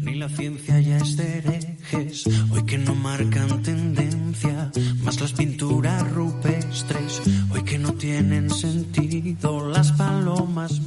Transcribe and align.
Ni 0.00 0.14
la 0.16 0.28
ciencia 0.28 0.80
ya 0.80 0.96
es 0.96 1.16
de 1.16 1.38
herejes, 1.38 2.26
hoy 2.52 2.64
que 2.64 2.78
no 2.78 2.94
marcan 2.94 3.62
tendencia, 3.62 4.70
más 5.02 5.20
las 5.20 5.32
pinturas 5.32 6.10
rupestres, 6.12 7.22
hoy 7.52 7.62
que 7.62 7.78
no 7.78 7.92
tienen 7.94 8.50
sentido, 8.50 9.68
las 9.68 9.92
palomas. 9.92 10.80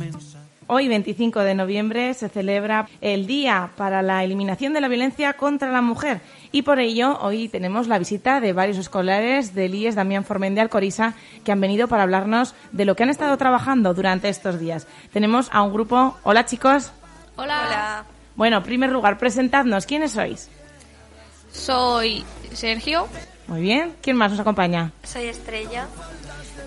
Hoy, 0.68 0.88
25 0.88 1.42
de 1.42 1.54
noviembre, 1.54 2.14
se 2.16 2.28
celebra 2.28 2.88
el 3.00 3.28
Día 3.28 3.70
para 3.78 4.02
la 4.02 4.24
Eliminación 4.24 4.74
de 4.74 4.82
la 4.82 4.88
Violencia 4.88 5.34
contra 5.34 5.72
la 5.72 5.84
Mujer 5.84 6.22
y 6.52 6.64
por 6.64 6.80
ello 6.80 7.20
hoy 7.22 7.50
tenemos 7.50 7.88
la 7.88 8.00
visita 8.00 8.40
de 8.42 8.52
varios 8.52 8.80
escolares 8.80 9.54
del 9.54 9.76
IES 9.76 9.94
Damián 9.94 10.26
Formen 10.26 10.56
de 10.56 10.62
Alcoriza 10.62 11.14
que 11.44 11.52
han 11.52 11.62
venido 11.62 11.88
para 11.88 12.04
hablarnos 12.04 12.56
de 12.72 12.86
lo 12.86 12.96
que 12.96 13.04
han 13.04 13.10
estado 13.10 13.38
trabajando 13.38 13.94
durante 13.94 14.28
estos 14.28 14.60
días. 14.60 14.88
Tenemos 15.14 15.50
a 15.52 15.62
un 15.62 15.72
grupo. 15.72 16.18
Hola 16.24 16.46
chicos. 16.46 16.92
Hola. 17.36 18.06
Bueno, 18.36 18.58
en 18.58 18.64
primer 18.64 18.92
lugar, 18.92 19.18
presentadnos. 19.18 19.86
¿Quiénes 19.86 20.12
sois? 20.12 20.50
Soy 21.52 22.24
Sergio. 22.54 23.08
Muy 23.48 23.62
bien. 23.62 23.96
¿Quién 24.02 24.18
más 24.18 24.32
nos 24.32 24.40
acompaña? 24.40 24.92
Soy 25.04 25.26
Estrella. 25.28 25.88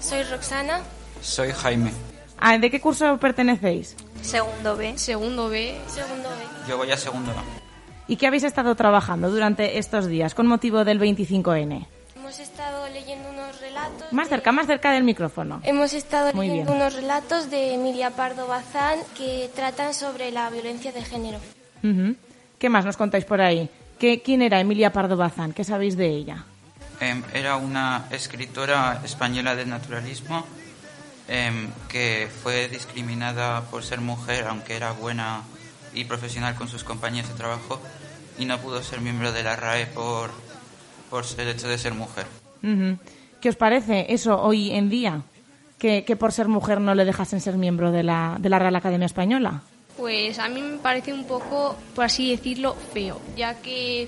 Soy 0.01 0.23
Roxana. 0.25 0.80
Soy 1.20 1.51
Jaime. 1.52 1.92
Ah, 2.39 2.56
¿De 2.56 2.70
qué 2.70 2.80
curso 2.80 3.19
pertenecéis? 3.19 3.97
Segundo 4.23 4.77
B. 4.77 4.97
Segundo 4.97 5.48
B. 5.48 5.77
Segundo 5.89 6.28
B. 6.30 6.37
Yo 6.69 6.77
voy 6.78 6.91
a 6.91 6.97
segundo 6.97 7.33
A. 7.33 7.42
¿Y 8.06 8.16
qué 8.16 8.27
habéis 8.28 8.45
estado 8.45 8.75
trabajando 8.75 9.30
durante 9.30 9.78
estos 9.78 10.06
días 10.06 10.34
con 10.34 10.47
motivo 10.47 10.84
del 10.84 10.98
25N? 11.00 11.87
Hemos 12.16 12.39
estado 12.41 12.89
leyendo 12.89 13.28
unos 13.28 13.61
relatos. 13.61 14.12
Más 14.12 14.27
de- 14.28 14.37
cerca, 14.37 14.53
más 14.53 14.66
cerca 14.66 14.92
del 14.92 15.03
micrófono. 15.05 15.61
Hemos 15.64 15.92
estado 15.92 16.33
Muy 16.33 16.48
leyendo 16.48 16.73
bien. 16.73 16.83
unos 16.83 16.95
relatos 16.95 17.50
de 17.50 17.75
Emilia 17.75 18.11
Pardo 18.11 18.47
Bazán 18.47 19.00
que 19.16 19.50
tratan 19.55 19.92
sobre 19.92 20.30
la 20.30 20.48
violencia 20.48 20.92
de 20.92 21.03
género. 21.03 21.39
Ujú. 21.82 22.16
¿Qué 22.59 22.68
más 22.68 22.84
nos 22.84 22.96
contáis 22.96 23.24
por 23.24 23.41
ahí? 23.41 23.68
¿Qué, 23.98 24.23
¿Quién 24.23 24.42
era 24.42 24.60
Emilia 24.60 24.92
Pardo 24.92 25.16
Bazán? 25.16 25.53
¿Qué 25.53 25.64
sabéis 25.64 25.97
de 25.97 26.08
ella? 26.08 26.44
Em, 27.00 27.22
era 27.33 27.56
una 27.56 28.06
escritora 28.11 29.00
española 29.05 29.55
de 29.55 29.66
naturalismo 29.66 30.44
em, 31.28 31.69
que 31.88 32.28
fue 32.42 32.69
discriminada 32.69 33.62
por 33.70 33.84
ser 33.84 34.00
mujer, 34.00 34.47
aunque 34.48 34.77
era 34.77 34.92
buena 34.92 35.42
y 35.94 36.05
profesional 36.05 36.55
con 36.55 36.69
sus 36.69 36.84
compañeros 36.84 37.30
de 37.30 37.36
trabajo, 37.36 37.81
y 38.38 38.44
no 38.44 38.58
pudo 38.58 38.83
ser 38.83 39.00
miembro 39.00 39.33
de 39.33 39.42
la 39.42 39.56
RAE 39.56 39.86
por, 39.86 40.31
por 41.10 41.25
el 41.38 41.48
hecho 41.48 41.69
de 41.69 41.78
ser 41.78 41.94
mujer. 41.94 42.27
Ujú. 42.62 42.98
¿Qué 43.41 43.48
os 43.48 43.56
parece 43.56 44.06
eso 44.12 44.41
hoy 44.41 44.70
en 44.70 44.88
día? 44.88 45.22
Que, 45.78 46.05
que 46.05 46.16
por 46.16 46.33
ser 46.33 46.48
mujer 46.48 46.81
no 46.81 46.94
le 46.94 47.05
dejasen 47.05 47.41
ser 47.41 47.56
miembro 47.56 47.92
de 47.92 48.03
la, 48.03 48.36
de 48.41 48.48
la 48.48 48.58
Real 48.58 48.75
Academia 48.75 49.06
Española. 49.06 49.62
Pues 49.98 50.38
a 50.38 50.48
mí 50.48 50.62
me 50.62 50.78
parece 50.78 51.12
un 51.12 51.24
poco, 51.24 51.77
por 51.94 52.04
así 52.06 52.30
decirlo, 52.30 52.74
feo, 52.94 53.20
ya 53.36 53.54
que, 53.60 54.06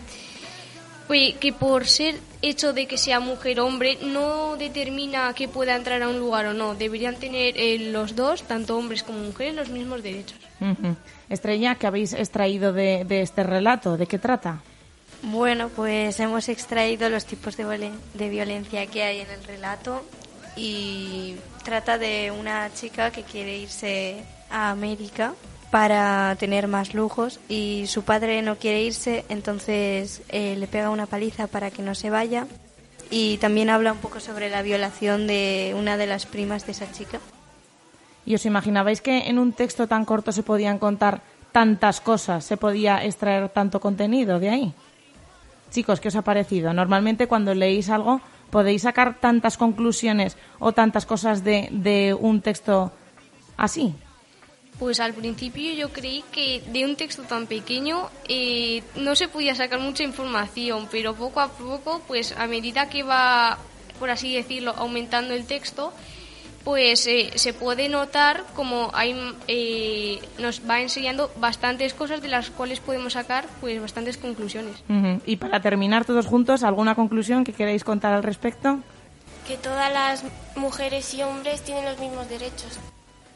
pues, 1.09 1.35
que 1.35 1.53
por 1.53 1.87
ser 1.89 2.15
hecho 2.43 2.73
de 2.73 2.87
que 2.87 2.97
sea 2.97 3.19
mujer 3.21 3.59
o 3.61 3.67
hombre 3.67 3.99
no 4.01 4.57
determina 4.57 5.35
que 5.35 5.49
pueda 5.49 5.75
entrar 5.77 6.01
a 6.03 6.09
un 6.09 6.19
lugar 6.21 6.47
o 6.47 6.55
no. 6.55 6.75
Deberían 6.77 7.17
tener 7.17 7.55
eh, 7.59 7.91
los 7.91 8.15
dos, 8.17 8.45
tanto 8.45 8.79
hombres 8.79 9.03
como 9.03 9.19
mujeres, 9.19 9.55
los 9.57 9.69
mismos 9.69 10.03
derechos. 10.03 10.39
Ujú. 10.61 10.95
Estrella, 11.29 11.75
¿qué 11.75 11.87
habéis 11.89 12.13
extraído 12.13 12.73
de, 12.73 13.05
de 13.05 13.21
este 13.23 13.43
relato? 13.43 13.97
¿De 13.97 14.07
qué 14.07 14.19
trata? 14.19 14.63
Bueno, 15.23 15.69
pues 15.75 16.19
hemos 16.21 16.49
extraído 16.49 17.11
los 17.11 17.27
tipos 17.27 17.57
de, 17.57 17.67
violen- 17.67 17.99
de 18.15 18.29
violencia 18.31 18.87
que 18.87 19.03
hay 19.03 19.21
en 19.21 19.31
el 19.31 19.43
relato 19.45 20.03
y 20.57 21.35
trata 21.65 21.99
de 21.99 22.31
una 22.31 22.73
chica 22.73 23.11
que 23.11 23.23
quiere 23.25 23.59
irse 23.59 24.23
a 24.51 24.71
América 24.71 25.35
para 25.71 26.35
tener 26.37 26.67
más 26.67 26.95
lujos 26.95 27.39
y 27.49 27.85
su 27.87 28.03
padre 28.03 28.43
no 28.43 28.57
quiere 28.57 28.83
irse, 28.83 29.25
entonces 29.29 30.23
eh, 30.29 30.57
le 30.57 30.67
pega 30.67 30.91
una 30.91 31.07
paliza 31.07 31.47
para 31.47 31.71
que 31.71 31.83
no 31.83 31.95
se 31.95 32.11
vaya 32.11 32.47
y 33.11 33.39
también 33.39 33.71
habla 33.71 33.93
un 33.93 33.99
poco 33.99 34.21
sobre 34.21 34.51
la 34.51 34.63
violación 34.63 35.27
de 35.27 35.75
una 35.77 35.97
de 35.97 36.07
las 36.07 36.27
primas 36.27 36.67
de 36.67 36.73
esa 36.73 36.91
chica. 36.93 37.21
¿Y 38.27 38.35
os 38.35 38.47
imaginabais 38.47 39.01
que 39.01 39.29
en 39.29 39.39
un 39.39 39.53
texto 39.53 39.87
tan 39.87 40.05
corto 40.05 40.33
se 40.33 40.43
podían 40.43 40.79
contar 40.79 41.23
tantas 41.53 42.01
cosas, 42.01 42.45
se 42.45 42.57
podía 42.57 43.05
extraer 43.05 43.49
tanto 43.49 43.81
contenido 43.81 44.39
de 44.39 44.51
ahí? 44.51 44.75
Chicos, 45.71 46.01
¿qué 46.01 46.09
os 46.09 46.17
ha 46.17 46.23
parecido? 46.23 46.73
Normalmente 46.73 47.29
cuando 47.29 47.55
leéis 47.55 47.91
algo 47.91 48.21
podéis 48.51 48.83
sacar 48.83 49.21
tantas 49.21 49.57
conclusiones 49.57 50.37
o 50.59 50.73
tantas 50.73 51.07
cosas 51.07 51.45
de, 51.45 51.69
de 51.71 52.15
un 52.15 52.41
texto 52.41 52.93
así. 53.57 53.95
Pues 54.81 54.99
al 54.99 55.13
principio 55.13 55.75
yo 55.75 55.93
creí 55.93 56.25
que 56.33 56.63
de 56.73 56.87
un 56.87 56.97
texto 56.97 57.23
tan 57.25 57.47
pequeño 57.47 58.09
eh, 58.27 58.83
no 58.97 59.15
se 59.15 59.29
podía 59.29 59.55
sacar 59.55 59.79
mucha 59.79 60.05
información, 60.05 60.89
pero 60.91 61.15
poco 61.15 61.41
a 61.41 61.49
poco, 61.49 62.01
pues 62.09 62.35
a 62.39 62.47
medida 62.47 62.89
que 62.89 63.03
va, 63.03 63.59
por 63.99 64.09
así 64.09 64.35
decirlo, 64.35 64.73
aumentando 64.75 65.35
el 65.35 65.45
texto, 65.45 65.93
pues 66.65 67.07
eh, 67.07 67.31
se 67.35 67.53
puede 67.53 67.91
notar 67.91 68.47
como 68.57 68.91
hay, 68.95 69.15
eh, 69.49 70.19
nos 70.39 70.63
va 70.69 70.81
enseñando 70.81 71.31
bastantes 71.37 71.93
cosas 71.93 72.23
de 72.23 72.29
las 72.29 72.49
cuales 72.49 72.81
podemos 72.81 73.13
sacar 73.13 73.45
pues 73.61 73.79
bastantes 73.83 74.17
conclusiones. 74.17 74.77
Y 75.27 75.37
para 75.37 75.61
terminar 75.61 76.07
todos 76.07 76.25
juntos, 76.25 76.63
¿alguna 76.63 76.95
conclusión 76.95 77.45
que 77.45 77.53
queráis 77.53 77.85
contar 77.85 78.15
al 78.15 78.23
respecto? 78.23 78.79
Que 79.47 79.59
todas 79.59 79.93
las 79.93 80.25
mujeres 80.57 81.13
y 81.13 81.23
hombres 81.23 81.61
tienen 81.61 81.85
los 81.85 81.99
mismos 81.99 82.27
derechos. 82.31 82.79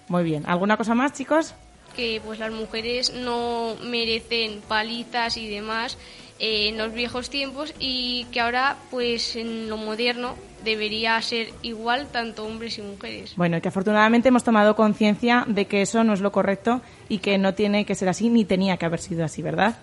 Muy 0.09 0.25
bien. 0.25 0.45
¿Alguna 0.47 0.77
cosa 0.77 0.95
más, 0.95 1.13
chicos? 1.13 1.55
que 1.95 2.21
pues 2.25 2.39
las 2.39 2.53
mujeres 2.53 3.13
no 3.15 3.77
merecen 3.83 4.61
palizas 4.69 5.37
y 5.37 5.49
demás 5.49 5.97
eh, 6.39 6.69
en 6.69 6.79
los 6.79 6.93
viejos 6.93 7.31
tiempos 7.31 7.75
y 7.79 8.27
que 8.33 8.41
ahora 8.41 8.77
pues 8.91 9.37
en 9.37 9.69
lo 9.69 9.77
moderno 9.77 10.35
debería 10.65 11.21
ser 11.23 11.49
igual 11.63 12.09
tanto 12.09 12.45
hombres 12.45 12.79
y 12.79 12.83
mujeres. 12.83 13.35
Bueno, 13.37 13.57
y 13.57 13.61
que 13.61 13.69
afortunadamente 13.69 14.29
hemos 14.29 14.45
tomado 14.45 14.75
conciencia 14.75 15.45
de 15.47 15.67
que 15.67 15.83
eso 15.83 16.05
no 16.05 16.13
es 16.15 16.21
lo 16.21 16.33
correcto 16.33 16.81
y 17.09 17.19
que 17.19 17.39
no 17.39 17.55
tiene 17.55 17.85
que 17.85 17.95
ser 17.95 18.09
así 18.09 18.29
ni 18.29 18.45
tenía 18.45 18.77
que 18.77 18.87
haber 18.87 19.01
sido 19.01 19.25
así, 19.25 19.43
¿verdad? 19.43 19.77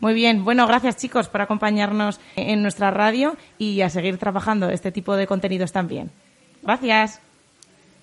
Muy 0.00 0.12
bien, 0.12 0.44
bueno, 0.44 0.66
gracias 0.66 0.96
chicos 0.96 1.28
por 1.28 1.40
acompañarnos 1.40 2.20
en 2.34 2.60
nuestra 2.60 2.90
radio 2.90 3.36
y 3.56 3.80
a 3.80 3.88
seguir 3.88 4.18
trabajando 4.18 4.68
este 4.68 4.92
tipo 4.92 5.16
de 5.16 5.26
contenidos 5.26 5.72
también. 5.72 6.10
Gracias. 6.62 7.20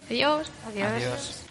Adiós. 0.09 0.49
Adiós. 0.65 1.42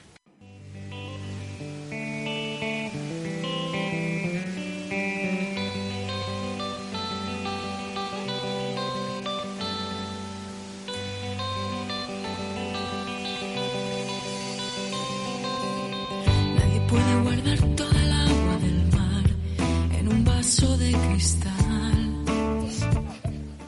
Vaso 20.53 20.77
de 20.77 20.93
cristal. 20.93 22.25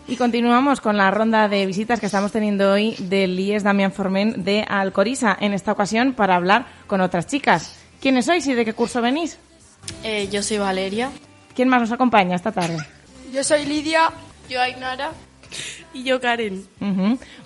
Y 0.07 0.17
continuamos 0.17 0.83
con 0.83 0.99
la 0.99 1.11
ronda 1.11 1.49
de 1.49 1.65
visitas 1.65 1.99
que 1.99 2.07
estamos 2.07 2.31
teniendo 2.31 2.73
hoy 2.73 2.95
del 2.99 3.41
IES 3.41 3.63
Damián 3.63 3.91
Formen 3.91 4.45
de 4.45 4.67
Alcoriza, 4.69 5.35
en 5.41 5.55
esta 5.55 5.73
ocasión 5.73 6.13
para 6.13 6.37
hablar 6.37 6.67
con 6.87 7.01
otras 7.01 7.27
chicas. 7.27 7.75
¿Quiénes 8.03 8.27
sois 8.27 8.47
y 8.47 8.53
de 8.53 8.67
qué 8.67 8.75
curso 8.75 9.01
venís? 9.01 9.39
Eh, 10.03 10.29
yo 10.31 10.43
soy 10.43 10.59
Valeria. 10.59 11.11
¿Quién 11.55 11.69
más 11.69 11.81
nos 11.81 11.93
acompaña 11.93 12.37
esta 12.37 12.53
tarde? 12.53 12.77
Yo 13.33 13.43
soy 13.43 13.65
Lidia. 13.65 14.11
Yo 14.51 14.61
Ainara. 14.61 15.13
Y 15.95 16.03
yo 16.03 16.21
Karen. 16.21 16.67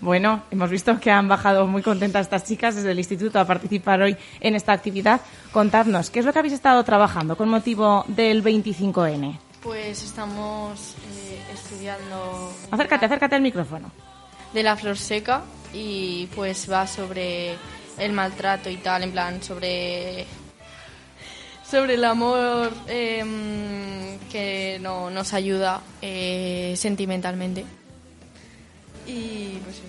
Bueno, 0.00 0.42
hemos 0.50 0.70
visto 0.70 0.98
que 0.98 1.10
han 1.10 1.28
bajado 1.28 1.66
muy 1.66 1.82
contentas 1.82 2.22
estas 2.22 2.44
chicas 2.44 2.75
desde 2.76 2.92
el 2.92 2.98
instituto 2.98 3.38
a 3.38 3.44
participar 3.44 4.00
hoy 4.00 4.16
en 4.41 4.54
esta 4.56 4.72
actividad. 4.72 5.20
Contadnos, 5.53 6.09
¿qué 6.10 6.20
es 6.20 6.25
lo 6.25 6.32
que 6.32 6.38
habéis 6.38 6.54
estado 6.54 6.82
trabajando 6.82 7.37
con 7.37 7.48
motivo 7.50 8.04
del 8.08 8.43
25N? 8.43 9.38
Pues 9.62 10.02
estamos 10.02 10.94
eh, 11.14 11.43
estudiando 11.52 12.52
Acércate, 12.70 13.06
acércate 13.06 13.34
al 13.34 13.43
micrófono. 13.43 13.90
de 14.55 14.62
la 14.62 14.76
flor 14.76 14.96
seca 14.96 15.43
y 15.75 16.26
pues 16.34 16.70
va 16.70 16.87
sobre 16.87 17.55
el 17.99 18.12
maltrato 18.12 18.70
y 18.70 18.76
tal, 18.78 19.02
en 19.02 19.12
plan 19.12 19.43
sobre 19.43 20.25
sobre 21.69 21.94
el 21.94 22.05
amor 22.05 22.73
em, 22.87 24.19
que 24.32 24.78
no, 24.81 25.11
nos 25.11 25.34
ayuda 25.34 25.82
eh, 26.00 26.73
sentimentalmente. 26.76 27.67
Y 29.08 29.58
pues 29.64 29.76
sí. 29.76 29.82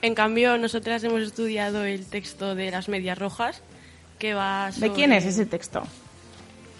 En 0.00 0.14
cambio, 0.16 0.58
nosotras 0.58 1.04
hemos 1.04 1.20
estudiado 1.22 1.84
el 1.84 2.06
texto 2.06 2.54
de 2.56 2.70
las 2.72 2.88
medias 2.88 3.16
rojas, 3.18 3.60
que 4.18 4.34
va 4.34 4.66
¿De 4.66 4.72
sobre- 4.72 4.92
quién 4.94 5.12
es 5.12 5.24
ese 5.26 5.46
texto? 5.46 5.82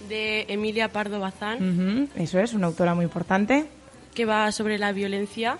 De 0.09 0.47
Emilia 0.49 0.91
Pardo 0.91 1.21
Bazán, 1.21 2.09
Eso 2.17 2.41
es, 2.41 2.53
una 2.55 2.67
autora 2.67 2.95
muy 2.95 3.05
importante. 3.05 3.67
que 4.15 4.25
va 4.25 4.51
sobre 4.51 4.79
la 4.79 4.91
violencia. 4.93 5.59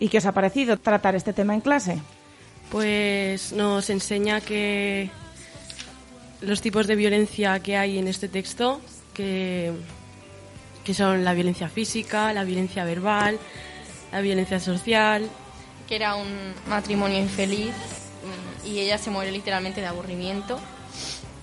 ¿Y 0.00 0.08
qué 0.08 0.18
os 0.18 0.26
ha 0.26 0.32
parecido 0.32 0.76
tratar 0.78 1.14
este 1.14 1.32
tema 1.32 1.54
en 1.54 1.60
clase? 1.60 1.98
Pues 2.70 3.52
nos 3.52 3.88
enseña 3.90 4.40
que 4.40 5.10
los 6.40 6.60
tipos 6.60 6.86
de 6.86 6.96
violencia 6.96 7.60
que 7.60 7.76
hay 7.76 7.98
en 7.98 8.08
este 8.08 8.28
texto, 8.28 8.80
que, 9.12 9.72
que 10.84 10.94
son 10.94 11.24
la 11.24 11.34
violencia 11.34 11.68
física, 11.68 12.32
la 12.32 12.44
violencia 12.44 12.84
verbal, 12.84 13.38
la 14.12 14.20
violencia 14.20 14.60
social. 14.60 15.28
Que 15.88 15.96
era 15.96 16.14
un 16.14 16.54
matrimonio 16.68 17.18
infeliz 17.18 17.74
y 18.64 18.78
ella 18.78 18.98
se 18.98 19.10
muere 19.10 19.30
literalmente 19.30 19.80
de 19.80 19.86
aburrimiento 19.86 20.58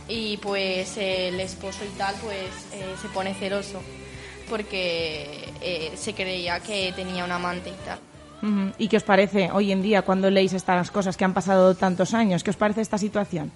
y 0.07 0.37
pues 0.37 0.97
el 0.97 1.39
esposo 1.39 1.85
y 1.85 1.97
tal 1.97 2.15
pues 2.21 2.49
eh, 2.73 2.95
se 3.01 3.07
pone 3.09 3.33
celoso 3.33 3.81
porque 4.49 5.53
eh, 5.61 5.91
se 5.95 6.13
creía 6.13 6.59
que 6.59 6.91
tenía 6.95 7.23
un 7.23 7.31
amante 7.31 7.69
y 7.69 7.85
tal. 7.85 7.99
¿Y 8.79 8.87
qué 8.87 8.97
os 8.97 9.03
parece 9.03 9.51
hoy 9.51 9.71
en 9.71 9.83
día 9.83 10.01
cuando 10.01 10.29
leéis 10.31 10.53
estas 10.53 10.89
cosas 10.89 11.15
que 11.15 11.23
han 11.23 11.33
pasado 11.33 11.75
tantos 11.75 12.15
años? 12.15 12.43
¿Qué 12.43 12.49
os 12.49 12.55
parece 12.55 12.81
esta 12.81 12.97
situación? 12.97 13.51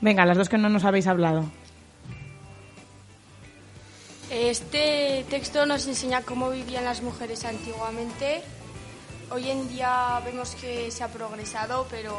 Venga, 0.00 0.26
las 0.26 0.36
dos 0.36 0.48
que 0.48 0.58
no 0.58 0.68
nos 0.68 0.84
habéis 0.84 1.06
hablado. 1.06 1.44
Este 4.30 5.24
texto 5.30 5.64
nos 5.64 5.86
enseña 5.86 6.22
cómo 6.22 6.50
vivían 6.50 6.84
las 6.84 7.02
mujeres 7.02 7.44
antiguamente. 7.44 8.42
Hoy 9.30 9.50
en 9.50 9.68
día 9.68 10.20
vemos 10.24 10.54
que 10.54 10.90
se 10.90 11.02
ha 11.02 11.08
progresado, 11.08 11.86
pero 11.90 12.14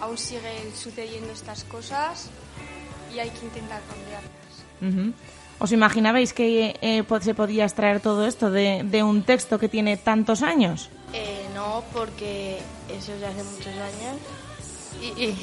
aún 0.00 0.18
siguen 0.18 0.74
sucediendo 0.76 1.32
estas 1.32 1.64
cosas 1.64 2.30
y 3.14 3.18
hay 3.18 3.30
que 3.30 3.44
intentar 3.46 3.80
cambiarlas. 3.82 5.14
¿Os 5.58 5.70
imaginabais 5.72 6.32
que 6.32 6.76
eh, 6.80 7.04
se 7.20 7.34
podía 7.34 7.64
extraer 7.64 8.00
todo 8.00 8.26
esto 8.26 8.50
de, 8.50 8.82
de 8.84 9.02
un 9.02 9.22
texto 9.22 9.58
que 9.58 9.68
tiene 9.68 9.96
tantos 9.96 10.42
años? 10.42 10.90
Eh, 11.12 11.46
no, 11.54 11.82
porque 11.92 12.58
eso 12.90 13.12
ya 13.20 13.28
hace 13.28 13.42
muchos 13.44 13.66
años. 13.66 14.16
Y, 15.00 15.24
y- 15.24 15.36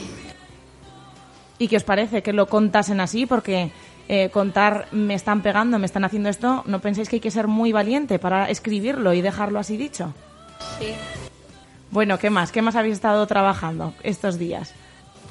¿Y 1.62 1.68
qué 1.68 1.76
os 1.76 1.84
parece 1.84 2.24
que 2.24 2.32
lo 2.32 2.48
contasen 2.48 3.02
así? 3.02 3.26
Porque 3.26 3.72
eh, 4.10 4.30
contar 4.30 4.88
me 4.92 5.14
están 5.14 5.42
pegando, 5.42 5.80
me 5.80 5.86
están 5.86 6.04
haciendo 6.04 6.28
esto, 6.30 6.64
¿no 6.66 6.82
pensáis 6.82 7.08
que 7.08 7.16
hay 7.18 7.20
que 7.22 7.32
ser 7.32 7.48
muy 7.48 7.72
valiente 7.72 8.20
para 8.20 8.50
escribirlo 8.50 9.14
y 9.14 9.22
dejarlo 9.22 9.60
así 9.60 9.78
dicho? 9.78 10.14
sí. 10.80 10.94
Bueno, 11.92 12.20
¿qué 12.20 12.30
más? 12.30 12.52
¿Qué 12.52 12.62
más 12.62 12.76
habéis 12.76 12.96
estado 12.96 13.26
trabajando 13.26 13.94
estos 14.04 14.38
días? 14.38 14.74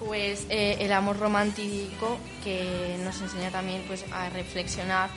Pues 0.04 0.46
eh, 0.48 0.76
el 0.80 0.92
amor 0.92 1.19
romántico 1.19 2.19
que 2.42 2.96
nos 3.04 3.20
enseña 3.20 3.50
también 3.50 3.82
pues 3.86 4.04
a 4.12 4.28
reflexionar 4.30 5.08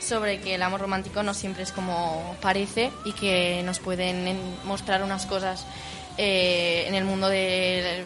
sobre 0.00 0.38
que 0.40 0.54
el 0.56 0.62
amor 0.62 0.80
romántico 0.80 1.22
no 1.22 1.34
siempre 1.34 1.62
es 1.62 1.72
como 1.72 2.36
parece 2.42 2.90
y 3.04 3.12
que 3.12 3.62
nos 3.64 3.78
pueden 3.80 4.26
en- 4.28 4.56
mostrar 4.64 5.02
unas 5.02 5.26
cosas 5.26 5.66
eh, 6.16 6.84
en 6.86 6.94
el 6.94 7.04
mundo 7.04 7.28
del 7.28 8.04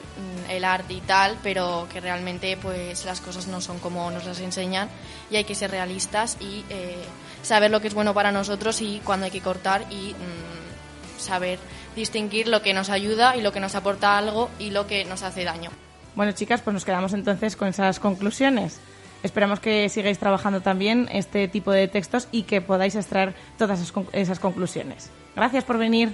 el 0.49 0.65
arte 0.65 0.95
y 0.95 1.01
tal, 1.01 1.37
pero 1.43 1.87
que 1.93 2.01
realmente 2.01 2.57
pues 2.57 3.05
las 3.05 3.21
cosas 3.21 3.47
no 3.49 3.61
son 3.61 3.79
como 3.79 4.11
nos 4.11 4.25
las 4.25 4.41
enseñan 4.41 4.89
y 5.31 5.37
hay 5.37 5.45
que 5.45 5.55
ser 5.55 5.71
realistas 5.71 6.37
y 6.41 6.65
eh, 6.71 6.97
saber 7.43 7.71
lo 7.71 7.81
que 7.81 7.89
es 7.89 7.95
bueno 7.95 8.15
para 8.15 8.33
nosotros 8.33 8.81
y 8.81 9.01
cuando 9.05 9.27
hay 9.27 9.31
que 9.31 9.41
cortar 9.41 9.85
y 9.91 10.15
mm, 10.15 11.21
saber 11.21 11.59
distinguir 11.95 12.49
lo 12.49 12.63
que 12.63 12.73
nos 12.73 12.91
ayuda 12.91 13.37
y 13.37 13.43
lo 13.43 13.53
que 13.53 13.61
nos 13.61 13.75
aporta 13.75 14.17
algo 14.17 14.51
y 14.59 14.71
lo 14.71 14.87
que 14.87 15.05
nos 15.05 15.23
hace 15.23 15.45
daño. 15.45 15.71
Bueno, 16.15 16.33
chicas, 16.33 16.63
pues 16.63 16.75
nos 16.75 16.85
quedamos 16.85 17.13
entonces 17.13 17.57
con 17.57 17.69
esas 17.69 18.01
conclusiones. 18.01 18.81
Esperamos 19.23 19.61
que 19.61 19.89
sigáis 19.89 20.19
trabajando 20.19 20.61
también 20.61 21.09
este 21.13 21.49
tipo 21.49 21.73
de 21.73 21.89
textos 21.89 22.29
y 22.31 22.45
que 22.45 22.61
podáis 22.61 22.95
extraer 22.95 23.35
todas 23.59 23.81
esas 24.13 24.39
conclusiones. 24.39 25.11
Gracias 25.35 25.65
por 25.65 25.77
venir. 25.77 26.13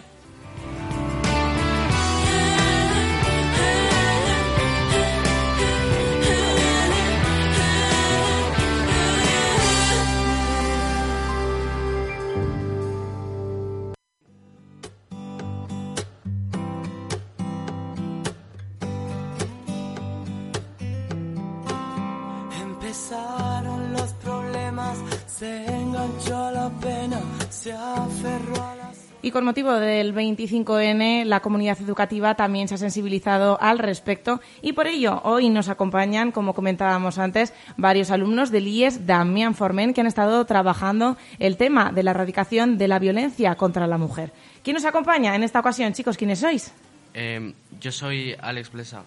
Con 29.35 29.45
motivo 29.45 29.73
del 29.73 30.15
25N, 30.15 31.25
la 31.25 31.41
comunidad 31.41 31.77
educativa 31.81 32.37
también 32.37 32.69
se 32.69 32.77
ha 32.77 32.79
sensibilizado 32.79 33.59
al 33.61 33.81
respecto 33.81 34.41
y 34.63 34.75
por 34.75 34.87
ello 34.87 35.21
hoy 35.25 35.51
nos 35.51 35.69
acompañan, 35.69 36.31
como 36.31 36.55
comentábamos 36.55 37.19
antes, 37.19 37.53
varios 37.77 38.13
alumnos 38.13 38.53
del 38.53 38.69
IES 38.69 39.09
Damián 39.09 39.57
Formen 39.57 39.93
que 39.93 40.03
han 40.03 40.07
estado 40.07 40.45
trabajando 40.45 41.17
el 41.41 41.57
tema 41.57 41.91
de 41.91 42.05
la 42.05 42.13
erradicación 42.13 42.79
de 42.79 42.87
la 42.87 43.01
violencia 43.01 43.57
contra 43.57 43.89
la 43.89 43.99
mujer. 43.99 44.31
¿Quién 44.63 44.75
nos 44.75 44.85
acompaña 44.85 45.35
en 45.35 45.43
esta 45.43 45.59
ocasión, 45.59 45.93
chicos? 45.95 46.17
¿Quiénes 46.17 46.39
sois? 46.39 46.73
Eh, 47.13 47.55
yo 47.81 47.91
soy 47.91 48.37
Alex 48.41 48.71
Blesa. 48.71 49.03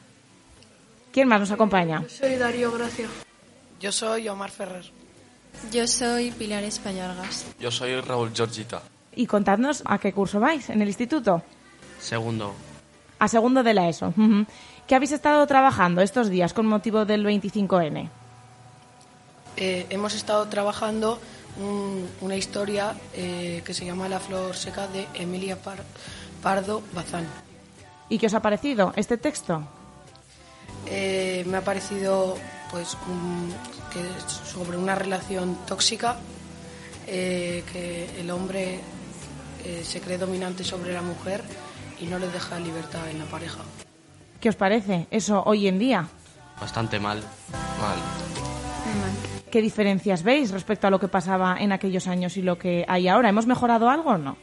¿Quién 1.13 1.29
más 1.29 1.39
nos 1.39 1.51
acompaña? 1.51 2.03
Soy 2.09 2.35
Darío 2.35 2.73
Gracia. 2.73 3.07
Yo 3.79 3.93
soy 3.93 4.27
Omar 4.27 4.51
Ferrer. 4.51 4.91
Yo 5.71 5.87
soy 5.87 6.31
Pilar 6.31 6.65
Espallargas. 6.65 7.45
Yo 7.61 7.71
soy 7.71 8.01
Raúl 8.01 8.33
Georgita. 8.35 8.81
Y 9.17 9.25
contadnos 9.25 9.81
a 9.85 9.97
qué 9.97 10.13
curso 10.13 10.39
vais 10.39 10.69
en 10.69 10.81
el 10.81 10.87
instituto. 10.87 11.41
Segundo. 11.99 12.53
A 13.19 13.27
segundo 13.27 13.63
de 13.63 13.73
la 13.73 13.89
ESO. 13.89 14.13
¿Qué 14.85 14.93
habéis 14.93 15.11
estado 15.11 15.45
trabajando 15.47 16.01
estos 16.01 16.29
días 16.29 16.53
con 16.53 16.67
motivo 16.67 17.03
del 17.03 17.25
25N? 17.25 18.09
Eh, 19.57 19.87
hemos 19.89 20.13
estado 20.13 20.47
trabajando 20.47 21.19
un- 21.59 22.07
una 22.21 22.35
historia 22.35 22.93
eh, 23.15 23.63
que 23.65 23.73
se 23.73 23.85
llama 23.85 24.07
La 24.07 24.19
flor 24.19 24.55
seca 24.55 24.87
de 24.87 25.07
Emilia 25.15 25.57
Par- 25.59 25.83
Pardo 26.43 26.83
Bazán. 26.93 27.25
¿Y 28.09 28.19
qué 28.19 28.27
os 28.27 28.35
ha 28.35 28.41
parecido 28.43 28.93
este 28.95 29.17
texto? 29.17 29.63
Eh, 30.85 31.43
me 31.47 31.57
ha 31.57 31.61
parecido 31.61 32.37
pues 32.69 32.95
un- 33.09 33.51
que 33.91 33.99
es 33.99 34.31
sobre 34.53 34.77
una 34.77 34.93
relación 34.93 35.57
tóxica 35.65 36.17
eh, 37.07 37.63
que 37.73 38.19
el 38.21 38.29
hombre 38.29 38.79
eh, 39.67 39.83
se 39.83 39.99
cree 39.99 40.17
dominante 40.17 40.63
sobre 40.63 40.93
la 40.93 41.01
mujer 41.01 41.43
y 41.99 42.05
no 42.05 42.17
le 42.19 42.27
deja 42.29 42.57
libertad 42.59 43.09
en 43.09 43.19
la 43.19 43.25
pareja. 43.25 43.59
¿Qué 44.39 44.49
os 44.49 44.55
parece 44.55 45.07
eso 45.11 45.43
hoy 45.45 45.67
en 45.67 45.77
día? 45.77 46.07
Bastante 46.61 46.99
mal. 46.99 47.19
Mal. 47.81 47.97
¿Qué 49.51 49.61
diferencias 49.61 50.23
veis 50.23 50.51
respecto 50.51 50.87
a 50.87 50.89
lo 50.89 50.99
que 50.99 51.07
pasaba 51.07 51.57
en 51.59 51.71
aquellos 51.71 52.07
años 52.07 52.37
y 52.37 52.41
lo 52.41 52.57
que 52.57 52.85
hay 52.87 53.07
ahora? 53.07 53.29
¿Hemos 53.29 53.45
mejorado 53.45 53.89
algo 53.89 54.11
o 54.11 54.17
no? 54.17 54.37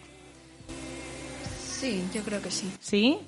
Sí, 1.81 2.05
yo 2.15 2.23
creo 2.23 2.41
que 2.43 2.51
sí. 2.51 2.73
¿Sí? 2.81 3.19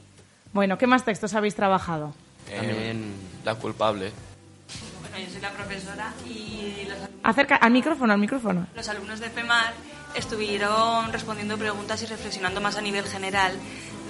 Bueno, 0.53 0.79
¿qué 0.79 0.87
más 0.87 1.05
textos 1.05 1.35
habéis 1.35 1.55
trabajado? 1.55 2.15
También 2.55 3.13
La 3.45 3.55
culpable. 3.55 4.13
Bueno, 5.01 5.19
yo 5.27 5.33
soy 5.33 5.41
la 5.43 5.51
profesora 5.53 6.13
y 6.27 6.87
los, 6.89 6.97
Acerca 7.23 7.57
al 7.57 7.73
micrófono, 7.73 8.13
al 8.13 8.19
micrófono. 8.21 8.67
los 8.75 8.89
alumnos 8.89 9.21
de 9.21 9.31
PEMAR 9.31 9.75
estuvieron 10.17 11.13
respondiendo 11.13 11.57
preguntas 11.59 12.03
y 12.03 12.07
reflexionando 12.07 12.61
más 12.61 12.77
a 12.77 12.81
nivel 12.81 13.05
general 13.05 13.53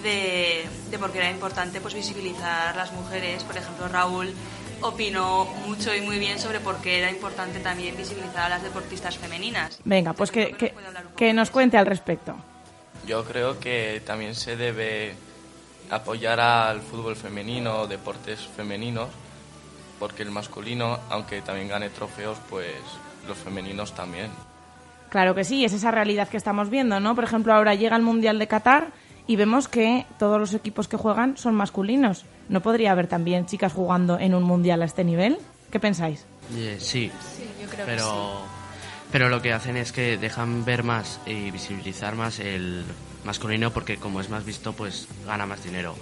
de, 0.03 0.67
de 0.91 0.99
por 0.99 1.13
qué 1.13 1.19
era 1.19 1.31
importante 1.31 1.81
pues, 1.81 1.95
visibilizar 1.95 2.75
a 2.75 2.77
las 2.77 2.93
mujeres. 2.93 3.43
Por 3.45 3.57
ejemplo, 3.57 3.89
Raúl 3.89 4.33
opinó 4.81 5.47
mucho 5.67 5.95
y 5.95 6.01
muy 6.01 6.19
bien 6.19 6.39
sobre 6.39 6.61
por 6.61 6.77
qué 6.77 6.99
era 6.99 7.11
importante 7.11 7.61
también 7.61 7.97
visibilizar 7.97 8.47
a 8.47 8.49
las 8.49 8.63
deportistas 8.63 9.17
femeninas. 9.17 9.79
Venga, 9.85 10.13
pues 10.13 10.31
que, 10.31 10.53
que, 10.53 10.75
que 11.17 11.33
nos 11.33 11.51
cuente 11.51 11.79
al 11.79 11.87
respecto. 11.87 12.37
Yo 13.07 13.25
creo 13.25 13.59
que 13.59 14.03
también 14.05 14.35
se 14.35 14.57
debe 14.57 15.15
apoyar 15.91 16.41
al 16.41 16.81
fútbol 16.81 17.17
femenino, 17.17 17.87
deportes 17.87 18.41
femeninos, 18.57 19.09
porque 19.99 20.23
el 20.23 20.31
masculino, 20.31 20.99
aunque 21.09 21.41
también 21.41 21.69
gane 21.69 21.91
trofeos, 21.91 22.39
pues 22.51 22.75
los 23.27 23.39
femeninos 23.39 23.95
también. 23.95 24.31
Claro 25.09 25.35
que 25.35 25.45
sí, 25.45 25.65
es 25.65 25.73
esa 25.73 25.91
realidad 25.91 26.29
que 26.29 26.37
estamos 26.37 26.71
viendo, 26.71 27.01
¿no? 27.01 27.15
Por 27.15 27.25
ejemplo, 27.25 27.55
ahora 27.55 27.75
llega 27.75 27.97
el 27.97 28.03
Mundial 28.03 28.39
de 28.39 28.49
Qatar 28.49 28.89
y 29.27 29.37
vemos 29.37 29.69
que 29.69 30.07
todos 30.19 30.39
los 30.39 30.55
equipos 30.55 30.89
que 30.89 30.97
juegan 30.97 31.37
son 31.37 31.55
masculinos. 31.55 32.25
¿No 32.49 32.61
podría 32.61 32.93
haber 32.93 33.07
también 33.07 33.47
chicas 33.47 33.73
jugando 33.73 34.19
en 34.19 34.35
un 34.35 34.43
Mundial 34.43 34.83
a 34.83 34.85
este 34.85 35.05
nivel? 35.05 35.39
¿Qué 35.71 35.81
pensáis? 35.81 36.27
Eh, 36.55 36.77
sí. 36.79 37.11
yo 37.61 37.69
creo 37.69 37.87
que 37.87 37.93
pero, 37.93 38.41
pero 39.11 39.29
lo 39.29 39.43
que 39.43 39.53
hacen 39.53 39.77
es 39.77 39.93
que 39.93 40.17
dejan 40.17 40.65
ver 40.65 40.85
más 40.85 41.21
y 41.27 41.51
visibilizar 41.51 42.15
más 42.15 42.39
el 42.39 42.85
masculino 43.25 43.73
porque 43.73 43.97
como 43.97 44.21
es 44.21 44.31
más 44.31 44.45
visto, 44.45 44.73
pues 44.73 45.09
gana 45.27 45.47
más 45.47 45.63
dinero. 45.65 45.95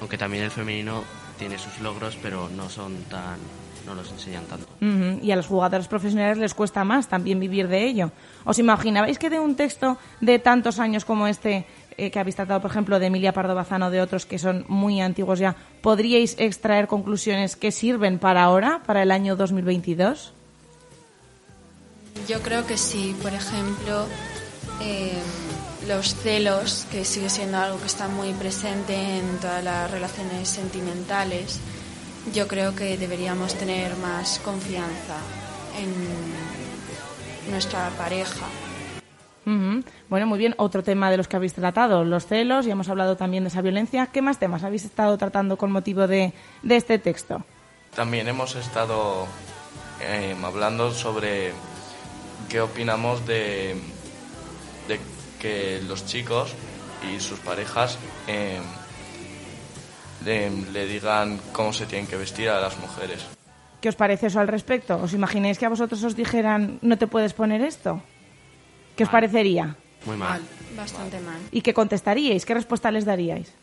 Aunque 0.00 0.16
también 0.16 0.44
el 0.44 0.50
femenino 0.50 1.02
tiene 1.38 1.58
sus 1.58 1.80
logros, 1.80 2.16
pero 2.20 2.48
no 2.48 2.68
son 2.68 2.94
tan 3.04 3.38
no 3.86 3.94
los 3.94 4.10
enseñan 4.10 4.44
tanto. 4.44 4.66
Y 5.22 5.30
a 5.30 5.36
los 5.36 5.46
jugadores 5.46 5.88
profesionales 5.88 6.36
les 6.36 6.52
cuesta 6.52 6.84
más 6.84 7.08
también 7.08 7.40
vivir 7.40 7.68
de 7.68 7.86
ello. 7.86 8.12
¿Os 8.44 8.58
imaginabais 8.58 9.18
que 9.18 9.30
de 9.30 9.40
un 9.40 9.56
texto 9.56 9.96
de 10.20 10.38
tantos 10.38 10.78
años 10.78 11.06
como 11.06 11.26
este 11.26 11.64
eh, 11.96 12.10
que 12.10 12.18
habéis 12.20 12.36
tratado, 12.36 12.60
por 12.60 12.70
ejemplo, 12.70 12.98
de 12.98 13.06
Emilia 13.06 13.32
Pardo 13.32 13.54
Bazán 13.54 13.82
o 13.82 13.90
de 13.90 14.00
otros 14.00 14.26
que 14.26 14.38
son 14.38 14.66
muy 14.68 15.00
antiguos 15.00 15.38
ya, 15.38 15.56
¿podríais 15.80 16.36
extraer 16.38 16.86
conclusiones 16.86 17.56
que 17.56 17.72
sirven 17.72 18.18
para 18.18 18.44
ahora, 18.44 18.82
para 18.86 19.02
el 19.02 19.10
año 19.10 19.34
2022? 19.34 20.32
Yo 22.28 22.40
creo 22.40 22.66
que 22.66 22.76
sí. 22.76 23.16
Por 23.22 23.32
ejemplo, 23.32 24.06
eh, 24.82 25.18
los 25.88 26.14
celos, 26.14 26.86
que 26.90 27.04
sigue 27.04 27.30
siendo 27.30 27.58
algo 27.58 27.80
que 27.80 27.86
está 27.86 28.08
muy 28.08 28.32
presente 28.34 28.94
en 29.18 29.38
todas 29.38 29.64
las 29.64 29.90
relaciones 29.90 30.48
sentimentales. 30.48 31.58
Yo 32.34 32.46
creo 32.46 32.76
que 32.76 32.98
deberíamos 32.98 33.54
tener 33.54 33.96
más 33.96 34.38
confianza 34.40 35.16
en 35.80 37.50
nuestra 37.50 37.88
pareja. 37.96 38.46
Bueno, 40.10 40.26
muy 40.26 40.38
bien. 40.38 40.54
Otro 40.58 40.82
tema 40.82 41.10
de 41.10 41.16
los 41.16 41.26
que 41.26 41.36
habéis 41.36 41.54
tratado, 41.54 42.04
los 42.04 42.26
celos, 42.26 42.66
y 42.66 42.70
hemos 42.70 42.90
hablado 42.90 43.16
también 43.16 43.44
de 43.44 43.48
esa 43.48 43.62
violencia. 43.62 44.08
¿Qué 44.12 44.20
más 44.20 44.38
temas 44.38 44.62
habéis 44.62 44.84
estado 44.84 45.16
tratando 45.16 45.56
con 45.56 45.72
motivo 45.72 46.06
de, 46.06 46.34
de 46.62 46.76
este 46.76 46.98
texto? 46.98 47.42
También 47.94 48.28
hemos 48.28 48.56
estado 48.56 49.26
eh, 50.02 50.36
hablando 50.44 50.92
sobre 50.92 51.52
qué 52.50 52.60
opinamos 52.60 53.26
de 53.26 53.80
que 55.40 55.80
los 55.86 56.06
chicos 56.06 56.54
y 57.12 57.20
sus 57.20 57.38
parejas 57.40 57.98
eh, 58.26 58.58
le, 60.24 60.50
le 60.50 60.86
digan 60.86 61.38
cómo 61.52 61.72
se 61.72 61.86
tienen 61.86 62.06
que 62.06 62.16
vestir 62.16 62.48
a 62.48 62.60
las 62.60 62.78
mujeres. 62.78 63.24
¿Qué 63.80 63.88
os 63.88 63.94
parece 63.94 64.26
eso 64.26 64.40
al 64.40 64.48
respecto? 64.48 64.96
¿Os 65.00 65.12
imagináis 65.14 65.58
que 65.58 65.66
a 65.66 65.68
vosotros 65.68 66.02
os 66.02 66.16
dijeran 66.16 66.78
no 66.82 66.98
te 66.98 67.06
puedes 67.06 67.32
poner 67.32 67.62
esto? 67.62 68.02
¿Qué 68.96 69.04
os 69.04 69.10
parecería? 69.10 69.76
Muy 70.04 70.16
mal. 70.16 70.42
Bastante 70.76 71.20
mal. 71.20 71.38
¿Y 71.52 71.62
qué 71.62 71.72
contestaríais? 71.72 72.44
¿Qué 72.44 72.54
respuesta 72.54 72.90
les 72.90 73.04
daríais? 73.04 73.54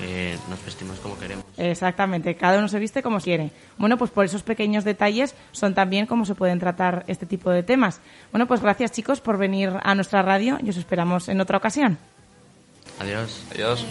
Que 0.00 0.38
nos 0.48 0.64
vestimos 0.64 0.98
como 1.00 1.18
queremos. 1.18 1.44
Exactamente, 1.58 2.34
cada 2.34 2.58
uno 2.58 2.68
se 2.68 2.78
viste 2.78 3.02
como 3.02 3.20
quiere. 3.20 3.50
Bueno, 3.76 3.98
pues 3.98 4.10
por 4.10 4.24
esos 4.24 4.42
pequeños 4.42 4.84
detalles 4.84 5.34
son 5.52 5.74
también 5.74 6.06
cómo 6.06 6.24
se 6.24 6.34
pueden 6.34 6.58
tratar 6.58 7.04
este 7.06 7.26
tipo 7.26 7.50
de 7.50 7.62
temas. 7.62 8.00
Bueno, 8.32 8.46
pues 8.46 8.62
gracias 8.62 8.92
chicos 8.92 9.20
por 9.20 9.36
venir 9.36 9.72
a 9.82 9.94
nuestra 9.94 10.22
radio 10.22 10.58
y 10.64 10.70
os 10.70 10.76
esperamos 10.78 11.28
en 11.28 11.40
otra 11.40 11.58
ocasión. 11.58 11.98
Adiós. 12.98 13.42
Adiós. 13.52 13.86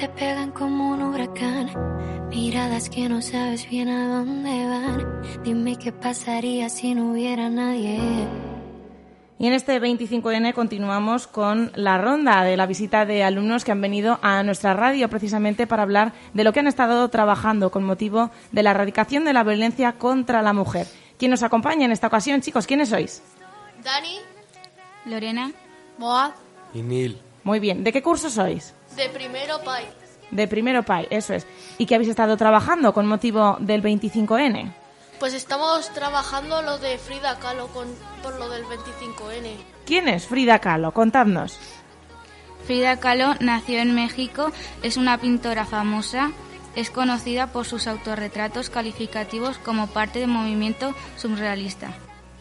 Te 0.00 0.08
pegan 0.08 0.50
como 0.52 0.92
un 0.92 1.02
huracán, 1.02 1.68
miradas 2.30 2.88
que 2.88 3.06
no 3.06 3.20
sabes 3.20 3.68
bien 3.68 3.90
a 3.90 4.08
dónde 4.08 4.64
van. 4.66 5.42
Dime 5.44 5.76
qué 5.76 5.92
pasaría 5.92 6.70
si 6.70 6.94
no 6.94 7.10
hubiera 7.10 7.50
nadie. 7.50 8.00
Y 9.38 9.46
en 9.46 9.52
este 9.52 9.78
25N 9.78 10.54
continuamos 10.54 11.26
con 11.26 11.70
la 11.74 11.98
ronda 11.98 12.42
de 12.44 12.56
la 12.56 12.64
visita 12.64 13.04
de 13.04 13.22
alumnos 13.22 13.62
que 13.62 13.72
han 13.72 13.82
venido 13.82 14.18
a 14.22 14.42
nuestra 14.42 14.72
radio 14.72 15.10
precisamente 15.10 15.66
para 15.66 15.82
hablar 15.82 16.14
de 16.32 16.44
lo 16.44 16.54
que 16.54 16.60
han 16.60 16.66
estado 16.66 17.06
trabajando 17.10 17.70
con 17.70 17.84
motivo 17.84 18.30
de 18.52 18.62
la 18.62 18.70
erradicación 18.70 19.26
de 19.26 19.34
la 19.34 19.44
violencia 19.44 19.92
contra 19.92 20.40
la 20.40 20.54
mujer. 20.54 20.86
¿Quién 21.18 21.30
nos 21.30 21.42
acompaña 21.42 21.84
en 21.84 21.92
esta 21.92 22.06
ocasión, 22.06 22.40
chicos? 22.40 22.66
¿Quiénes 22.66 22.88
sois? 22.88 23.22
Dani, 23.84 24.16
Lorena, 25.04 25.52
Moab, 25.98 26.32
Y 26.72 26.80
Nil. 26.80 27.20
Muy 27.44 27.60
bien. 27.60 27.84
¿De 27.84 27.92
qué 27.92 28.02
curso 28.02 28.30
sois? 28.30 28.74
De 29.00 29.08
primero 29.08 29.62
Pai. 29.64 29.84
De 30.30 30.46
primero 30.46 30.82
PAI, 30.84 31.08
eso 31.10 31.34
es. 31.34 31.46
¿Y 31.78 31.86
qué 31.86 31.94
habéis 31.94 32.10
estado 32.10 32.36
trabajando 32.36 32.92
con 32.92 33.06
motivo 33.06 33.56
del 33.60 33.82
25N? 33.82 34.72
Pues 35.18 35.34
estamos 35.34 35.88
trabajando 35.92 36.62
lo 36.62 36.78
de 36.78 36.98
Frida 36.98 37.38
Kahlo 37.38 37.68
con, 37.68 37.88
por 38.22 38.38
lo 38.38 38.48
del 38.48 38.64
25N. 38.64 39.56
¿Quién 39.86 40.08
es 40.08 40.26
Frida 40.26 40.58
Kahlo? 40.58 40.92
Contadnos. 40.92 41.58
Frida 42.66 43.00
Kahlo 43.00 43.34
nació 43.40 43.80
en 43.80 43.94
México, 43.94 44.52
es 44.82 44.96
una 44.96 45.18
pintora 45.18 45.64
famosa, 45.64 46.30
es 46.76 46.90
conocida 46.90 47.48
por 47.48 47.64
sus 47.64 47.86
autorretratos 47.86 48.70
calificativos 48.70 49.58
como 49.58 49.88
parte 49.88 50.20
del 50.20 50.28
movimiento 50.28 50.94
surrealista. 51.16 51.88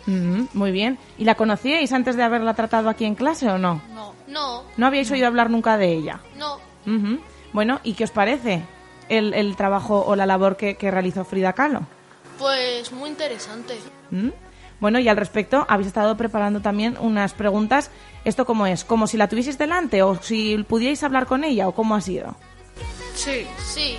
Muy 0.05 0.71
bien. 0.71 0.97
¿Y 1.17 1.25
la 1.25 1.35
conocíais 1.35 1.91
antes 1.93 2.15
de 2.15 2.23
haberla 2.23 2.53
tratado 2.53 2.89
aquí 2.89 3.05
en 3.05 3.15
clase 3.15 3.47
o 3.49 3.57
no? 3.57 3.81
No. 3.93 4.13
No. 4.27 4.63
¿No 4.77 4.87
habíais 4.87 5.09
oído 5.11 5.27
hablar 5.27 5.49
nunca 5.49 5.77
de 5.77 5.91
ella? 5.93 6.19
No. 6.37 6.57
Bueno, 7.53 7.79
¿y 7.83 7.93
qué 7.93 8.03
os 8.05 8.11
parece 8.11 8.63
el, 9.09 9.33
el 9.33 9.55
trabajo 9.55 10.03
o 10.05 10.15
la 10.15 10.25
labor 10.25 10.57
que, 10.57 10.75
que 10.75 10.91
realizó 10.91 11.25
Frida 11.25 11.53
Kahlo? 11.53 11.81
Pues 12.37 12.91
muy 12.91 13.09
interesante. 13.09 13.77
¿Mm? 14.11 14.29
Bueno, 14.79 14.97
y 14.99 15.09
al 15.09 15.17
respecto, 15.17 15.65
habéis 15.67 15.87
estado 15.87 16.15
preparando 16.15 16.61
también 16.61 16.95
unas 16.99 17.33
preguntas. 17.33 17.91
¿Esto 18.23 18.45
cómo 18.45 18.65
es? 18.65 18.85
¿Como 18.85 19.07
si 19.07 19.17
la 19.17 19.27
tuvieseis 19.27 19.57
delante 19.57 20.01
o 20.03 20.15
si 20.21 20.57
pudierais 20.67 21.03
hablar 21.03 21.25
con 21.25 21.43
ella 21.43 21.67
o 21.67 21.73
cómo 21.73 21.95
ha 21.95 22.01
sido? 22.01 22.35
Sí. 23.13 23.45
Sí. 23.57 23.97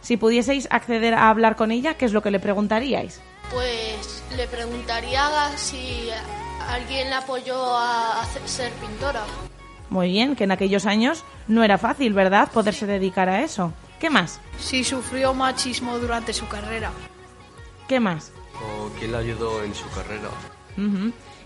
Si 0.00 0.16
pudieseis 0.16 0.66
acceder 0.70 1.12
a 1.14 1.28
hablar 1.28 1.56
con 1.56 1.70
ella, 1.70 1.94
¿qué 1.94 2.06
es 2.06 2.12
lo 2.12 2.22
que 2.22 2.30
le 2.30 2.40
preguntaríais? 2.40 3.20
Pues 3.52 4.17
le 4.36 4.46
preguntaría 4.46 5.56
si 5.56 6.08
alguien 6.68 7.08
le 7.10 7.14
apoyó 7.16 7.76
a 7.76 8.22
hacer- 8.22 8.48
ser 8.48 8.72
pintora. 8.74 9.22
Muy 9.90 10.08
bien, 10.10 10.36
que 10.36 10.44
en 10.44 10.50
aquellos 10.52 10.84
años 10.86 11.24
no 11.46 11.64
era 11.64 11.78
fácil, 11.78 12.12
¿verdad? 12.12 12.50
Poderse 12.52 12.86
dedicar 12.86 13.28
a 13.28 13.42
eso. 13.42 13.72
¿Qué 13.98 14.10
más? 14.10 14.40
Si 14.58 14.84
sufrió 14.84 15.32
machismo 15.34 15.98
durante 15.98 16.32
su 16.32 16.46
carrera. 16.46 16.90
¿Qué 17.88 17.98
más? 18.00 18.32
¿O 18.62 18.90
quién 18.98 19.12
le 19.12 19.18
ayudó 19.18 19.62
en 19.64 19.74
su 19.74 19.88
carrera? 19.90 20.28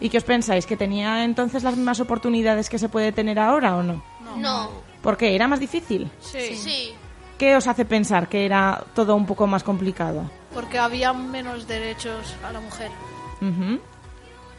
¿Y 0.00 0.08
qué 0.10 0.18
os 0.18 0.24
pensáis? 0.24 0.66
¿Que 0.66 0.76
tenía 0.76 1.24
entonces 1.24 1.62
las 1.62 1.76
mismas 1.76 2.00
oportunidades 2.00 2.68
que 2.68 2.78
se 2.78 2.88
puede 2.88 3.12
tener 3.12 3.38
ahora 3.38 3.76
o 3.76 3.82
no? 3.82 4.02
No. 4.36 4.70
¿Por 5.02 5.16
qué? 5.16 5.34
¿Era 5.34 5.46
más 5.48 5.60
difícil? 5.60 6.10
Sí. 6.20 6.56
Sí. 6.56 6.94
¿Qué 7.38 7.56
os 7.56 7.66
hace 7.66 7.84
pensar 7.84 8.28
que 8.28 8.44
era 8.44 8.84
todo 8.94 9.14
un 9.14 9.24
poco 9.26 9.46
más 9.46 9.62
complicado? 9.62 10.30
Porque 10.54 10.78
había 10.78 11.12
menos 11.12 11.66
derechos 11.66 12.34
a 12.44 12.52
la 12.52 12.60
mujer. 12.60 12.90
Ujú. 13.40 13.80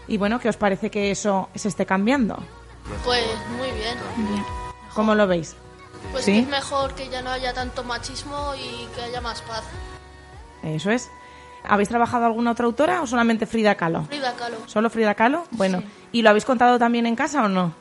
Y 0.08 0.18
bueno, 0.18 0.40
¿qué 0.40 0.50
os 0.50 0.58
parece 0.58 0.90
que 0.92 1.12
eso 1.12 1.50
se 1.56 1.68
esté 1.70 1.86
cambiando? 1.86 2.38
Pues 3.06 3.24
muy 3.58 3.72
bien. 3.72 3.98
¿Cómo 4.94 5.16
lo 5.16 5.28
veis? 5.28 5.56
Pues 6.12 6.26
¿Sí? 6.26 6.34
que 6.34 6.40
es 6.40 6.48
mejor 6.48 6.94
que 6.96 7.10
ya 7.10 7.22
no 7.22 7.30
haya 7.30 7.54
tanto 7.54 7.84
machismo 7.84 8.54
y 8.56 8.86
que 8.96 9.02
haya 9.02 9.22
más 9.22 9.42
paz. 9.42 9.64
Eso 10.64 10.92
es. 10.92 11.10
¿Habéis 11.64 11.88
trabajado 11.88 12.26
alguna 12.26 12.52
otra 12.52 12.66
autora 12.66 13.02
o 13.02 13.08
solamente 13.08 13.46
Frida 13.46 13.76
Kahlo? 13.76 14.04
Frida 14.04 14.34
Kahlo. 14.34 14.58
¿Solo 14.68 14.90
Frida 14.90 15.16
Kahlo? 15.16 15.46
Bueno, 15.52 15.82
¿y 16.12 16.22
lo 16.22 16.30
habéis 16.30 16.44
contado 16.44 16.78
también 16.78 17.06
en 17.06 17.16
casa 17.16 17.44
o 17.44 17.48
no? 17.48 17.74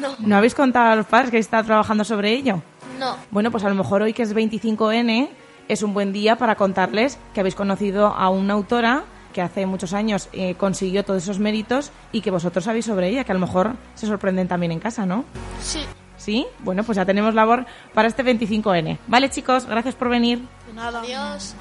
No. 0.00 0.16
¿No 0.18 0.36
habéis 0.36 0.54
contado 0.54 0.90
a 0.90 0.96
los 0.96 1.06
padres 1.06 1.30
que 1.30 1.38
está 1.38 1.62
trabajando 1.62 2.04
sobre 2.04 2.32
ello? 2.32 2.60
No. 2.98 3.16
Bueno, 3.30 3.50
pues 3.50 3.62
a 3.64 3.68
lo 3.68 3.74
mejor 3.74 4.02
hoy 4.02 4.12
que 4.12 4.22
es 4.22 4.34
25N 4.34 5.30
es 5.70 5.84
un 5.84 5.94
buen 5.94 6.12
día 6.12 6.36
para 6.36 6.56
contarles 6.56 7.16
que 7.32 7.38
habéis 7.38 7.54
conocido 7.54 8.08
a 8.08 8.28
una 8.28 8.54
autora 8.54 9.04
que 9.32 9.40
hace 9.40 9.66
muchos 9.66 9.92
años 9.92 10.28
eh, 10.32 10.56
consiguió 10.56 11.04
todos 11.04 11.22
esos 11.22 11.38
méritos 11.38 11.92
y 12.10 12.22
que 12.22 12.32
vosotros 12.32 12.64
sabéis 12.64 12.86
sobre 12.86 13.08
ella, 13.08 13.22
que 13.22 13.30
a 13.30 13.34
lo 13.34 13.40
mejor 13.40 13.76
se 13.94 14.08
sorprenden 14.08 14.48
también 14.48 14.72
en 14.72 14.80
casa, 14.80 15.06
¿no? 15.06 15.24
Sí. 15.62 15.84
¿Sí? 16.16 16.44
Bueno, 16.58 16.82
pues 16.82 16.96
ya 16.96 17.06
tenemos 17.06 17.34
labor 17.34 17.66
para 17.94 18.08
este 18.08 18.24
25N. 18.24 18.98
Vale, 19.06 19.30
chicos, 19.30 19.64
gracias 19.64 19.94
por 19.94 20.08
venir. 20.08 20.40
De 20.66 20.74
nada. 20.74 21.00
Adiós. 21.00 21.54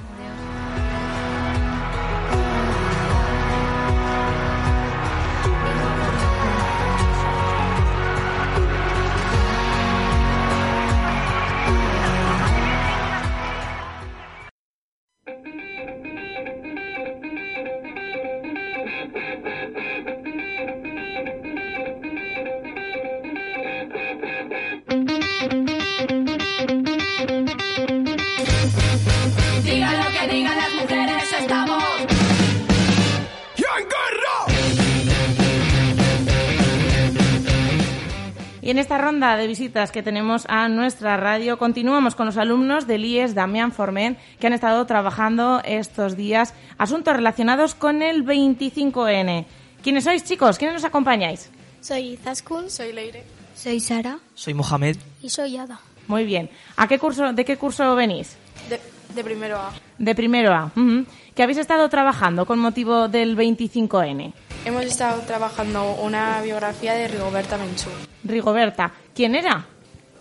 Y 38.69 38.71
en 38.71 38.77
esta 38.77 38.99
ronda 38.99 39.35
de 39.35 39.47
visitas 39.47 39.89
que 39.91 40.03
tenemos 40.03 40.45
a 40.47 40.69
nuestra 40.69 41.17
radio, 41.17 41.57
continuamos 41.57 42.13
con 42.13 42.27
los 42.27 42.37
alumnos 42.37 42.85
del 42.85 43.03
IES 43.03 43.33
Damián 43.33 43.71
Forment, 43.71 44.19
que 44.39 44.45
han 44.45 44.53
estado 44.53 44.85
trabajando 44.85 45.59
estos 45.65 46.15
días 46.15 46.53
asuntos 46.77 47.15
relacionados 47.15 47.73
con 47.73 48.03
el 48.03 48.23
25N. 48.23 49.45
¿Quiénes 49.81 50.03
sois, 50.03 50.23
chicos? 50.23 50.59
¿Quiénes 50.59 50.75
nos 50.75 50.85
acompañáis? 50.85 51.49
Soy 51.81 52.15
Zaskun. 52.17 52.69
Soy 52.69 52.93
Leire. 52.93 53.23
Soy 53.55 53.79
Sara. 53.79 54.19
Soy 54.35 54.53
Mohamed. 54.53 54.97
Y 55.23 55.31
soy 55.31 55.57
Ada. 55.57 55.79
Muy 56.05 56.25
bien. 56.25 56.51
¿A 56.77 56.87
qué 56.87 56.99
curso, 56.99 57.33
¿De 57.33 57.43
qué 57.45 57.57
curso 57.57 57.95
venís? 57.95 58.37
De, 58.69 58.79
de 59.15 59.23
primero 59.23 59.57
A. 59.57 59.73
De 59.97 60.13
primero 60.13 60.53
A. 60.53 60.65
ujú. 60.75 61.07
¿Qué 61.33 61.41
habéis 61.41 61.57
estado 61.57 61.89
trabajando 61.89 62.45
con 62.45 62.59
motivo 62.59 63.07
del 63.07 63.35
25N? 63.35 64.31
Hemos 64.65 64.83
estado 64.83 65.21
trabajando 65.21 65.93
una 65.95 66.41
biografía 66.41 66.93
de 66.93 67.07
Rigoberta 67.07 67.57
Menchú. 67.57 67.89
Rigoberta, 68.23 68.91
¿quién 69.15 69.35
era? 69.35 69.65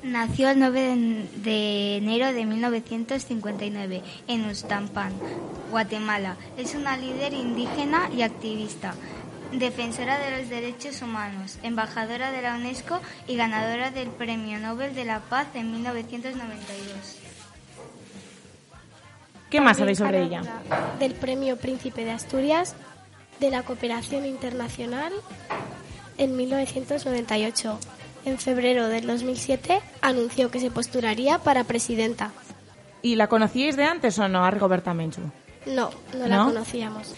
Nació 0.03 0.49
el 0.51 0.61
9 0.61 0.81
de- 0.81 1.29
de 1.43 1.97
enero 1.97 2.33
de 2.33 2.47
1959 2.47 4.03
en 4.29 4.45
Ustampan, 4.49 5.13
Guatemala. 5.71 6.37
Es 6.57 6.75
una 6.75 6.97
líder 6.97 7.33
indígena 7.35 8.09
y 8.17 8.23
activista, 8.23 8.95
defensora 9.53 10.19
de 10.19 10.39
los 10.39 10.49
derechos 10.49 11.03
humanos, 11.03 11.59
embajadora 11.65 12.31
de 12.31 12.43
la 12.43 12.55
UNESCO 12.55 13.01
y 13.27 13.37
ganadora 13.37 13.91
del 13.91 14.09
Premio 14.09 14.59
Nobel 14.59 14.95
de 14.95 15.05
la 15.05 15.19
Paz 15.21 15.49
en 15.55 15.73
1992. 15.73 17.17
¿Qué 19.51 19.61
más 19.61 19.79
sabéis 19.79 19.99
sobre 19.99 20.23
ella? 20.23 20.43
Del 21.01 21.15
Premio 21.15 21.57
Príncipe 21.57 22.05
de 22.05 22.13
Asturias 22.13 22.77
de 23.41 23.51
la 23.51 23.63
Cooperación 23.63 24.27
Internacional 24.27 25.13
en 26.17 26.37
1998. 26.37 27.79
En 28.25 28.39
febrero 28.39 28.89
del 28.89 29.07
2007 29.07 29.81
anunció 30.01 30.51
que 30.51 30.61
se 30.61 30.71
postularía 30.71 31.39
para 31.39 31.65
presidenta. 31.65 32.33
¿Y 33.01 33.15
la 33.15 33.29
conocíais 33.29 33.77
de 33.77 33.85
antes 33.85 34.19
o 34.19 34.29
no, 34.29 34.45
a 34.45 34.51
Rigoberta 34.51 34.93
Menchú? 34.93 35.23
No, 35.67 35.91
no, 36.15 36.27
la 36.27 36.37
¿No? 36.39 36.45
conocíamos. 36.47 37.15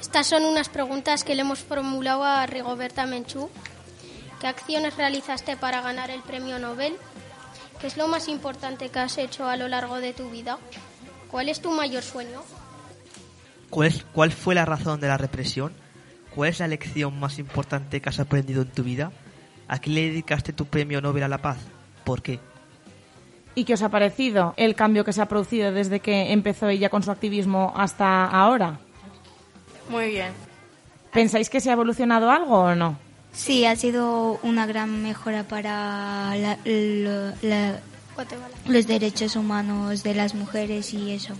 Estas 0.00 0.26
son 0.28 0.44
unas 0.44 0.68
preguntas 0.68 1.24
que 1.24 1.34
le 1.34 1.42
hemos 1.42 1.58
formulado 1.58 2.24
a 2.24 2.46
Rigoberta 2.46 3.06
Menchú. 3.06 3.50
¿Qué 4.40 4.46
acciones 4.46 4.96
realizaste 4.96 5.56
para 5.56 5.82
ganar 5.82 6.10
el 6.10 6.22
premio 6.22 6.58
Nobel? 6.58 6.96
¿Qué 7.80 7.86
es 7.86 7.96
lo 7.96 8.08
más 8.08 8.28
importante 8.28 8.88
que 8.88 8.98
has 8.98 9.18
hecho 9.18 9.46
a 9.46 9.56
lo 9.56 9.68
largo 9.68 10.00
de 10.00 10.12
tu 10.12 10.30
vida? 10.30 10.58
¿Cuál 11.30 11.48
es 11.48 11.60
tu 11.60 11.70
mayor 11.70 12.02
sueño? 12.02 12.42
¿Cuál, 13.70 13.88
es- 13.88 14.04
¿Cuál 14.12 14.32
fue 14.32 14.54
la 14.54 14.64
razón 14.64 15.00
de 15.00 15.08
la 15.08 15.16
represión? 15.16 15.72
¿Cuál 16.34 16.50
es 16.50 16.60
la 16.60 16.68
lección 16.68 17.18
más 17.18 17.38
importante 17.38 18.00
que 18.00 18.08
has 18.08 18.20
aprendido 18.20 18.62
en 18.62 18.68
tu 18.68 18.82
vida? 18.82 19.12
¿A 19.68 19.80
qué 19.80 19.90
le 19.90 20.02
dedicaste 20.08 20.52
tu 20.52 20.66
premio 20.66 21.00
Nobel 21.00 21.22
a 21.24 21.28
la 21.28 21.38
paz? 21.38 21.58
¿Por 22.04 22.22
qué? 22.22 22.40
¿Y 23.54 23.64
qué 23.64 23.74
os 23.74 23.82
ha 23.82 23.88
parecido 23.88 24.54
el 24.56 24.74
cambio 24.74 25.04
que 25.04 25.12
se 25.12 25.20
ha 25.22 25.26
producido 25.26 25.72
desde 25.72 26.00
que 26.00 26.32
empezó 26.32 26.68
ella 26.68 26.88
con 26.88 27.02
su 27.02 27.10
activismo 27.10 27.72
hasta 27.76 28.26
ahora? 28.26 28.78
Muy 29.88 30.10
bien. 30.10 30.32
¿Pensáis 31.12 31.50
que 31.50 31.60
se 31.60 31.70
ha 31.70 31.72
evolucionado 31.72 32.30
algo 32.30 32.58
o 32.60 32.74
no? 32.76 32.96
Sí, 33.32 33.64
ha 33.64 33.74
sido 33.76 34.38
una 34.42 34.66
gran 34.66 35.02
mejora 35.02 35.44
para 35.44 36.34
la- 36.36 36.58
lo- 36.64 37.32
la- 37.42 37.80
los 38.66 38.86
derechos 38.86 39.34
humanos 39.36 40.02
de 40.02 40.14
las 40.14 40.34
mujeres 40.34 40.94
y 40.94 41.12
eso. 41.12 41.34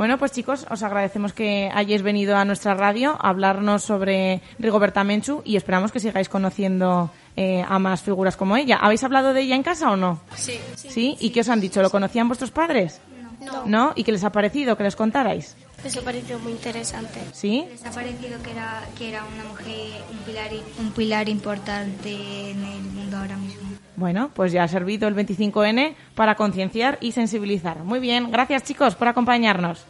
Bueno, 0.00 0.16
pues 0.16 0.32
chicos, 0.32 0.66
os 0.70 0.82
agradecemos 0.82 1.34
que 1.34 1.70
hayáis 1.74 2.00
venido 2.00 2.34
a 2.34 2.46
nuestra 2.46 2.72
radio 2.72 3.18
a 3.20 3.28
hablarnos 3.28 3.82
sobre 3.82 4.40
Rigoberta 4.58 5.04
Menchú 5.04 5.42
y 5.44 5.56
esperamos 5.56 5.92
que 5.92 6.00
sigáis 6.00 6.30
conociendo 6.30 7.10
eh, 7.36 7.62
a 7.68 7.78
más 7.78 8.00
figuras 8.00 8.34
como 8.34 8.56
ella. 8.56 8.78
¿Habéis 8.80 9.04
hablado 9.04 9.34
de 9.34 9.42
ella 9.42 9.56
en 9.56 9.62
casa 9.62 9.90
o 9.90 9.96
no? 9.96 10.22
Sí. 10.34 10.58
¿Sí? 10.74 11.18
¿Y 11.20 11.28
qué 11.28 11.40
os 11.40 11.50
han 11.50 11.60
dicho? 11.60 11.82
¿Lo 11.82 11.90
conocían 11.90 12.28
vuestros 12.28 12.50
padres? 12.50 12.98
No. 13.44 13.66
¿No? 13.66 13.92
¿Y 13.94 14.04
qué 14.04 14.12
les 14.12 14.24
ha 14.24 14.32
parecido? 14.32 14.74
¿Que 14.74 14.84
les 14.84 14.96
contarais? 14.96 15.54
Me 15.84 15.90
ha 15.90 16.02
parecido 16.02 16.38
muy 16.38 16.52
interesante. 16.52 17.20
¿Sí? 17.32 17.66
¿Les 17.70 17.84
ha 17.84 17.90
parecido 17.90 18.42
que 18.42 18.52
era, 18.52 18.82
que 18.96 19.06
era 19.10 19.22
una 19.24 19.44
mujer, 19.44 20.00
un 20.10 20.18
pilar, 20.20 20.50
un 20.78 20.92
pilar 20.92 21.28
importante 21.28 22.50
en 22.52 22.64
el 22.64 22.82
mundo 22.84 23.18
ahora 23.18 23.36
mismo? 23.36 23.68
Bueno, 23.96 24.30
pues 24.32 24.50
ya 24.50 24.62
ha 24.62 24.68
servido 24.68 25.08
el 25.08 25.14
25N 25.14 25.94
para 26.14 26.34
concienciar 26.34 26.96
y 27.02 27.12
sensibilizar. 27.12 27.84
Muy 27.84 28.00
bien, 28.00 28.30
gracias 28.30 28.62
chicos 28.62 28.94
por 28.94 29.08
acompañarnos. 29.08 29.84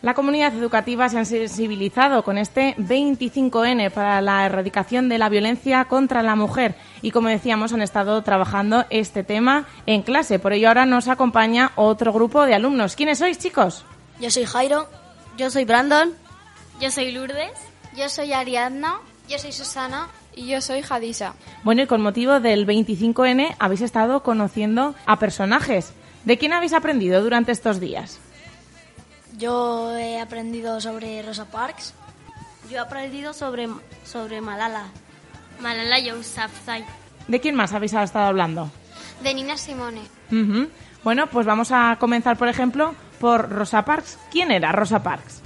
La 0.02 0.14
comunidad 0.14 0.54
educativa 0.54 1.10
se 1.10 1.18
ha 1.18 1.26
sensibilizado 1.26 2.24
con 2.24 2.38
este 2.38 2.76
25N 2.78 3.92
para 3.92 4.22
la 4.22 4.46
erradicación 4.46 5.10
de 5.10 5.18
la 5.18 5.28
violencia 5.28 5.86
contra 5.86 6.22
la 6.22 6.36
mujer 6.36 6.76
y 7.02 7.12
como 7.12 7.30
decíamos 7.30 7.74
han 7.74 7.82
estado 7.82 8.22
trabajando 8.22 8.86
este 8.92 9.24
tema 9.24 9.66
en 9.88 10.04
clase. 10.04 10.38
Por 10.38 10.54
ello 10.54 10.68
ahora 10.68 10.86
nos 10.86 11.08
acompaña 11.08 11.72
otro 11.76 12.14
grupo 12.14 12.46
de 12.46 12.54
alumnos. 12.54 12.96
¿Quiénes 12.96 13.18
sois 13.18 13.40
chicos? 13.40 13.86
Yo 14.20 14.30
soy 14.30 14.46
Jairo. 14.46 14.88
Yo 15.36 15.50
soy 15.50 15.66
Brandon. 15.66 16.14
Yo 16.80 16.92
soy 16.92 17.12
Lourdes. 17.12 17.52
Yo 17.96 18.08
soy 18.10 18.34
Ariadna. 18.34 18.98
Yo 19.28 19.40
soy 19.40 19.52
Susana. 19.52 20.10
Y 20.36 20.48
yo 20.48 20.62
soy 20.62 20.84
Hadisa. 20.88 21.34
Bueno, 21.64 21.82
y 21.82 21.88
con 21.88 22.02
motivo 22.02 22.40
del 22.40 22.68
25N 22.68 23.56
habéis 23.58 23.82
estado 23.82 24.22
conociendo 24.22 24.94
a 25.08 25.18
personajes. 25.18 25.94
¿De 26.26 26.38
quién 26.38 26.54
habéis 26.54 26.74
aprendido 26.74 27.24
durante 27.24 27.52
estos 27.52 27.80
días? 27.80 28.20
Yo 29.38 29.96
he 29.96 30.20
aprendido 30.20 30.82
sobre 30.82 31.22
Rosa 31.22 31.46
Parks. 31.46 31.94
Yo 32.70 32.78
he 32.78 32.80
aprendido 32.80 33.34
sobre, 33.34 33.70
sobre 34.04 34.42
Malala. 34.42 34.86
Malala 35.62 36.00
Yousafzai. 36.00 36.84
¿De 37.28 37.40
quién 37.40 37.56
más 37.56 37.72
habéis 37.74 37.94
estado 37.94 38.26
hablando? 38.26 38.72
De 39.22 39.34
Nina 39.34 39.58
Simone. 39.58 40.02
Bueno, 41.04 41.28
pues 41.28 41.46
vamos 41.46 41.72
a 41.72 41.98
comenzar, 42.00 42.38
por 42.38 42.48
ejemplo, 42.48 42.96
por 43.20 43.50
Rosa 43.50 43.86
Parks. 43.86 44.18
¿Quién 44.32 44.52
era 44.52 44.72
Rosa 44.72 45.04
Parks? 45.04 45.42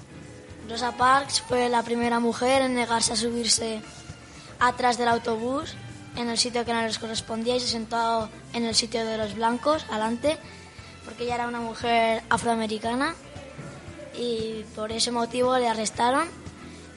Rosa 0.70 0.94
Parks 0.94 1.42
fue 1.42 1.68
la 1.68 1.84
primera 1.84 2.20
mujer 2.20 2.62
en 2.62 2.76
negarse 2.76 3.14
a 3.14 3.18
subirse 3.18 3.82
atrás 4.60 4.98
del 4.98 5.10
autobús 5.10 5.76
en 6.16 6.30
el 6.30 6.38
sitio 6.38 6.64
que 6.64 6.74
no 6.74 6.82
les 6.82 6.98
correspondía 6.98 7.58
y 7.58 7.60
se 7.60 7.68
sentó 7.68 8.30
en 8.54 8.66
el 8.66 8.76
sitio 8.76 9.06
de 9.06 9.18
los 9.18 9.36
blancos, 9.36 9.86
adelante, 9.90 10.38
porque 11.04 11.26
ella 11.26 11.36
era 11.36 11.48
una 11.48 11.60
mujer 11.60 12.24
afroamericana 12.30 13.16
y 14.18 14.64
por 14.76 14.92
ese 14.92 15.12
motivo 15.12 15.58
le 15.58 15.68
arrestaron 15.68 16.28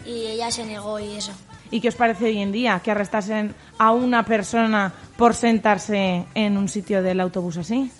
y 0.05 0.27
ella 0.27 0.51
se 0.51 0.65
negó 0.65 0.99
y 1.01 1.17
eso. 1.17 1.33
¿Y 1.71 1.81
qué 1.81 1.89
os 1.89 1.95
parece 1.95 2.27
hoy 2.27 2.39
en 2.39 2.53
día 2.53 2.81
que 2.81 2.91
arrestasen 2.91 3.55
a 3.79 3.91
una 3.93 4.25
persona 4.25 4.93
por 5.17 5.35
sentarse 5.35 6.27
en 6.35 6.57
un 6.57 6.69
sitio 6.69 7.03
del 7.03 7.21
autobús 7.21 7.57
así? 7.57 7.91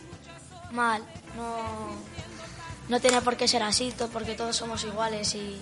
Mal, 0.73 1.03
no, 1.37 1.55
no 2.89 3.01
tiene 3.01 3.21
por 3.23 3.37
qué 3.37 3.49
ser 3.49 3.63
así, 3.63 3.93
porque 4.13 4.35
todos 4.35 4.57
somos 4.57 4.85
iguales 4.85 5.35
y 5.35 5.59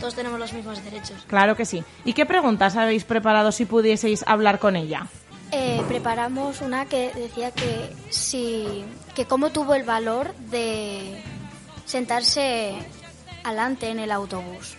todos 0.00 0.14
tenemos 0.14 0.38
los 0.38 0.52
mismos 0.52 0.82
derechos. 0.84 1.24
Claro 1.26 1.56
que 1.56 1.64
sí. 1.64 1.84
¿Y 2.04 2.12
qué 2.12 2.26
preguntas 2.26 2.76
habéis 2.76 3.04
preparado 3.04 3.52
si 3.52 3.64
pudieseis 3.64 4.24
hablar 4.26 4.58
con 4.58 4.76
ella? 4.76 5.06
Eh, 5.50 5.82
preparamos 5.88 6.62
una 6.62 6.86
que 6.86 7.12
decía 7.14 7.50
que 7.50 7.94
si 8.10 8.84
que 9.14 9.26
cómo 9.26 9.50
tuvo 9.50 9.74
el 9.74 9.84
valor 9.84 10.34
de 10.50 11.22
sentarse 11.84 12.74
adelante 13.44 13.88
en 13.90 13.98
el 13.98 14.10
autobús. 14.10 14.76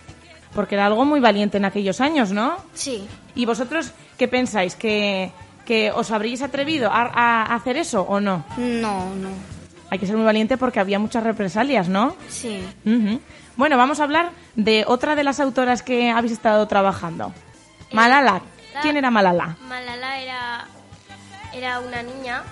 Porque 0.54 0.74
era 0.74 0.86
algo 0.86 1.04
muy 1.04 1.20
valiente 1.20 1.56
en 1.58 1.64
aquellos 1.64 2.00
años, 2.00 2.32
¿no? 2.32 2.56
Sí. 2.74 3.06
¿Y 3.34 3.44
vosotros 3.44 3.92
qué 4.16 4.26
pensáis? 4.28 4.74
¿Que, 4.74 5.30
que 5.64 5.90
os 5.92 6.10
habríais 6.10 6.42
atrevido 6.42 6.90
a, 6.90 7.02
a 7.02 7.54
hacer 7.54 7.76
eso 7.76 8.02
o 8.02 8.20
no? 8.20 8.44
No, 8.56 9.14
no. 9.14 9.28
Hay 9.90 9.98
que 9.98 10.06
ser 10.06 10.16
muy 10.16 10.24
valiente 10.24 10.56
porque 10.56 10.80
había 10.80 10.98
muchas 10.98 11.22
represalias, 11.22 11.88
¿no? 11.88 12.16
Sí. 12.28 12.64
Bueno, 13.56 13.76
vamos 13.76 14.00
a 14.00 14.04
hablar 14.04 14.30
de 14.54 14.84
otra 14.86 15.14
de 15.14 15.24
las 15.24 15.40
autoras 15.40 15.82
que 15.82 16.10
habéis 16.10 16.32
estado 16.32 16.66
trabajando. 16.66 17.32
Malala. 17.92 18.42
¿Quién 18.82 18.96
era 18.96 19.10
Malala? 19.10 19.56
Malala 19.68 20.20
era 20.20 20.66
era 21.54 21.80
una 21.80 22.02
niña 22.02 22.42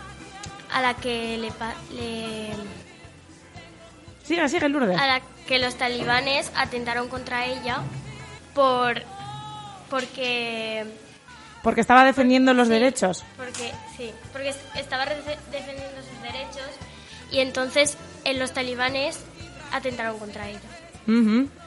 a 0.73 0.81
la 0.81 0.95
que 0.95 1.37
le 1.37 1.51
Sigue, 4.25 4.49
sigue, 4.49 4.69
Lourdes. 4.69 4.99
a 4.99 5.07
la 5.07 5.21
que 5.47 5.59
los 5.59 5.75
talibanes 5.77 6.51
atentaron 6.57 7.09
contra 7.09 7.45
ella 7.47 7.81
por 8.55 9.03
porque 9.91 10.85
Porque 11.63 11.81
estaba 11.81 12.05
defendiendo 12.05 12.53
los 12.55 12.69
derechos. 12.69 13.25
Porque, 13.37 13.73
sí, 13.97 14.11
porque 14.33 14.51
es- 14.51 14.59
estaba 14.77 15.05
defendiendo 15.07 15.97
sus 16.11 16.23
derechos 16.23 16.69
y 17.31 17.41
entonces 17.41 17.97
eh, 18.25 18.35
los 18.35 18.53
talibanes 18.53 19.21
atentaron 19.73 20.19
contra 20.19 20.49
ella. 20.49 20.61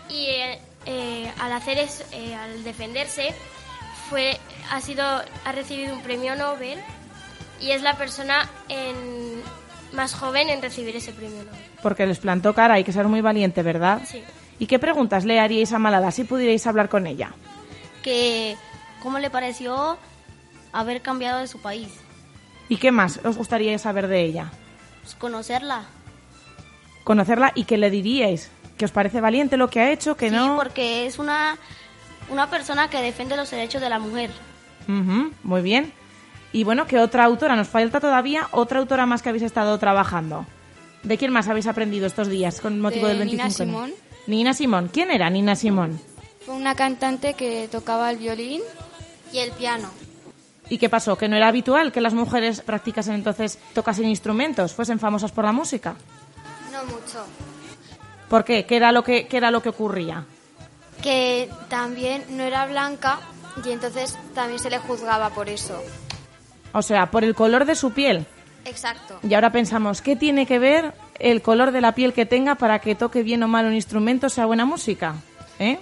Y 0.09 0.25
eh, 0.27 0.59
eh, 0.85 1.31
al 1.39 1.51
hacer 1.51 1.77
eso, 1.77 2.03
eh, 2.11 2.33
al 2.35 2.63
defenderse, 2.63 3.33
fue, 4.09 4.37
ha 4.71 4.81
sido, 4.81 5.03
ha 5.03 5.51
recibido 5.51 5.93
un 5.93 6.01
premio 6.01 6.35
Nobel 6.35 6.79
y 7.59 7.71
es 7.71 7.81
la 7.81 7.97
persona 7.97 8.49
en- 8.69 9.41
más 9.93 10.13
joven 10.13 10.49
en 10.49 10.61
recibir 10.61 10.95
ese 10.95 11.11
premio 11.13 11.43
Nobel. 11.43 11.59
Porque 11.81 12.05
les 12.05 12.19
plantó 12.19 12.53
cara, 12.53 12.75
hay 12.75 12.83
que 12.83 12.91
ser 12.93 13.07
muy 13.07 13.21
valiente, 13.21 13.63
¿verdad? 13.63 14.01
Sí. 14.05 14.21
¿Y 14.59 14.65
qué 14.67 14.79
preguntas 14.79 15.23
le 15.25 15.39
haríais 15.39 15.71
a 15.73 15.79
Malala 15.79 16.11
si 16.11 16.23
pudierais 16.23 16.65
hablar 16.67 16.89
con 16.89 17.07
ella? 17.07 17.31
que 18.03 18.55
cómo 19.03 19.19
le 19.19 19.29
pareció 19.29 19.97
haber 20.71 21.01
cambiado 21.01 21.39
de 21.39 21.47
su 21.47 21.59
país, 21.61 21.89
¿Y 22.69 22.77
qué 22.77 22.91
más 22.91 23.19
os 23.23 23.37
gustaría 23.37 23.77
saber 23.79 24.07
de 24.07 24.21
ella? 24.23 24.51
Pues 25.01 25.15
conocerla. 25.15 25.83
Conocerla 27.03 27.51
y 27.55 27.63
qué 27.63 27.77
le 27.77 27.89
diríais. 27.89 28.49
¿Que 28.77 28.85
os 28.85 28.91
parece 28.91 29.21
valiente 29.21 29.57
lo 29.57 29.69
que 29.69 29.79
ha 29.79 29.91
hecho? 29.91 30.15
¿Que 30.17 30.29
Sí, 30.29 30.35
no? 30.35 30.55
porque 30.57 31.05
es 31.05 31.17
una 31.19 31.57
una 32.29 32.49
persona 32.49 32.89
que 32.89 33.01
defiende 33.01 33.37
los 33.37 33.49
derechos 33.49 33.81
de 33.81 33.89
la 33.89 33.99
mujer. 33.99 34.31
Ujú, 34.89 35.31
muy 35.43 35.61
bien. 35.61 35.93
Y 36.53 36.63
bueno, 36.63 36.87
¿qué 36.87 36.99
otra 36.99 37.25
autora? 37.25 37.55
Nos 37.55 37.67
falta 37.67 37.99
todavía 37.99 38.47
otra 38.51 38.79
autora 38.79 39.05
más 39.05 39.21
que 39.21 39.29
habéis 39.29 39.43
estado 39.43 39.77
trabajando. 39.77 40.45
¿De 41.03 41.17
quién 41.17 41.31
más 41.31 41.47
habéis 41.47 41.67
aprendido 41.67 42.07
estos 42.07 42.27
días 42.27 42.61
con 42.61 42.79
motivo 42.79 43.07
De 43.07 43.15
del 43.15 43.19
25? 43.19 43.65
Nina 43.65 43.73
Simón. 43.73 43.93
Nina 44.27 44.53
Simón. 44.53 44.89
¿Quién 44.91 45.11
era 45.11 45.29
Nina 45.29 45.55
Simón? 45.55 45.99
Fue 46.45 46.55
una 46.55 46.75
cantante 46.75 47.33
que 47.33 47.67
tocaba 47.71 48.09
el 48.09 48.17
violín 48.17 48.61
y 49.31 49.39
el 49.39 49.51
piano. 49.51 49.89
¿Y 50.69 50.77
qué 50.77 50.89
pasó? 50.89 51.17
¿Que 51.17 51.29
no 51.29 51.35
era 51.35 51.47
habitual 51.47 51.91
que 51.91 52.01
las 52.01 52.13
mujeres 52.13 52.61
practicasen 52.61 53.15
entonces, 53.15 53.59
tocasen 53.73 54.07
instrumentos, 54.07 54.73
fuesen 54.73 54.99
famosas 54.99 55.31
por 55.31 55.45
la 55.45 55.51
música? 55.51 55.95
No 56.71 56.83
mucho. 56.85 57.25
¿Por 58.29 58.43
qué? 58.43 58.65
¿Qué 58.65 58.75
era 58.75 58.91
lo 58.91 59.03
que, 59.03 59.27
qué 59.27 59.37
era 59.37 59.51
lo 59.51 59.61
que 59.61 59.69
ocurría? 59.69 60.25
que 61.01 61.49
también 61.69 62.23
no 62.29 62.43
era 62.43 62.65
blanca 62.65 63.19
y 63.63 63.71
entonces 63.71 64.17
también 64.33 64.59
se 64.59 64.69
le 64.69 64.79
juzgaba 64.79 65.29
por 65.29 65.49
eso. 65.49 65.81
O 66.73 66.81
sea, 66.81 67.11
por 67.11 67.23
el 67.23 67.35
color 67.35 67.65
de 67.65 67.75
su 67.75 67.91
piel. 67.91 68.25
Exacto. 68.65 69.19
Y 69.23 69.33
ahora 69.33 69.51
pensamos, 69.51 70.01
¿qué 70.01 70.15
tiene 70.15 70.45
que 70.45 70.59
ver 70.59 70.93
el 71.19 71.41
color 71.41 71.71
de 71.71 71.81
la 71.81 71.93
piel 71.93 72.13
que 72.13 72.25
tenga 72.25 72.55
para 72.55 72.79
que 72.79 72.95
toque 72.95 73.23
bien 73.23 73.41
o 73.43 73.47
mal 73.47 73.65
un 73.65 73.73
instrumento, 73.73 74.29
sea 74.29 74.45
buena 74.45 74.65
música? 74.65 75.15
¿Eh? 75.59 75.79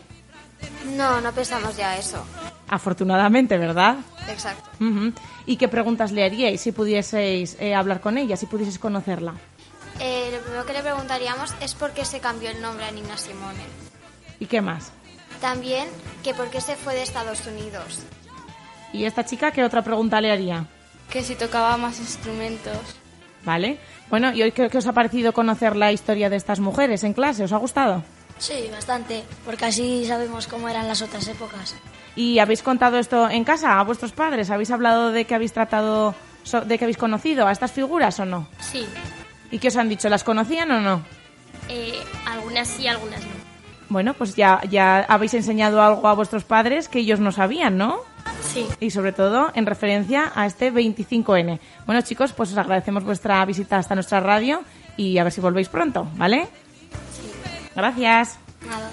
No, 0.95 1.19
no 1.21 1.31
pensamos 1.31 1.75
ya 1.75 1.97
eso. 1.97 2.23
Afortunadamente, 2.67 3.57
¿verdad? 3.57 3.97
Exacto. 4.27 4.69
¿Y 5.45 5.57
qué 5.57 5.67
preguntas 5.67 6.11
le 6.11 6.23
haríais 6.23 6.61
si 6.61 6.71
pudieseis 6.71 7.57
eh, 7.59 7.75
hablar 7.75 8.01
con 8.01 8.17
ella, 8.17 8.37
si 8.37 8.45
pudieseis 8.45 8.79
conocerla? 8.79 9.33
Eh, 9.99 10.29
lo 10.31 10.39
primero 10.41 10.65
que 10.65 10.73
le 10.73 10.81
preguntaríamos 10.81 11.53
es 11.61 11.73
por 11.75 11.91
qué 11.91 12.05
se 12.05 12.19
cambió 12.19 12.49
el 12.49 12.61
nombre 12.61 12.85
a 12.85 12.91
Nina 12.91 13.17
Simone. 13.17 13.63
¿Y 14.39 14.45
qué 14.47 14.61
más? 14.61 14.91
También 15.41 15.87
que 16.23 16.33
por 16.33 16.49
qué 16.49 16.61
se 16.61 16.75
fue 16.75 16.95
de 16.95 17.03
Estados 17.03 17.45
Unidos. 17.45 17.99
¿Y 18.95 19.05
esta 19.05 19.25
chica 19.25 19.51
qué 19.51 19.63
otra 19.63 19.81
pregunta 19.83 20.21
le 20.21 20.31
haría? 20.31 20.65
que 21.09 21.21
si 21.21 21.35
tocaba 21.35 21.77
más 21.77 21.99
instrumentos. 21.99 22.77
¿Vale? 23.43 23.77
Bueno, 24.09 24.33
¿y 24.33 24.41
hoy 24.41 24.51
qué, 24.51 24.69
qué 24.69 24.77
os 24.79 24.87
ha 24.87 24.91
parecido 24.93 25.33
conocer 25.33 25.75
la 25.75 25.91
historia 25.91 26.31
de 26.31 26.35
estas 26.35 26.59
mujeres 26.59 27.03
en 27.03 27.13
clase? 27.13 27.43
¿Os 27.43 27.53
ha 27.53 27.57
gustado? 27.57 28.03
Sí, 28.39 28.67
bastante, 28.71 29.23
porque 29.45 29.65
así 29.65 30.03
sabemos 30.05 30.47
cómo 30.47 30.67
eran 30.67 30.87
las 30.87 31.03
otras 31.03 31.27
épocas. 31.27 31.75
¿Y 32.15 32.39
habéis 32.39 32.63
contado 32.63 32.97
esto 32.97 33.29
en 33.29 33.43
casa 33.43 33.79
a 33.79 33.83
vuestros 33.83 34.13
padres? 34.13 34.49
¿Habéis 34.49 34.71
hablado 34.71 35.11
de 35.11 35.25
que 35.25 35.35
habéis 35.35 35.53
tratado, 35.53 36.15
de 36.65 36.77
que 36.79 36.85
habéis 36.85 36.97
conocido 36.97 37.45
a 37.47 37.51
estas 37.51 37.71
figuras 37.71 38.19
o 38.19 38.25
no? 38.25 38.47
Sí, 38.59 38.85
¿Y 39.51 39.59
qué 39.59 39.67
os 39.67 39.77
han 39.77 39.89
dicho? 39.89 40.09
¿Las 40.09 40.23
conocían 40.23 40.71
o 40.71 40.81
no? 40.81 41.03
eh, 41.69 41.93
algunas 42.25 42.67
sí, 42.67 42.87
algunas 42.87 43.21
no. 43.21 43.31
Bueno, 43.89 44.15
pues 44.15 44.35
ya, 44.35 44.59
ya 44.69 45.01
habéis 45.01 45.35
enseñado 45.35 45.83
algo 45.83 46.07
a 46.07 46.13
vuestros 46.15 46.43
padres 46.45 46.89
que 46.89 46.99
ellos 46.99 47.19
no 47.19 47.31
sabían, 47.31 47.77
¿no? 47.77 47.99
Sí. 48.55 48.65
Y 48.79 48.89
sobre 48.89 49.11
todo 49.11 49.51
en 49.53 49.65
referencia 49.65 50.31
a 50.33 50.45
este 50.45 50.71
25N. 50.71 51.59
Bueno, 51.85 52.01
chicos, 52.03 52.31
pues 52.31 52.53
os 52.53 52.57
agradecemos 52.57 53.03
vuestra 53.03 53.43
visita 53.43 53.75
hasta 53.75 53.95
nuestra 53.95 54.21
radio 54.21 54.61
y 54.95 55.17
a 55.17 55.23
ver 55.23 55.33
si 55.33 55.41
volvéis 55.41 55.67
pronto, 55.67 56.07
¿vale? 56.15 56.47
Gracias. 57.75 58.39
Nada. 58.65 58.89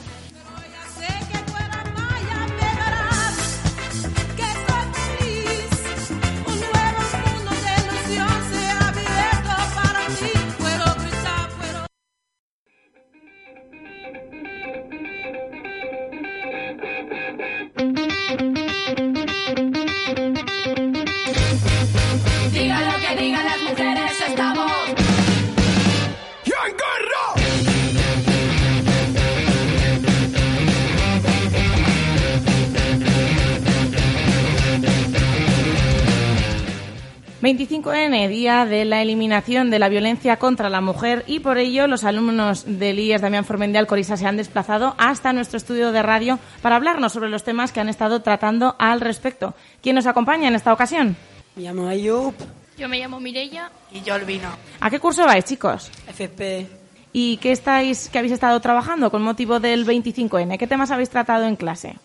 25N, 37.43 38.29
día 38.29 38.65
de 38.67 38.85
la 38.85 39.03
eliminación 39.03 39.69
de 39.69 39.81
la 39.81 39.89
violencia 39.89 40.37
contra 40.37 40.71
la 40.71 40.81
mujer 40.81 41.25
y 41.27 41.41
por 41.41 41.59
ello 41.59 41.89
los 41.89 42.05
alumnos 42.05 42.65
del 42.67 43.01
IES 43.01 43.21
Damián 43.21 43.45
Formendial 43.45 43.89
Corisa 43.89 44.17
se 44.17 44.29
han 44.29 44.37
desplazado 44.37 44.95
hasta 44.97 45.33
nuestro 45.33 45.57
estudio 45.57 45.91
de 45.91 46.03
radio 46.03 46.39
para 46.63 46.77
hablarnos 46.77 47.13
sobre 47.13 47.31
los 47.31 47.43
temas 47.43 47.73
que 47.73 47.81
han 47.81 47.89
estado 47.89 48.23
tratando 48.23 48.77
al 48.79 49.01
respecto. 49.01 49.55
¿Quién 49.83 49.97
nos 49.97 50.07
acompaña 50.07 50.47
en 50.47 50.55
esta 50.55 50.73
ocasión? 50.73 51.17
Me 51.57 51.65
llamo 51.65 51.89
Ayub. 51.89 52.33
Yo 52.79 52.89
me 52.89 53.01
llamo 53.01 53.19
Mirella. 53.19 53.73
Y 53.91 54.03
yo 54.03 54.15
Albino. 54.15 54.49
¿A 54.79 54.89
qué 54.89 55.01
curso 55.01 55.27
vais, 55.27 55.45
chicos? 55.45 55.91
FP. 56.07 56.69
¿Y 57.13 57.39
qué 57.39 57.51
estáis, 57.51 58.09
qué 58.09 58.21
habéis 58.21 58.35
estado 58.35 58.61
trabajando 58.61 59.11
con 59.11 59.21
motivo 59.21 59.59
del 59.59 59.85
25N? 59.85 60.59
¿Qué 60.59 60.69
temas 60.69 60.93
habéis 60.93 61.11
tratado 61.11 61.45
en 61.47 61.57
clase? 61.57 61.97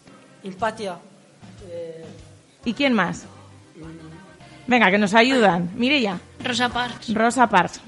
Empatia. 0.44 0.98
¿Y 2.66 2.74
quién 2.74 2.94
más? 2.94 3.28
Venga, 4.68 4.92
que 4.92 4.98
nos 4.98 5.14
ayudan. 5.14 5.72
Mireya. 5.76 6.20
Rosa 6.44 6.70
Parks. 6.70 7.14
Rosa 7.14 7.48
Parks. 7.48 7.82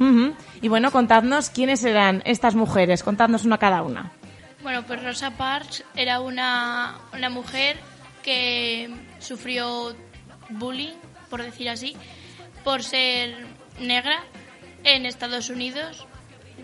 Y 0.62 0.68
bueno, 0.68 0.92
contadnos 0.92 1.50
quiénes 1.50 1.84
eran 1.84 2.22
estas 2.26 2.56
mujeres. 2.56 3.04
Contadnos 3.04 3.46
una 3.46 3.58
cada 3.58 3.84
una. 3.84 4.12
Bueno, 4.64 4.84
pues 4.86 5.04
Rosa 5.04 5.32
Parks 5.32 5.84
era 5.96 6.20
una, 6.20 6.96
una 7.14 7.30
mujer 7.30 7.78
que 8.24 8.90
sufrió 9.20 9.96
bullying, 10.50 10.94
por 11.30 11.44
decir 11.44 11.70
así, 11.70 11.96
por 12.64 12.84
ser 12.84 13.36
negra 13.80 14.24
en 14.84 15.06
Estados 15.06 15.50
Unidos. 15.50 16.06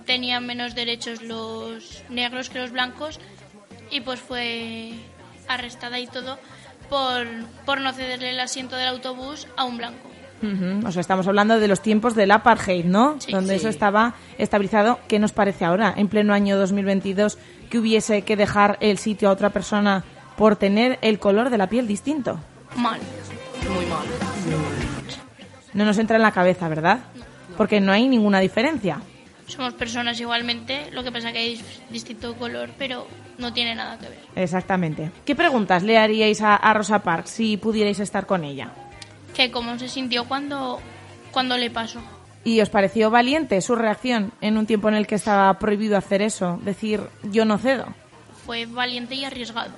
Tenían 0.05 0.45
menos 0.45 0.75
derechos 0.75 1.21
los 1.21 2.03
negros 2.09 2.49
que 2.49 2.59
los 2.59 2.71
blancos 2.71 3.19
y 3.91 4.01
pues 4.01 4.19
fue 4.19 4.93
arrestada 5.47 5.99
y 5.99 6.07
todo 6.07 6.37
por, 6.89 7.27
por 7.65 7.81
no 7.81 7.93
cederle 7.93 8.31
el 8.31 8.39
asiento 8.39 8.75
del 8.75 8.87
autobús 8.87 9.47
a 9.57 9.63
un 9.63 9.77
blanco. 9.77 10.04
Ujú. 10.43 10.87
O 10.87 10.91
sea, 10.91 11.01
estamos 11.01 11.27
hablando 11.27 11.59
de 11.59 11.67
los 11.67 11.81
tiempos 11.81 12.13
del 12.15 12.31
apartheid, 12.31 12.85
¿no? 12.85 13.15
Sí. 13.19 13.31
Donde 13.31 13.53
Sí. 13.53 13.59
eso 13.61 13.69
estaba 13.69 14.13
estabilizado. 14.37 14.99
¿Qué 15.07 15.17
nos 15.19 15.31
parece 15.31 15.65
ahora, 15.65 15.93
en 15.95 16.07
pleno 16.07 16.33
año 16.33 16.57
2022, 16.57 17.37
que 17.69 17.79
hubiese 17.79 18.21
que 18.23 18.35
dejar 18.35 18.77
el 18.81 18.97
sitio 18.97 19.29
a 19.29 19.31
otra 19.31 19.49
persona 19.51 20.03
por 20.37 20.55
tener 20.57 20.99
el 21.01 21.19
color 21.19 21.49
de 21.49 21.57
la 21.57 21.67
piel 21.67 21.87
distinto? 21.87 22.39
Mal. 22.75 22.99
Muy 23.73 23.85
mal. 23.85 24.05
No 25.73 25.85
nos 25.85 25.97
entra 25.97 26.15
en 26.17 26.21
la 26.21 26.31
cabeza, 26.31 26.67
¿verdad? 26.69 26.99
Porque 27.57 27.79
no 27.81 27.91
hay 27.91 28.07
ninguna 28.07 28.39
diferencia. 28.39 28.99
Somos 29.47 29.73
personas 29.73 30.19
igualmente, 30.19 30.89
lo 30.91 31.03
que 31.03 31.11
pasa 31.11 31.31
que 31.31 31.37
hay 31.37 31.61
distinto 31.89 32.35
color, 32.35 32.69
pero 32.77 33.05
no 33.37 33.53
tiene 33.53 33.75
nada 33.75 33.97
que 33.99 34.09
ver. 34.09 34.19
Exactamente. 34.35 35.11
¿Qué 35.23 35.35
preguntas 35.35 35.83
le 35.83 35.97
haríais 35.97 36.41
a, 36.41 36.55
a 36.55 36.73
Rosa 36.73 36.99
Parks 37.03 37.29
si 37.29 37.57
pudierais 37.57 37.99
estar 37.99 38.25
con 38.25 38.43
ella? 38.43 38.71
Que 39.35 39.51
cómo 39.51 39.77
se 39.77 39.87
sintió 39.89 40.25
cuando, 40.25 40.79
cuando 41.31 41.57
le 41.57 41.69
pasó. 41.69 41.99
¿Y 42.43 42.61
os 42.61 42.69
pareció 42.69 43.09
valiente 43.09 43.59
su 43.61 43.75
reacción 43.75 44.31
en 44.39 44.57
un 44.57 44.65
tiempo 44.67 44.87
en 44.87 44.95
el 44.95 45.07
que 45.07 45.15
estaba 45.15 45.57
prohibido 45.59 45.97
hacer 45.97 46.21
eso? 46.21 46.59
Decir, 46.63 47.01
yo 47.23 47.43
no 47.43 47.57
cedo. 47.57 47.87
Fue 48.45 48.65
valiente 48.67 49.15
y 49.15 49.25
arriesgado. 49.25 49.71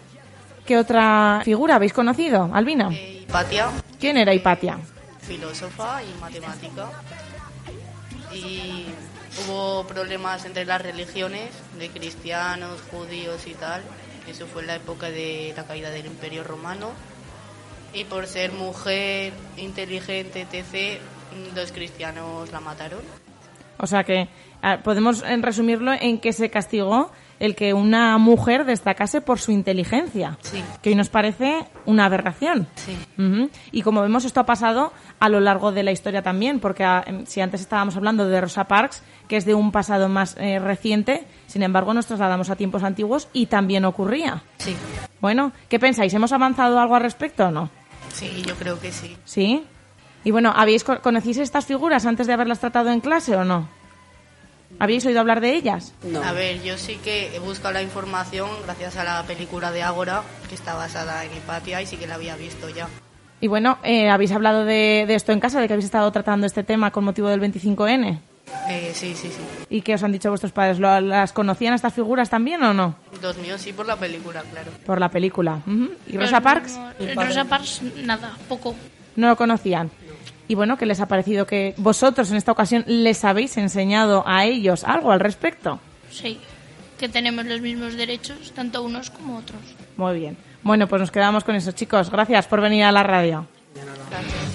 ¿Qué 0.65 0.77
otra 0.77 1.41
figura 1.45 1.75
habéis 1.75 1.93
conocido, 1.93 2.49
Albina? 2.53 2.91
Hipatia, 2.91 3.69
¿Quién 3.99 4.17
era 4.17 4.33
Hipatia? 4.33 4.77
filósofa 5.21 6.01
y 6.03 6.21
matemática. 6.21 6.89
Y 8.33 8.85
hubo 9.45 9.85
problemas 9.85 10.45
entre 10.45 10.65
las 10.65 10.81
religiones, 10.81 11.49
de 11.77 11.89
cristianos, 11.89 12.81
judíos 12.91 13.45
y 13.47 13.53
tal. 13.53 13.81
Eso 14.27 14.45
fue 14.47 14.61
en 14.61 14.67
la 14.67 14.75
época 14.75 15.09
de 15.09 15.53
la 15.55 15.65
caída 15.65 15.89
del 15.89 16.05
Imperio 16.05 16.43
Romano. 16.43 16.91
Y 17.93 18.03
por 18.03 18.27
ser 18.27 18.51
mujer, 18.51 19.33
inteligente, 19.57 20.41
etc., 20.41 20.99
los 21.55 21.71
cristianos 21.71 22.51
la 22.51 22.59
mataron. 22.59 23.01
O 23.79 23.87
sea 23.87 24.03
que 24.03 24.27
podemos 24.83 25.23
resumirlo 25.41 25.93
en 25.93 26.19
que 26.19 26.33
se 26.33 26.49
castigó 26.49 27.11
el 27.39 27.55
que 27.55 27.73
una 27.73 28.17
mujer 28.17 28.65
destacase 28.65 29.21
por 29.21 29.39
su 29.39 29.51
inteligencia, 29.51 30.37
Sí. 30.41 30.63
que 30.81 30.89
hoy 30.89 30.95
nos 30.95 31.09
parece 31.09 31.65
una 31.85 32.05
aberración. 32.05 32.67
Sí. 32.75 32.97
Y 33.71 33.81
como 33.83 34.01
vemos, 34.01 34.25
esto 34.25 34.39
ha 34.39 34.45
pasado 34.45 34.91
a 35.19 35.29
lo 35.29 35.39
largo 35.39 35.71
de 35.71 35.83
la 35.83 35.91
historia 35.91 36.21
también, 36.21 36.59
porque 36.59 36.83
ah, 36.83 37.03
em, 37.05 37.25
si 37.25 37.41
antes 37.41 37.61
estábamos 37.61 37.95
hablando 37.95 38.27
de 38.27 38.41
Rosa 38.41 38.65
Parks, 38.65 39.03
que 39.27 39.37
es 39.37 39.45
de 39.45 39.53
un 39.53 39.71
pasado 39.71 40.09
más 40.09 40.35
eh, 40.39 40.59
reciente, 40.59 41.25
sin 41.47 41.63
embargo 41.63 41.93
nos 41.93 42.05
trasladamos 42.07 42.49
a 42.49 42.55
tiempos 42.55 42.83
antiguos 42.83 43.27
y 43.33 43.47
también 43.47 43.85
ocurría. 43.85 44.41
Sí. 44.57 44.75
Bueno, 45.21 45.51
¿qué 45.69 45.79
pensáis? 45.79 46.13
¿Hemos 46.13 46.31
avanzado 46.31 46.79
algo 46.79 46.95
al 46.95 47.01
respecto 47.01 47.47
o 47.47 47.51
no? 47.51 47.69
Sí, 48.13 48.43
yo 48.47 48.55
creo 48.55 48.79
que 48.79 48.91
sí. 48.91 49.15
¿Sí? 49.25 49.63
Y 50.23 50.31
bueno, 50.31 50.51
¿habéis 50.55 50.83
co- 50.83 50.99
¿conocéis 51.01 51.37
estas 51.37 51.65
figuras 51.65 52.05
antes 52.05 52.25
de 52.27 52.33
haberlas 52.33 52.59
tratado 52.59 52.89
en 52.89 52.99
clase 52.99 53.35
o 53.35 53.43
no? 53.45 53.69
¿Habéis 54.79 55.05
oído 55.05 55.19
hablar 55.19 55.41
de 55.41 55.55
ellas? 55.55 55.93
A 56.23 56.33
ver, 56.33 56.61
yo 56.63 56.77
sí 56.77 56.97
que 57.03 57.35
he 57.35 57.39
buscado 57.39 57.73
la 57.73 57.81
información 57.81 58.49
gracias 58.63 58.95
a 58.97 59.03
la 59.03 59.23
película 59.23 59.71
de 59.71 59.83
Ágora, 59.83 60.23
que 60.49 60.55
está 60.55 60.75
basada 60.75 61.25
en 61.25 61.31
Hipatia, 61.35 61.81
y 61.81 61.85
sí 61.85 61.97
que 61.97 62.07
la 62.07 62.15
había 62.15 62.35
visto 62.35 62.69
ya. 62.69 62.87
Y 63.41 63.47
bueno, 63.47 63.77
eh, 63.83 64.09
¿habéis 64.09 64.31
hablado 64.31 64.65
de, 64.65 65.05
de 65.07 65.15
esto 65.15 65.31
en 65.31 65.39
casa, 65.39 65.59
de 65.61 65.67
que 65.67 65.73
habéis 65.73 65.85
estado 65.85 66.11
tratando 66.11 66.45
este 66.47 66.63
tema 66.63 66.91
con 66.91 67.03
motivo 67.03 67.27
del 67.27 67.41
25N? 67.41 68.19
Eh, 68.69 68.91
sí, 68.93 69.13
sí, 69.13 69.27
sí. 69.27 69.37
¿Y 69.69 69.81
qué 69.81 69.95
os 69.95 70.03
han 70.03 70.11
dicho 70.11 70.29
vuestros 70.29 70.51
padres? 70.53 70.79
¿Lo- 70.79 71.01
¿Las 71.01 71.33
conocían 71.33 71.73
estas 71.73 71.93
figuras 71.93 72.29
también 72.29 72.63
o 72.63 72.73
no? 72.73 72.95
Los 73.21 73.37
míos 73.37 73.61
sí 73.61 73.73
por 73.73 73.85
la 73.85 73.97
película, 73.97 74.41
claro. 74.51 74.71
Por 74.85 74.99
la 74.99 75.09
película. 75.09 75.61
Ujú. 75.67 75.89
¿Y 76.07 76.11
Pero 76.13 76.21
Rosa 76.21 76.41
Parks? 76.41 76.79
no- 77.15 77.23
Rosa 77.25 77.45
Parks, 77.45 77.81
nada, 78.03 78.37
poco. 78.47 78.73
No 79.15 79.27
lo 79.27 79.35
conocían. 79.35 79.89
Y 80.47 80.55
bueno, 80.55 80.77
¿qué 80.77 80.85
les 80.85 80.99
ha 81.01 81.07
parecido 81.07 81.45
que 81.45 81.73
vosotros 81.77 82.31
en 82.31 82.37
esta 82.37 82.51
ocasión 82.51 82.83
les 82.87 83.25
habéis 83.25 83.57
enseñado 83.57 84.23
a 84.25 84.45
ellos 84.45 84.83
algo 84.83 85.11
al 85.11 85.19
respecto? 85.19 85.79
Sí, 86.09 86.39
que 86.97 87.09
tenemos 87.09 87.45
los 87.45 87.61
mismos 87.61 87.95
derechos, 87.95 88.51
tanto 88.53 88.81
unos 88.81 89.09
como 89.09 89.37
otros. 89.37 89.59
Muy 89.97 90.19
bien. 90.19 90.37
Bueno, 90.63 90.87
pues 90.87 91.01
nos 91.01 91.11
quedamos 91.11 91.43
con 91.43 91.55
eso, 91.55 91.71
chicos. 91.71 92.09
Gracias 92.09 92.47
por 92.47 92.61
venir 92.61 92.83
a 92.83 92.91
la 92.91 93.03
radio. 93.03 93.45
ya 93.75 94.46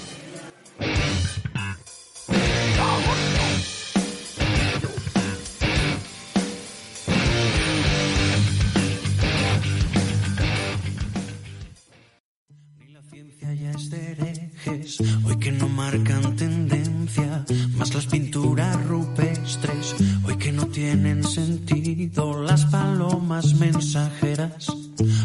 marcan 15.83 16.35
tendencia, 16.37 17.43
más 17.77 17.93
las 17.93 18.05
pinturas 18.05 18.73
rupestres, 18.85 19.95
hoy 20.25 20.37
que 20.37 20.51
no 20.53 20.67
tienen 20.67 21.23
sentido 21.25 22.41
las 22.41 22.65
palomas 22.67 23.53
mensajeras, 23.55 24.67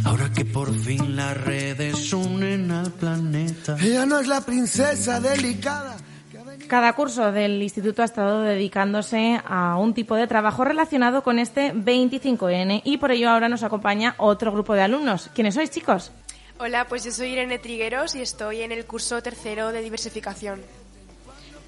ahora 0.04 0.32
que 0.32 0.44
por 0.44 0.74
fin 0.74 1.14
las 1.14 1.36
redes 1.36 2.12
unen 2.12 2.72
al 2.72 2.90
planeta. 2.90 3.76
Ella 3.80 4.04
no 4.04 4.18
es 4.18 4.26
la 4.26 4.40
princesa 4.40 5.20
delicada. 5.20 5.96
Cada 6.66 6.92
curso 6.94 7.30
del 7.30 7.62
instituto 7.62 8.02
ha 8.02 8.06
estado 8.06 8.42
dedicándose 8.42 9.40
a 9.46 9.76
un 9.76 9.94
tipo 9.94 10.16
de 10.16 10.26
trabajo 10.26 10.64
relacionado 10.64 11.22
con 11.22 11.38
este 11.38 11.72
25N 11.72 12.82
y 12.84 12.96
por 12.98 13.12
ello 13.12 13.30
ahora 13.30 13.48
nos 13.48 13.62
acompaña 13.62 14.16
otro 14.18 14.50
grupo 14.50 14.74
de 14.74 14.82
alumnos. 14.82 15.30
¿Quiénes 15.34 15.54
sois, 15.54 15.70
chicos? 15.70 16.10
Hola, 16.60 16.86
pues 16.88 17.04
yo 17.04 17.12
soy 17.12 17.28
Irene 17.28 17.60
Trigueros 17.60 18.16
y 18.16 18.20
estoy 18.20 18.62
en 18.62 18.72
el 18.72 18.84
curso 18.84 19.22
tercero 19.22 19.70
de 19.70 19.80
diversificación. 19.80 20.60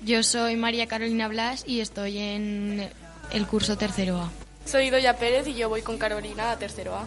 Yo 0.05 0.24
soy 0.24 0.57
María 0.57 0.88
Carolina 0.88 1.29
Blas 1.29 1.62
y 1.64 1.79
estoy 1.79 2.18
en 2.18 2.88
el 3.33 3.46
curso 3.46 3.79
tercero 3.79 4.18
A. 4.18 4.31
Soy 4.64 4.90
Doya 4.90 5.16
Pérez 5.16 5.46
y 5.46 5.55
yo 5.55 5.68
voy 5.68 5.83
con 5.83 5.96
Carolina 5.96 6.50
a 6.50 6.59
tercero 6.59 6.96
A. 6.96 7.07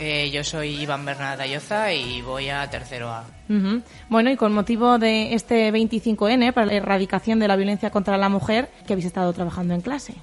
Eh, 0.00 0.30
yo 0.32 0.42
soy 0.42 0.80
Iván 0.82 1.04
Bernal 1.04 1.38
Dayoza 1.38 1.92
y 1.92 2.22
voy 2.22 2.48
a 2.48 2.68
tercero 2.68 3.10
A. 3.10 3.24
Bueno, 4.08 4.30
y 4.30 4.36
con 4.36 4.52
motivo 4.52 4.98
de 4.98 5.34
este 5.34 5.72
25N 5.72 6.52
para 6.52 6.66
la 6.66 6.74
erradicación 6.74 7.38
de 7.38 7.46
la 7.46 7.54
violencia 7.54 7.90
contra 7.90 8.18
la 8.18 8.30
mujer, 8.30 8.68
que 8.84 8.94
habéis 8.94 9.06
estado 9.06 9.32
trabajando 9.32 9.74
en 9.74 9.80
clase. 9.80 10.14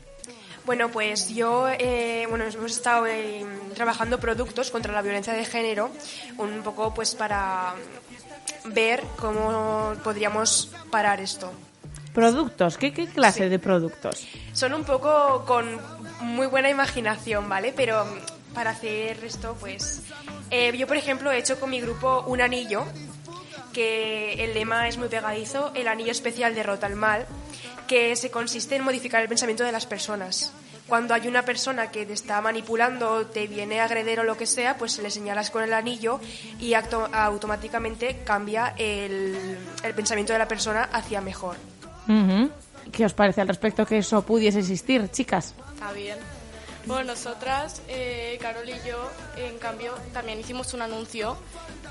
Bueno, 0.70 0.92
pues 0.92 1.30
yo, 1.30 1.68
eh, 1.68 2.28
bueno, 2.30 2.46
hemos 2.46 2.74
estado 2.74 3.08
eh, 3.08 3.44
trabajando 3.74 4.20
productos 4.20 4.70
contra 4.70 4.94
la 4.94 5.02
violencia 5.02 5.34
de 5.34 5.44
género, 5.44 5.90
un 6.38 6.62
poco 6.62 6.94
pues 6.94 7.16
para 7.16 7.74
ver 8.66 9.02
cómo 9.18 9.94
podríamos 10.04 10.72
parar 10.92 11.22
esto. 11.22 11.52
Productos, 12.14 12.78
¿qué, 12.78 12.94
qué 12.94 13.08
clase 13.08 13.50
de 13.50 13.58
productos? 13.58 14.28
Son 14.54 14.76
un 14.76 14.84
poco 14.84 15.44
con 15.48 15.66
muy 16.22 16.46
buena 16.46 16.70
imaginación, 16.70 17.50
¿vale? 17.50 17.74
Pero 17.76 18.06
para 18.54 18.70
hacer 18.70 19.26
esto, 19.26 19.58
pues 19.60 20.04
eh, 20.52 20.72
yo, 20.78 20.86
por 20.86 20.98
ejemplo, 20.98 21.32
he 21.32 21.40
hecho 21.40 21.60
con 21.60 21.72
mi 21.72 21.82
grupo 21.82 22.26
un 22.28 22.42
anillo, 22.42 22.86
que 23.74 24.34
el 24.34 24.54
lema 24.54 24.88
es 24.88 25.00
muy 25.00 25.08
pegadizo, 25.08 25.72
el 25.74 25.88
anillo 25.88 26.12
especial 26.12 26.54
derrota 26.54 26.86
el 26.86 26.96
mal, 26.96 27.26
que 27.90 28.16
se 28.16 28.30
consiste 28.30 28.76
en 28.76 28.84
modificar 28.84 29.22
el 29.22 29.28
pensamiento 29.28 29.64
de 29.66 29.72
las 29.74 29.86
personas. 29.88 30.54
Cuando 30.88 31.14
hay 31.14 31.28
una 31.28 31.44
persona 31.44 31.92
que 31.92 32.06
te 32.06 32.14
está 32.14 32.40
manipulando, 32.42 33.26
te 33.26 33.48
viene 33.48 33.82
a 33.82 33.86
agreder 33.86 34.20
o 34.20 34.24
lo 34.24 34.38
que 34.38 34.46
sea, 34.46 34.78
pues 34.78 34.98
le 35.00 35.10
señalas 35.10 35.50
con 35.50 35.64
el 35.64 35.74
anillo 35.74 36.20
y 36.60 36.74
acto- 36.74 37.10
automáticamente 37.12 38.22
cambia 38.24 38.74
el, 38.78 39.58
el 39.84 39.94
pensamiento 39.96 40.34
de 40.34 40.40
la 40.40 40.48
persona 40.48 40.90
hacia 40.94 41.20
mejor. 41.20 41.58
¿Qué 42.92 43.06
os 43.06 43.14
parece 43.14 43.42
al 43.42 43.48
respecto 43.48 43.86
que 43.86 43.98
eso 44.00 44.22
pudiese 44.24 44.60
existir, 44.60 45.10
chicas? 45.12 45.54
Está 45.74 45.92
bien. 45.92 46.18
Bueno, 46.86 47.12
nosotras, 47.12 47.82
eh, 47.88 48.38
Carol 48.42 48.68
y 48.68 48.74
yo, 48.88 49.12
en 49.38 49.58
cambio, 49.60 49.94
también 50.14 50.40
hicimos 50.40 50.74
un 50.74 50.82
anuncio, 50.82 51.38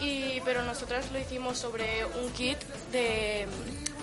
y, 0.01 0.41
pero 0.45 0.63
nosotras 0.65 1.11
lo 1.13 1.19
hicimos 1.21 1.59
sobre 1.59 2.05
un 2.21 2.31
kit 2.33 2.59
de 2.91 3.47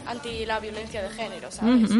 anti 0.07 0.45
la 0.45 0.59
violencia 0.59 1.01
de 1.01 1.09
género, 1.09 1.51
¿sabes? 1.51 1.91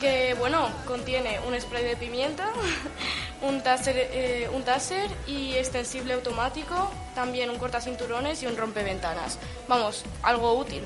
Que, 0.00 0.34
bueno, 0.38 0.68
contiene 0.84 1.38
un 1.46 1.58
spray 1.60 1.84
de 1.84 1.96
pimienta, 1.96 2.48
un 3.42 3.62
taser, 3.62 3.94
eh, 3.96 4.48
un 4.52 4.62
taser 4.62 5.08
y 5.26 5.52
extensible 5.52 6.14
automático, 6.14 6.90
también 7.14 7.50
un 7.50 7.58
cortacinturones 7.58 8.42
y 8.42 8.46
un 8.46 8.56
rompeventanas. 8.56 9.38
Vamos, 9.68 10.04
algo 10.22 10.54
útil 10.54 10.82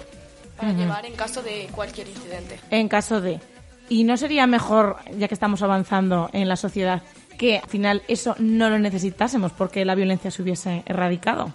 para 0.56 0.72
llevar 0.72 1.04
en 1.06 1.14
caso 1.14 1.42
de 1.42 1.68
cualquier 1.74 2.08
incidente. 2.08 2.58
En 2.70 2.88
caso 2.88 3.20
de... 3.20 3.40
¿Y 3.88 4.04
no 4.04 4.16
sería 4.16 4.46
mejor, 4.46 4.96
ya 5.16 5.28
que 5.28 5.34
estamos 5.34 5.62
avanzando 5.62 6.28
en 6.32 6.48
la 6.48 6.56
sociedad, 6.56 7.02
que 7.38 7.58
al 7.58 7.68
final 7.68 8.02
eso 8.08 8.34
no 8.38 8.68
lo 8.68 8.78
necesitásemos 8.78 9.52
porque 9.52 9.84
la 9.84 9.94
violencia 9.94 10.30
se 10.30 10.42
hubiese 10.42 10.82
erradicado? 10.86 11.52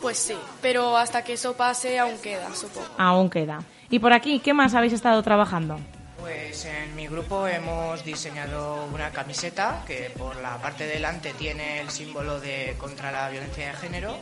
Pues 0.00 0.18
sí, 0.18 0.36
pero 0.62 0.96
hasta 0.96 1.24
que 1.24 1.34
eso 1.34 1.54
pase 1.54 1.98
aún 1.98 2.18
queda, 2.18 2.54
supongo. 2.54 2.88
Aún 2.98 3.30
queda. 3.30 3.60
Y 3.90 3.98
por 3.98 4.12
aquí, 4.12 4.38
¿qué 4.40 4.54
más 4.54 4.74
habéis 4.74 4.92
estado 4.92 5.22
trabajando? 5.22 5.78
Pues 6.20 6.64
en 6.66 6.94
mi 6.94 7.06
grupo 7.06 7.46
hemos 7.46 8.04
diseñado 8.04 8.86
una 8.92 9.10
camiseta 9.10 9.82
que 9.86 10.12
por 10.16 10.36
la 10.36 10.58
parte 10.58 10.86
de 10.86 10.94
delante 10.94 11.32
tiene 11.32 11.80
el 11.80 11.90
símbolo 11.90 12.38
de 12.40 12.74
contra 12.78 13.10
la 13.10 13.30
violencia 13.30 13.68
de 13.68 13.74
género 13.74 14.16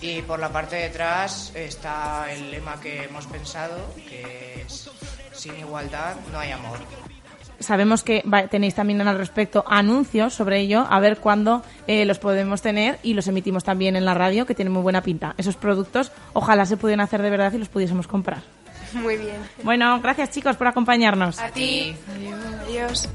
y 0.00 0.22
por 0.22 0.38
la 0.38 0.50
parte 0.50 0.76
de 0.76 0.84
atrás 0.86 1.52
está 1.54 2.32
el 2.32 2.50
lema 2.50 2.80
que 2.80 3.04
hemos 3.04 3.26
pensado 3.26 3.94
que 4.08 4.64
es 4.66 4.90
sin 5.32 5.56
igualdad 5.58 6.16
no 6.32 6.38
hay 6.38 6.50
amor. 6.50 6.78
Sabemos 7.60 8.02
que 8.02 8.22
va- 8.32 8.46
tenéis 8.48 8.74
también 8.74 9.00
al 9.00 9.16
respecto 9.18 9.64
anuncios 9.66 10.34
sobre 10.34 10.60
ello, 10.60 10.86
a 10.88 11.00
ver 11.00 11.18
cuándo 11.18 11.62
eh, 11.86 12.04
los 12.04 12.18
podemos 12.18 12.62
tener 12.62 12.98
y 13.02 13.14
los 13.14 13.26
emitimos 13.28 13.64
también 13.64 13.96
en 13.96 14.04
la 14.04 14.14
radio, 14.14 14.46
que 14.46 14.54
tienen 14.54 14.72
muy 14.72 14.82
buena 14.82 15.02
pinta. 15.02 15.34
Esos 15.38 15.56
productos 15.56 16.12
ojalá 16.32 16.66
se 16.66 16.76
pudieran 16.76 17.04
hacer 17.04 17.22
de 17.22 17.30
verdad 17.30 17.52
y 17.52 17.58
los 17.58 17.68
pudiésemos 17.68 18.06
comprar. 18.06 18.42
Muy 18.94 19.16
bien. 19.16 19.36
Bueno, 19.64 20.00
gracias 20.00 20.30
chicos 20.30 20.54
por 20.56 20.68
acompañarnos. 20.68 21.40
A 21.40 21.48
ti. 21.48 21.96
Adiós. 22.66 23.08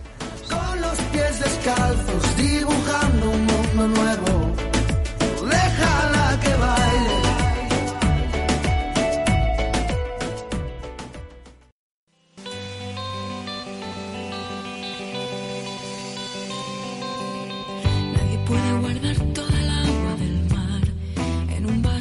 Con 0.49 0.81
los 0.81 0.97
pies 1.11 1.39
descalzos, 1.39 2.35
dibujando 2.37 3.29
un 3.29 3.45
mundo 3.45 3.87
nuevo. 4.01 4.38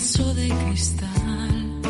Vaso 0.08 0.32
de 0.32 0.48
cristal. 0.48 1.80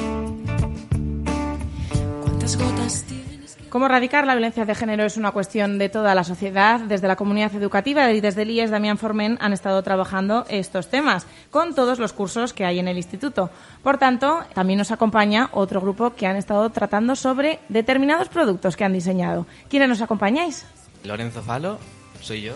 ¿Cuántas 2.23 2.57
gotas 2.57 3.05
tienes 3.05 3.55
que 3.55 3.69
Cómo 3.69 3.87
erradicar 3.87 4.27
la 4.27 4.35
violencia 4.35 4.65
de 4.65 4.75
género 4.75 5.05
es 5.05 5.17
una 5.17 5.31
cuestión 5.31 5.79
de 5.79 5.89
toda 5.89 6.17
la 6.17 6.25
sociedad. 6.25 6.81
Desde 6.81 7.07
la 7.07 7.15
comunidad 7.15 7.55
educativa 7.55 8.11
y 8.11 8.21
desde 8.21 8.43
el 8.43 8.51
IES 8.51 8.73
Damián 8.73 8.99
Formen 8.99 9.39
han 9.41 9.53
estado 9.53 9.81
trabajando 9.83 10.47
estos 10.49 10.89
temas 10.89 11.27
con 11.53 11.77
todos 11.77 12.01
los 12.01 12.13
cursos 12.13 12.53
que 12.53 12.65
hay 12.65 12.81
en 12.81 12.89
el 12.89 12.97
instituto. 12.97 13.51
Por 13.85 13.99
tanto, 13.99 14.41
también 14.53 14.79
nos 14.79 14.91
acompaña 14.91 15.51
otro 15.53 15.81
grupo 15.81 16.15
que 16.17 16.27
han 16.27 16.35
estado 16.35 16.69
tratando 16.71 17.15
sobre 17.15 17.61
determinados 17.69 18.29
productos 18.29 18.77
que 18.77 18.85
han 18.85 18.95
diseñado. 18.95 19.47
¿Quiénes 19.71 19.91
nos 19.91 20.03
acompañáis? 20.03 20.67
Lorenzo 21.05 21.41
Falo, 21.41 21.79
soy 22.21 22.43
yo. 22.43 22.55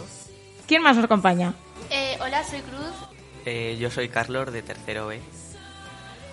¿Quién 0.67 0.83
más 0.83 0.97
nos 0.97 1.05
acompaña? 1.05 1.55
Eh, 1.89 2.17
hola, 2.21 2.43
soy 2.43 2.63
Cruz. 2.63 3.13
Eh, 3.45 3.77
yo 3.79 3.93
soy 3.93 4.09
Carlos 4.09 4.53
de 4.53 4.63
tercero 4.63 5.07
B. 5.07 5.21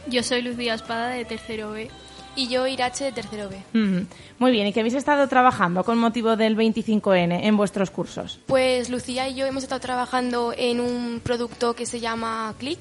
Yo 0.09 0.23
soy 0.23 0.41
Lucía 0.41 0.73
Espada 0.73 1.09
de 1.09 1.25
tercero 1.25 1.71
B. 1.71 1.89
Y 2.35 2.47
yo 2.47 2.67
Irache 2.67 3.05
de 3.05 3.11
tercero 3.11 3.49
B. 3.49 3.57
Mm, 3.73 4.05
Muy 4.37 4.51
bien, 4.51 4.67
¿y 4.67 4.71
qué 4.73 4.79
habéis 4.79 4.93
estado 4.95 5.27
trabajando 5.27 5.83
con 5.83 5.97
motivo 5.97 6.35
del 6.37 6.55
25N 6.55 7.39
en 7.43 7.57
vuestros 7.57 7.89
cursos? 7.91 8.39
Pues 8.45 8.89
Lucía 8.89 9.27
y 9.27 9.35
yo 9.35 9.45
hemos 9.45 9.63
estado 9.63 9.81
trabajando 9.81 10.53
en 10.55 10.79
un 10.79 11.19
producto 11.23 11.75
que 11.75 11.85
se 11.85 11.99
llama 11.99 12.53
Click. 12.59 12.79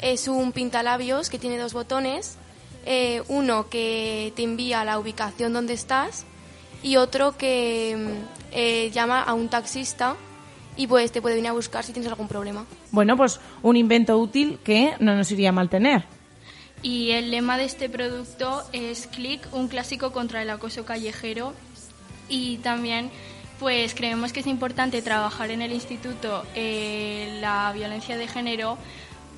Es 0.00 0.28
un 0.28 0.52
pintalabios 0.52 1.30
que 1.30 1.38
tiene 1.38 1.58
dos 1.58 1.72
botones. 1.72 2.36
eh, 2.84 3.22
uno 3.28 3.68
que 3.70 4.32
te 4.34 4.42
envía 4.42 4.80
a 4.80 4.84
la 4.84 4.98
ubicación 4.98 5.52
donde 5.52 5.72
estás 5.72 6.24
y 6.82 6.96
otro 6.96 7.36
que 7.38 7.96
mm, 7.96 8.10
eh, 8.52 8.90
llama 8.92 9.22
a 9.22 9.34
un 9.34 9.48
taxista 9.48 10.16
y 10.76 10.88
pues 10.88 11.12
te 11.12 11.22
puede 11.22 11.36
venir 11.36 11.50
a 11.50 11.52
buscar 11.52 11.84
si 11.84 11.92
tienes 11.92 12.10
algún 12.10 12.26
problema. 12.26 12.66
Bueno, 12.90 13.16
pues 13.16 13.38
un 13.62 13.76
invento 13.76 14.18
útil 14.18 14.58
que 14.64 14.94
no 14.98 15.14
nos 15.14 15.30
iría 15.30 15.52
mal 15.52 15.68
tener. 15.70 16.04
Y 16.82 17.12
el 17.12 17.30
lema 17.30 17.56
de 17.56 17.64
este 17.64 17.88
producto 17.88 18.64
es 18.72 19.06
Click, 19.06 19.40
un 19.52 19.68
clásico 19.68 20.12
contra 20.12 20.42
el 20.42 20.50
acoso 20.50 20.84
callejero. 20.84 21.54
Y 22.28 22.56
también, 22.58 23.10
pues 23.60 23.94
creemos 23.94 24.32
que 24.32 24.40
es 24.40 24.46
importante 24.46 25.00
trabajar 25.00 25.50
en 25.50 25.62
el 25.62 25.72
instituto 25.72 26.44
eh, 26.54 27.38
la 27.40 27.72
violencia 27.72 28.16
de 28.16 28.26
género 28.26 28.78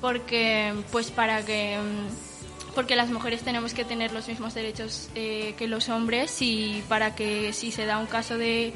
porque, 0.01 0.73
pues 0.91 1.11
para 1.11 1.45
que, 1.45 1.77
mm, 1.77 2.73
porque 2.73 2.95
las 2.95 3.09
mujeres 3.09 3.41
tenemos 3.41 3.73
que 3.73 3.85
tener 3.85 4.11
los 4.11 4.27
mismos 4.27 4.53
derechos 4.53 5.09
eh, 5.15 5.53
que 5.57 5.67
los 5.67 5.89
hombres 5.89 6.41
y 6.41 6.83
para 6.89 7.15
que 7.15 7.53
si 7.53 7.71
se 7.71 7.85
da 7.85 7.99
un 7.99 8.07
caso 8.07 8.37
de, 8.37 8.73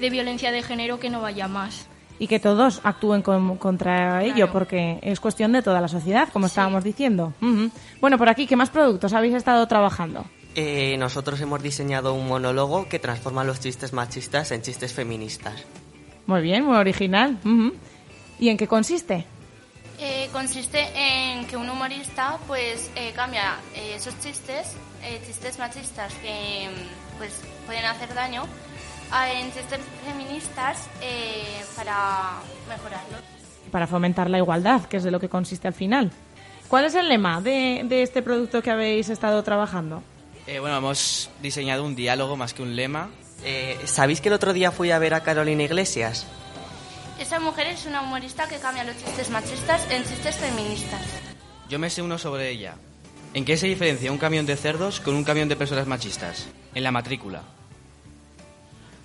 de 0.00 0.10
violencia 0.10 0.52
de 0.52 0.62
género 0.62 0.98
que 0.98 1.10
no 1.10 1.20
vaya 1.20 1.48
más. 1.48 1.86
Y 2.18 2.28
que 2.28 2.38
todos 2.38 2.80
actúen 2.84 3.22
con- 3.22 3.56
contra 3.58 4.22
ello, 4.22 4.50
porque 4.52 4.98
es 5.02 5.18
cuestión 5.18 5.50
de 5.52 5.62
toda 5.62 5.80
la 5.80 5.88
sociedad, 5.88 6.28
como 6.32 6.46
estábamos 6.46 6.84
diciendo. 6.84 7.32
Bueno, 8.00 8.18
por 8.18 8.28
aquí, 8.28 8.46
¿qué 8.46 8.54
más 8.56 8.70
productos 8.70 9.12
habéis 9.12 9.34
estado 9.34 9.66
trabajando? 9.66 10.24
Eh, 10.54 10.96
nosotros 10.98 11.40
hemos 11.40 11.60
diseñado 11.60 12.14
un 12.14 12.28
monólogo 12.28 12.88
que 12.88 13.00
transforma 13.00 13.42
los 13.42 13.58
chistes 13.58 13.92
machistas 13.92 14.52
en 14.52 14.62
chistes 14.62 14.92
feministas. 14.92 15.64
Muy 16.26 16.40
bien, 16.42 16.64
muy 16.64 16.76
original. 16.76 17.38
¿Y 18.38 18.48
en 18.48 18.56
qué 18.56 18.68
consiste? 18.68 19.26
Eh, 19.98 20.28
consiste 20.32 20.78
en 20.96 21.46
que 21.46 21.56
un 21.56 21.68
humorista 21.68 22.38
pues 22.46 22.90
eh, 22.96 23.12
cambia 23.14 23.56
eh, 23.74 23.94
esos 23.96 24.18
chistes, 24.20 24.76
eh, 25.04 25.20
chistes 25.26 25.58
machistas 25.58 26.12
que 26.14 26.68
pues 27.18 27.40
pueden 27.66 27.84
hacer 27.84 28.12
daño, 28.14 28.42
en 29.12 29.52
chistes 29.52 29.80
feministas 30.06 30.88
eh, 31.00 31.62
para 31.76 32.40
mejorarlos. 32.68 33.20
Para 33.70 33.86
fomentar 33.86 34.30
la 34.30 34.38
igualdad, 34.38 34.82
que 34.86 34.98
es 34.98 35.04
de 35.04 35.10
lo 35.10 35.20
que 35.20 35.28
consiste 35.28 35.68
al 35.68 35.74
final. 35.74 36.10
¿Cuál 36.68 36.86
es 36.86 36.94
el 36.94 37.08
lema 37.08 37.40
de, 37.40 37.82
de 37.84 38.02
este 38.02 38.22
producto 38.22 38.62
que 38.62 38.70
habéis 38.70 39.08
estado 39.08 39.42
trabajando? 39.42 40.02
Eh, 40.46 40.58
bueno, 40.58 40.76
hemos 40.76 41.30
diseñado 41.40 41.84
un 41.84 41.94
diálogo 41.94 42.36
más 42.36 42.52
que 42.54 42.62
un 42.62 42.76
lema. 42.76 43.10
Eh, 43.44 43.78
¿Sabéis 43.84 44.20
que 44.20 44.28
el 44.28 44.34
otro 44.34 44.52
día 44.52 44.70
fui 44.70 44.90
a 44.90 44.98
ver 44.98 45.14
a 45.14 45.22
Carolina 45.22 45.62
Iglesias? 45.62 46.26
Esa 47.18 47.38
mujer 47.38 47.68
es 47.68 47.86
una 47.86 48.02
humorista 48.02 48.48
que 48.48 48.56
cambia 48.56 48.84
los 48.84 48.96
chistes 48.96 49.30
machistas 49.30 49.86
en 49.90 50.02
chistes 50.02 50.36
feministas. 50.36 51.00
Yo 51.68 51.78
me 51.78 51.90
sé 51.90 52.02
uno 52.02 52.18
sobre 52.18 52.50
ella. 52.50 52.74
¿En 53.34 53.44
qué 53.44 53.56
se 53.56 53.66
diferencia 53.66 54.12
un 54.12 54.18
camión 54.18 54.46
de 54.46 54.56
cerdos 54.56 55.00
con 55.00 55.14
un 55.14 55.24
camión 55.24 55.48
de 55.48 55.56
personas 55.56 55.86
machistas? 55.86 56.46
En 56.74 56.84
la 56.84 56.92
matrícula. 56.92 57.42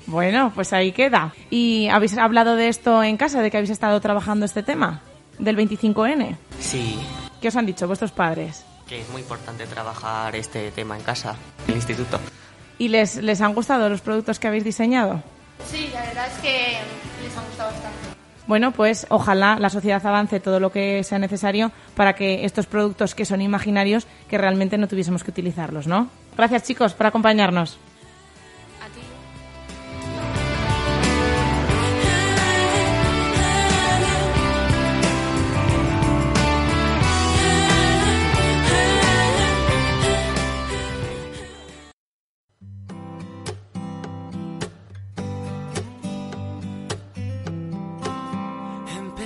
Bueno, 0.10 0.52
pues 0.56 0.74
ahí 0.74 0.92
queda. 0.92 1.34
¿Y 1.52 1.88
habéis 1.90 2.18
hablado 2.18 2.56
de 2.56 2.68
esto 2.68 3.04
en 3.04 3.16
casa, 3.16 3.42
de 3.42 3.52
que 3.52 3.58
habéis 3.58 3.70
estado 3.70 4.02
trabajando 4.02 4.46
este 4.46 4.64
tema? 4.64 5.02
¿Del 5.38 5.56
25N? 5.56 6.36
Sí, 6.60 7.00
¿Qué 7.40 7.48
os 7.48 7.56
han 7.56 7.66
dicho 7.66 7.88
vuestros 7.88 8.12
padres? 8.12 8.66
que 8.88 9.02
es 9.02 9.10
muy 9.12 9.22
importante 9.22 9.68
trabajar 9.68 10.36
este 10.36 10.72
tema 10.72 10.98
en 10.98 11.04
casa, 11.04 11.36
en 11.66 11.74
el 11.74 11.76
instituto. 11.76 12.20
¿Y 12.80 12.88
les, 12.88 13.18
les 13.18 13.40
han 13.40 13.54
gustado 13.54 13.88
los 13.88 14.02
productos 14.02 14.40
que 14.40 14.48
habéis 14.48 14.64
diseñado? 14.64 15.22
Sí, 15.68 15.92
la 15.94 16.02
verdad 16.02 16.26
es 16.26 16.42
que 16.42 16.78
les 17.24 17.38
ha 17.38 17.42
gustado 17.42 17.70
bastante. 17.70 17.98
Bueno, 18.48 18.72
pues 18.72 19.06
ojalá 19.10 19.58
la 19.60 19.70
sociedad 19.70 20.04
avance 20.04 20.40
todo 20.40 20.60
lo 20.60 20.72
que 20.72 21.04
sea 21.04 21.20
necesario 21.20 21.72
para 21.96 22.16
que 22.16 22.46
estos 22.46 22.66
productos 22.66 23.14
que 23.14 23.26
son 23.26 23.42
imaginarios, 23.42 24.08
que 24.28 24.40
realmente 24.40 24.80
no 24.80 24.88
tuviésemos 24.88 25.24
que 25.24 25.30
utilizarlos, 25.30 25.86
¿no? 25.86 26.10
Gracias 26.36 26.64
chicos 26.64 26.96
por 26.96 27.06
acompañarnos. 27.06 27.78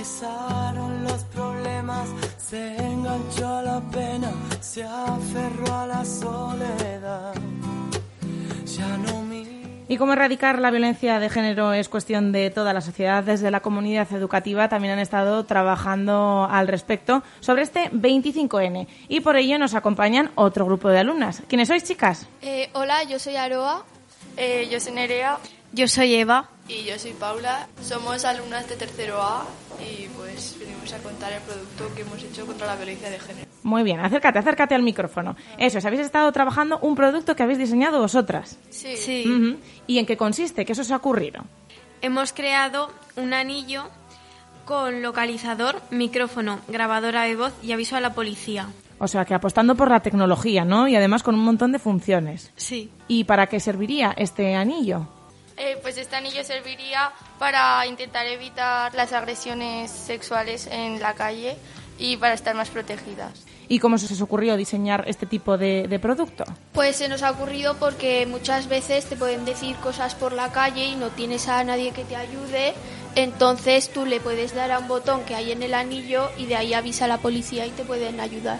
Empezaron 0.04 1.02
los 1.02 1.24
problemas, 1.24 2.10
se 2.36 2.76
enganchó 2.76 3.48
a 3.48 3.62
la 3.62 3.80
pena, 3.80 4.30
se 4.60 4.84
aferró 4.84 5.74
a 5.74 5.86
la 5.86 6.04
soledad. 6.04 7.32
Ya 8.66 8.98
no 8.98 9.22
mi 9.22 9.46
Y 9.88 9.96
cómo 9.96 10.12
erradicar 10.12 10.58
la 10.58 10.70
violencia 10.70 11.18
de 11.20 11.30
género 11.30 11.72
es 11.72 11.88
cuestión 11.88 12.32
de 12.32 12.50
toda 12.50 12.74
la 12.74 12.82
sociedad. 12.82 13.24
Desde 13.24 13.50
la 13.50 13.60
comunidad 13.60 14.12
educativa 14.12 14.68
también 14.68 14.92
han 14.92 14.98
estado 14.98 15.42
trabajando 15.46 16.46
al 16.50 16.68
respecto 16.68 17.22
sobre 17.40 17.62
este 17.62 17.90
25N. 17.92 18.86
Y 19.08 19.20
por 19.20 19.36
ello 19.36 19.58
nos 19.58 19.74
acompañan 19.74 20.32
otro 20.34 20.66
grupo 20.66 20.90
de 20.90 20.98
alumnas. 20.98 21.42
¿Quiénes 21.48 21.68
sois, 21.68 21.82
chicas? 21.82 22.28
Eh, 22.42 22.68
hola, 22.74 23.04
yo 23.04 23.18
soy 23.18 23.36
Aroa. 23.36 23.86
Eh, 24.36 24.68
yo 24.70 24.80
soy 24.80 24.92
Nerea. 24.92 25.38
Yo 25.72 25.88
soy 25.88 26.14
Eva. 26.14 26.50
Y 26.68 26.84
yo 26.84 26.98
soy 26.98 27.12
Paula. 27.12 27.68
Somos 27.82 28.24
alumnas 28.24 28.68
de 28.68 28.76
tercero 28.76 29.20
A 29.20 29.46
y 29.80 30.08
pues 30.08 30.56
venimos 30.58 30.92
a 30.92 30.98
contar 30.98 31.32
el 31.32 31.42
producto 31.42 31.94
que 31.94 32.02
hemos 32.02 32.22
hecho 32.22 32.46
contra 32.46 32.66
la 32.66 32.76
violencia 32.76 33.10
de 33.10 33.18
género. 33.20 33.46
Muy 33.62 33.82
bien, 33.82 34.00
acércate, 34.00 34.38
acércate 34.38 34.74
al 34.74 34.82
micrófono. 34.82 35.36
Eso 35.58 35.78
es, 35.78 35.84
habéis 35.84 36.02
estado 36.02 36.30
trabajando 36.32 36.78
un 36.80 36.94
producto 36.94 37.34
que 37.34 37.42
habéis 37.42 37.58
diseñado 37.58 38.00
vosotras. 38.00 38.58
Sí. 38.70 39.24
Ujú. 39.26 39.58
¿Y 39.86 39.98
en 39.98 40.06
qué 40.06 40.16
consiste? 40.16 40.64
¿Qué 40.64 40.72
os 40.72 40.90
ha 40.90 40.96
ocurrido? 40.96 41.44
Hemos 42.02 42.32
creado 42.32 42.90
un 43.16 43.32
anillo 43.32 43.88
con 44.64 45.02
localizador, 45.02 45.80
micrófono, 45.90 46.60
grabadora 46.68 47.22
de 47.22 47.36
voz 47.36 47.52
y 47.62 47.72
aviso 47.72 47.96
a 47.96 48.00
la 48.00 48.14
policía. 48.14 48.68
O 48.98 49.08
sea, 49.08 49.24
que 49.24 49.34
apostando 49.34 49.74
por 49.74 49.90
la 49.90 50.00
tecnología, 50.00 50.64
¿no? 50.64 50.88
Y 50.88 50.96
además 50.96 51.22
con 51.22 51.34
un 51.34 51.44
montón 51.44 51.72
de 51.72 51.78
funciones. 51.78 52.52
Sí. 52.56 52.90
¿Y 53.08 53.24
para 53.24 53.48
qué 53.48 53.60
serviría 53.60 54.14
este 54.16 54.54
anillo? 54.54 55.08
Eh, 55.56 55.78
pues 55.82 55.96
este 55.98 56.16
anillo 56.16 56.42
serviría 56.42 57.12
para 57.38 57.86
intentar 57.86 58.26
evitar 58.26 58.94
las 58.94 59.12
agresiones 59.12 59.90
sexuales 59.90 60.66
en 60.66 61.00
la 61.00 61.14
calle 61.14 61.56
y 61.98 62.16
para 62.16 62.34
estar 62.34 62.54
más 62.54 62.70
protegidas. 62.70 63.44
¿Y 63.68 63.78
cómo 63.78 63.96
se 63.96 64.12
os 64.12 64.20
ocurrió 64.20 64.56
diseñar 64.56 65.04
este 65.06 65.26
tipo 65.26 65.56
de, 65.56 65.86
de 65.88 65.98
producto? 65.98 66.44
Pues 66.72 66.96
se 66.96 67.08
nos 67.08 67.22
ha 67.22 67.30
ocurrido 67.30 67.76
porque 67.76 68.26
muchas 68.26 68.68
veces 68.68 69.06
te 69.06 69.16
pueden 69.16 69.44
decir 69.44 69.76
cosas 69.76 70.14
por 70.14 70.32
la 70.32 70.52
calle 70.52 70.86
y 70.86 70.96
no 70.96 71.08
tienes 71.10 71.48
a 71.48 71.64
nadie 71.64 71.92
que 71.92 72.04
te 72.04 72.16
ayude, 72.16 72.74
entonces 73.16 73.90
tú 73.90 74.06
le 74.06 74.20
puedes 74.20 74.54
dar 74.54 74.70
a 74.72 74.78
un 74.78 74.88
botón 74.88 75.22
que 75.24 75.34
hay 75.34 75.52
en 75.52 75.62
el 75.62 75.74
anillo 75.74 76.30
y 76.38 76.46
de 76.46 76.56
ahí 76.56 76.74
avisa 76.74 77.04
a 77.04 77.08
la 77.08 77.18
policía 77.18 77.66
y 77.66 77.70
te 77.70 77.84
pueden 77.84 78.20
ayudar. 78.20 78.58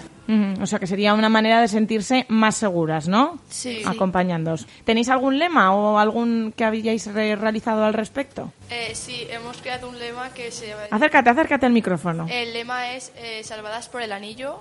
O 0.61 0.67
sea, 0.67 0.79
que 0.79 0.87
sería 0.87 1.13
una 1.13 1.29
manera 1.29 1.61
de 1.61 1.69
sentirse 1.69 2.25
más 2.31 2.57
seguras, 2.57 3.09
¿no? 3.09 3.39
Sí. 3.51 3.83
Acompañándoos. 3.85 4.67
¿Tenéis 4.85 5.11
algún 5.11 5.39
lema 5.39 5.75
o 5.75 5.99
algún 5.99 6.55
que 6.57 6.65
habíais 6.65 7.07
re- 7.13 7.37
realizado 7.37 7.85
al 7.85 7.93
respecto? 7.93 8.51
Eh, 8.71 8.93
sí, 8.95 9.27
hemos 9.29 9.59
creado 9.59 9.87
un 9.91 9.99
lema 9.99 10.31
que 10.31 10.51
se 10.51 10.69
llama... 10.69 10.85
Acércate, 10.91 11.29
acércate 11.29 11.67
al 11.67 11.73
micrófono. 11.73 12.27
El 12.31 12.55
lema 12.55 12.93
es 12.93 13.13
eh, 13.17 13.43
salvadas 13.45 13.91
por 13.91 14.01
el 14.01 14.13
anillo, 14.13 14.61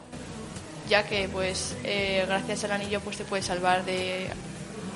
ya 0.89 1.03
que 1.03 1.29
pues 1.31 1.77
eh, 1.85 2.25
gracias 2.27 2.65
al 2.65 2.73
anillo 2.73 2.99
pues 2.99 3.15
te 3.17 3.23
puedes 3.23 3.45
salvar 3.45 3.85
de 3.85 4.27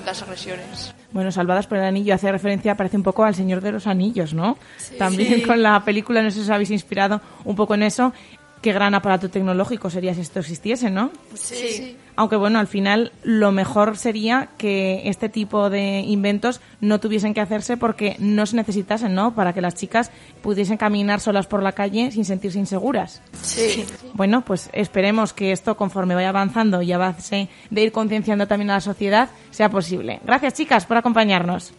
las 0.07 0.21
agresiones. 0.23 0.93
Bueno, 1.11 1.31
Salvadas 1.31 1.67
por 1.67 1.77
el 1.77 1.83
Anillo 1.83 2.15
hace 2.15 2.31
referencia, 2.31 2.75
parece 2.75 2.97
un 2.97 3.03
poco 3.03 3.23
al 3.23 3.35
Señor 3.35 3.61
de 3.61 3.71
los 3.71 3.85
Anillos, 3.87 4.33
¿no? 4.33 4.57
Sí. 4.77 4.95
También 4.97 5.35
Sí. 5.35 5.41
con 5.43 5.61
la 5.61 5.83
película, 5.83 6.21
no 6.21 6.31
sé 6.31 6.37
si 6.37 6.41
os 6.43 6.49
habéis 6.49 6.71
inspirado 6.71 7.21
un 7.45 7.55
poco 7.55 7.75
en 7.75 7.83
eso. 7.83 8.13
Qué 8.61 8.73
gran 8.73 8.95
aparato 8.95 9.29
tecnológico 9.29 9.89
sería 9.89 10.13
si 10.13 10.21
esto 10.21 10.39
existiese, 10.39 10.89
¿no? 10.89 11.11
Sí. 11.33 11.97
Aunque 12.15 12.35
bueno, 12.35 12.57
al 12.59 12.67
final 12.67 13.11
lo 13.23 13.51
mejor 13.51 13.97
sería 13.97 14.49
que 14.57 15.03
este 15.05 15.29
tipo 15.29 15.69
de 15.69 15.99
inventos 15.99 16.61
no 16.81 16.99
tuviesen 16.99 17.33
que 17.33 17.41
hacerse 17.41 17.77
porque 17.77 18.15
no 18.19 18.45
se 18.45 18.55
necesitasen, 18.55 19.13
¿no? 19.13 19.35
Para 19.35 19.53
que 19.53 19.61
las 19.61 19.75
chicas 19.75 20.11
pudiesen 20.41 20.77
caminar 20.77 21.19
solas 21.19 21.45
por 21.45 21.61
la 21.61 21.73
calle 21.73 22.11
sin 22.11 22.25
sentirse 22.25 22.57
inseguras. 22.57 23.21
Sí. 23.41 23.85
Bueno, 24.13 24.41
pues 24.41 24.69
esperemos 24.73 25.33
que 25.33 25.51
esto, 25.51 25.77
conforme 25.77 26.15
vaya 26.15 26.29
avanzando 26.29 26.81
y 26.81 26.91
avance 26.91 27.49
de 27.69 27.83
ir 27.83 27.91
concienciando 27.91 28.47
también 28.47 28.71
a 28.71 28.75
la 28.75 28.81
sociedad, 28.81 29.29
sea 29.51 29.69
posible. 29.69 30.19
Gracias, 30.25 30.55
chicas, 30.55 30.85
por 30.85 30.97
acompañarnos. 30.97 31.73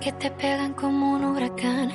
Que 0.00 0.12
te 0.12 0.30
pegan 0.30 0.74
como 0.74 1.14
un 1.14 1.24
huracán, 1.24 1.92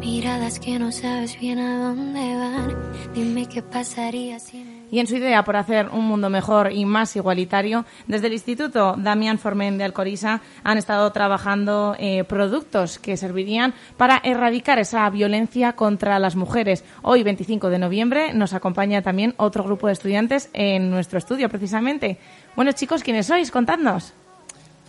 miradas 0.00 0.58
que 0.58 0.80
no 0.80 0.90
sabes 0.90 1.38
bien 1.38 1.60
a 1.60 1.78
dónde 1.78 2.34
van. 2.34 2.74
Dime 3.14 3.46
qué 3.46 3.62
pasaría 3.62 4.40
si. 4.40 4.84
Y 4.90 4.98
en 4.98 5.06
su 5.06 5.16
idea 5.16 5.44
por 5.44 5.56
hacer 5.56 5.88
un 5.90 6.04
mundo 6.06 6.28
mejor 6.28 6.72
y 6.72 6.84
más 6.84 7.14
igualitario, 7.14 7.84
desde 8.08 8.26
el 8.26 8.32
Instituto 8.32 8.96
Damián 8.98 9.38
Formen 9.38 9.78
de 9.78 9.84
Alcorisa 9.84 10.42
han 10.64 10.76
estado 10.76 11.10
trabajando 11.12 11.94
eh, 11.98 12.24
productos 12.24 12.98
que 12.98 13.16
servirían 13.16 13.74
para 13.96 14.20
erradicar 14.24 14.80
esa 14.80 15.08
violencia 15.08 15.74
contra 15.74 16.18
las 16.18 16.34
mujeres. 16.34 16.84
Hoy, 17.02 17.22
25 17.22 17.70
de 17.70 17.78
noviembre, 17.78 18.34
nos 18.34 18.54
acompaña 18.54 19.02
también 19.02 19.34
otro 19.36 19.62
grupo 19.62 19.86
de 19.86 19.92
estudiantes 19.92 20.50
en 20.52 20.90
nuestro 20.90 21.18
estudio, 21.18 21.48
precisamente. 21.48 22.18
Bueno, 22.56 22.72
chicos, 22.72 23.04
¿quiénes 23.04 23.26
sois? 23.26 23.52
Contadnos. 23.52 24.12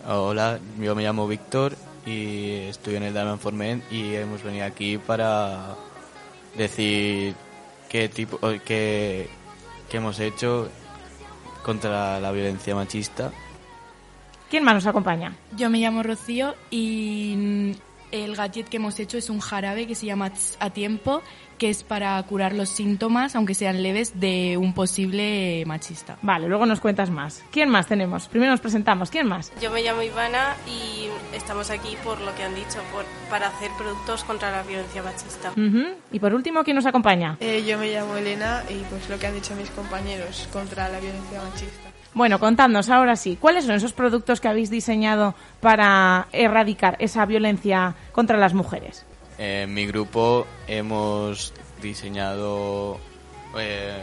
Hola, 0.08 0.58
yo 0.80 0.94
me 0.94 1.02
llamo 1.02 1.26
Víctor 1.26 1.87
y 2.06 2.68
estudio 2.68 2.98
en 2.98 3.04
el 3.04 3.14
Damian 3.14 3.38
Formen 3.38 3.82
y 3.90 4.14
hemos 4.14 4.42
venido 4.42 4.66
aquí 4.66 4.98
para 4.98 5.76
decir 6.56 7.34
qué 7.88 8.08
tipo 8.08 8.38
qué, 8.64 9.28
qué 9.90 9.96
hemos 9.96 10.18
hecho 10.20 10.68
contra 11.62 12.20
la 12.20 12.32
violencia 12.32 12.74
machista. 12.74 13.32
¿Quién 14.50 14.64
más 14.64 14.74
nos 14.74 14.86
acompaña? 14.86 15.36
Yo 15.56 15.68
me 15.68 15.78
llamo 15.78 16.02
Rocío 16.02 16.54
y 16.70 17.74
el 18.10 18.34
gadget 18.34 18.68
que 18.68 18.78
hemos 18.78 18.98
hecho 18.98 19.18
es 19.18 19.28
un 19.28 19.40
jarabe 19.40 19.86
que 19.86 19.94
se 19.94 20.06
llama 20.06 20.30
Tss 20.30 20.56
a 20.60 20.70
tiempo, 20.70 21.22
que 21.58 21.70
es 21.70 21.82
para 21.82 22.22
curar 22.22 22.54
los 22.54 22.68
síntomas, 22.68 23.36
aunque 23.36 23.54
sean 23.54 23.82
leves, 23.82 24.18
de 24.18 24.56
un 24.56 24.72
posible 24.72 25.64
machista. 25.66 26.16
Vale, 26.22 26.48
luego 26.48 26.66
nos 26.66 26.80
cuentas 26.80 27.10
más. 27.10 27.44
¿Quién 27.50 27.68
más 27.68 27.86
tenemos? 27.86 28.28
Primero 28.28 28.52
nos 28.52 28.60
presentamos. 28.60 29.10
¿Quién 29.10 29.26
más? 29.26 29.52
Yo 29.60 29.70
me 29.70 29.82
llamo 29.82 30.02
Ivana 30.02 30.56
y 30.66 31.08
estamos 31.36 31.70
aquí 31.70 31.96
por 32.04 32.20
lo 32.20 32.34
que 32.34 32.44
han 32.44 32.54
dicho, 32.54 32.78
por, 32.92 33.04
para 33.28 33.48
hacer 33.48 33.70
productos 33.76 34.24
contra 34.24 34.50
la 34.50 34.62
violencia 34.62 35.02
machista. 35.02 35.52
Y 36.12 36.18
por 36.18 36.34
último, 36.34 36.64
¿quién 36.64 36.76
nos 36.76 36.86
acompaña? 36.86 37.36
Eh, 37.40 37.64
yo 37.66 37.78
me 37.78 37.92
llamo 37.92 38.16
Elena 38.16 38.62
y 38.68 38.82
pues 38.88 39.08
lo 39.08 39.18
que 39.18 39.26
han 39.26 39.34
dicho 39.34 39.54
mis 39.56 39.70
compañeros 39.70 40.48
contra 40.52 40.88
la 40.88 41.00
violencia 41.00 41.42
machista. 41.42 41.90
Bueno, 42.14 42.38
contadnos 42.40 42.88
ahora 42.88 43.16
sí, 43.16 43.36
¿cuáles 43.40 43.64
son 43.66 43.74
esos 43.74 43.92
productos 43.92 44.40
que 44.40 44.48
habéis 44.48 44.70
diseñado 44.70 45.34
para 45.60 46.26
erradicar 46.32 46.96
esa 47.00 47.26
violencia 47.26 47.94
contra 48.12 48.38
las 48.38 48.54
mujeres? 48.54 49.04
En 49.38 49.72
mi 49.72 49.86
grupo 49.86 50.46
hemos 50.66 51.52
diseñado 51.80 52.98
eh, 53.56 54.02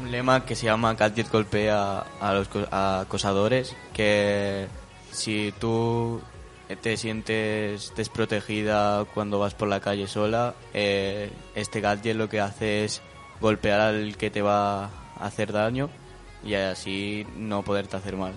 un 0.00 0.10
lema 0.10 0.44
que 0.44 0.54
se 0.54 0.66
llama 0.66 0.94
Gadget 0.94 1.30
golpea 1.30 2.04
a 2.20 2.32
los 2.34 2.48
acosadores, 2.70 3.74
que 3.92 4.68
si 5.10 5.52
tú 5.58 6.20
te 6.82 6.96
sientes 6.96 7.92
desprotegida 7.96 9.04
cuando 9.12 9.38
vas 9.38 9.54
por 9.54 9.68
la 9.68 9.80
calle 9.80 10.06
sola, 10.06 10.54
eh, 10.72 11.30
este 11.54 11.80
gadget 11.80 12.16
lo 12.16 12.28
que 12.28 12.40
hace 12.40 12.84
es 12.84 13.02
golpear 13.40 13.80
al 13.80 14.16
que 14.16 14.30
te 14.30 14.42
va 14.42 14.84
a 14.84 14.90
hacer 15.20 15.52
daño 15.52 15.90
y 16.44 16.54
así 16.54 17.26
no 17.36 17.62
poderte 17.62 17.96
hacer 17.96 18.16
mal. 18.16 18.34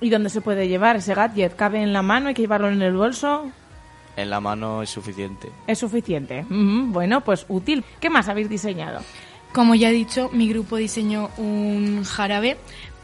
¿Y 0.00 0.10
dónde 0.10 0.30
se 0.30 0.40
puede 0.40 0.68
llevar 0.68 0.96
ese 0.96 1.14
gadget? 1.14 1.56
¿Cabe 1.56 1.82
en 1.82 1.92
la 1.92 2.02
mano? 2.02 2.28
¿Hay 2.28 2.34
que 2.34 2.42
llevarlo 2.42 2.68
en 2.68 2.82
el 2.82 2.94
bolso? 2.94 3.50
En 4.16 4.30
la 4.30 4.40
mano 4.40 4.82
es 4.82 4.90
suficiente. 4.90 5.50
Es 5.66 5.78
suficiente. 5.78 6.44
Bueno, 6.48 7.22
pues 7.22 7.46
útil. 7.48 7.84
¿Qué 8.00 8.10
más 8.10 8.28
habéis 8.28 8.48
diseñado? 8.48 9.00
Como 9.52 9.74
ya 9.74 9.90
he 9.90 9.92
dicho, 9.92 10.30
mi 10.32 10.48
grupo 10.48 10.76
diseñó 10.76 11.30
un 11.36 12.04
jarabe 12.04 12.56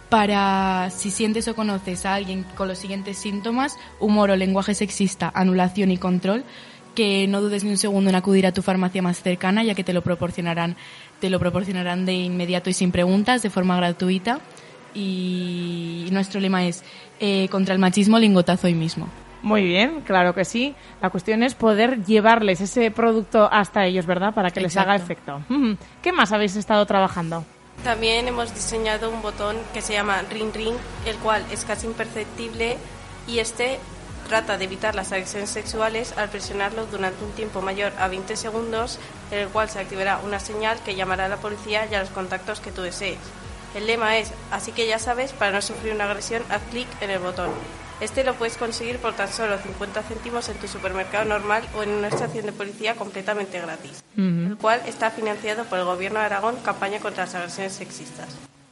para 0.09 0.91
si 0.91 1.11
sientes 1.11 1.47
o 1.47 1.55
conoces 1.55 2.05
a 2.05 2.15
alguien 2.15 2.45
con 2.57 2.67
los 2.67 2.79
siguientes 2.79 3.17
síntomas, 3.17 3.79
humor 4.01 4.31
o 4.31 4.37
lenguaje 4.37 4.75
sexista, 4.75 5.31
anulación 5.33 5.93
y 5.93 5.99
control, 5.99 6.45
que 6.95 7.29
no 7.29 7.41
dudes 7.41 7.63
ni 7.63 7.71
un 7.71 7.77
segundo 7.77 8.11
en 8.11 8.17
acudir 8.17 8.47
a 8.47 8.53
tu 8.53 8.63
farmacia 8.63 9.01
más 9.01 9.23
cercana, 9.23 9.63
ya 9.63 9.77
que 9.77 9.85
te 9.85 9.93
lo 9.93 10.03
proporcionarán, 10.03 10.77
te 11.21 11.31
lo 11.31 11.39
proporcionarán 11.39 12.05
de 12.05 12.15
inmediato 12.15 12.69
y 12.69 12.73
sin 12.73 12.91
preguntas, 12.91 13.43
de 13.43 13.51
forma 13.51 13.77
gratuita. 13.77 14.41
Y 14.93 16.09
nuestro 16.11 16.41
lema 16.41 16.67
es 16.67 16.83
eh, 17.21 17.47
contra 17.49 17.75
el 17.75 17.81
machismo, 17.81 18.19
lingotazo 18.19 18.67
hoy 18.67 18.75
mismo. 18.75 19.09
Muy 19.43 19.65
bien, 19.65 20.03
claro 20.03 20.35
que 20.35 20.45
sí. 20.45 20.75
La 21.01 21.11
cuestión 21.11 21.43
es 21.43 21.55
poder 21.55 22.05
llevarles 22.05 22.61
ese 22.61 22.91
producto 22.91 23.49
hasta 23.51 23.87
ellos, 23.87 24.07
¿verdad? 24.07 24.35
Para 24.35 24.51
que 24.51 24.61
les 24.61 24.77
haga 24.77 24.95
efecto. 24.97 25.41
¿Qué 26.03 26.13
más 26.13 26.33
habéis 26.33 26.57
estado 26.57 26.85
trabajando? 26.87 27.45
También 27.85 28.29
hemos 28.29 28.55
diseñado 28.55 29.11
un 29.11 29.23
botón 29.23 29.57
que 29.73 29.81
se 29.81 29.95
llama 29.95 30.21
Ring 30.31 30.53
Ring, 30.53 30.77
el 31.07 31.17
cual 31.17 31.43
es 31.51 31.65
casi 31.65 31.87
imperceptible 31.87 32.77
y 33.27 33.39
este 33.39 33.79
trata 34.29 34.59
de 34.59 34.65
evitar 34.65 34.95
las 34.95 35.13
agresiones 35.13 35.51
sexuales 35.51 36.17
al 36.17 36.29
presionarlo 36.29 36.87
durante 36.87 37.25
un 37.25 37.33
tiempo 37.33 37.63
mayor 37.63 37.93
a 37.99 38.07
20 38.09 38.37
segundos, 38.37 38.99
en 39.31 39.39
el 39.39 39.49
cual 39.49 39.71
se 39.71 39.81
activará 39.81 40.19
una 40.19 40.39
señal 40.39 40.79
que 40.85 40.95
llamará 40.95 41.25
a 41.25 41.29
la 41.29 41.39
policía 41.39 41.89
y 41.91 41.95
a 41.95 42.01
los 42.01 42.11
contactos 42.11 42.61
que 42.61 42.71
tú 42.71 42.83
desees. 42.83 43.19
El 43.75 43.87
lema 43.87 44.19
es, 44.19 44.33
así 44.51 44.73
que 44.73 44.87
ya 44.87 44.99
sabes, 44.99 45.33
para 45.33 45.53
no 45.53 45.63
sufrir 45.63 45.95
una 45.95 46.05
agresión, 46.05 46.43
haz 46.51 46.63
clic 46.71 46.87
en 47.01 47.11
el 47.11 47.19
botón. 47.19 47.51
Este 48.01 48.25
lo 48.25 48.35
puedes 48.35 48.57
conseguir 48.57 48.99
por 48.99 49.15
tan 49.15 49.29
solo 49.29 49.59
50 49.59 50.03
céntimos 50.03 50.49
en 50.49 50.57
tu 50.57 50.67
supermercado 50.67 51.27
normal 51.27 51.63
o 51.77 51.83
en 51.83 51.91
una 51.91 52.09
estación 52.09 52.47
de 52.47 52.53
policía 52.53 52.95
completamente 52.95 53.61
gratis, 53.61 54.03
el 54.17 54.57
cual 54.59 54.81
está 54.87 55.11
financiado 55.11 55.65
por 55.65 55.79
el 55.79 55.85
Gobierno 55.85 56.19
de 56.19 56.25
Aragón, 56.25 56.57
campaña 56.65 56.99
contra 57.01 57.25
las 57.25 57.35
agresiones 57.35 57.75
sexistas. 57.75 58.29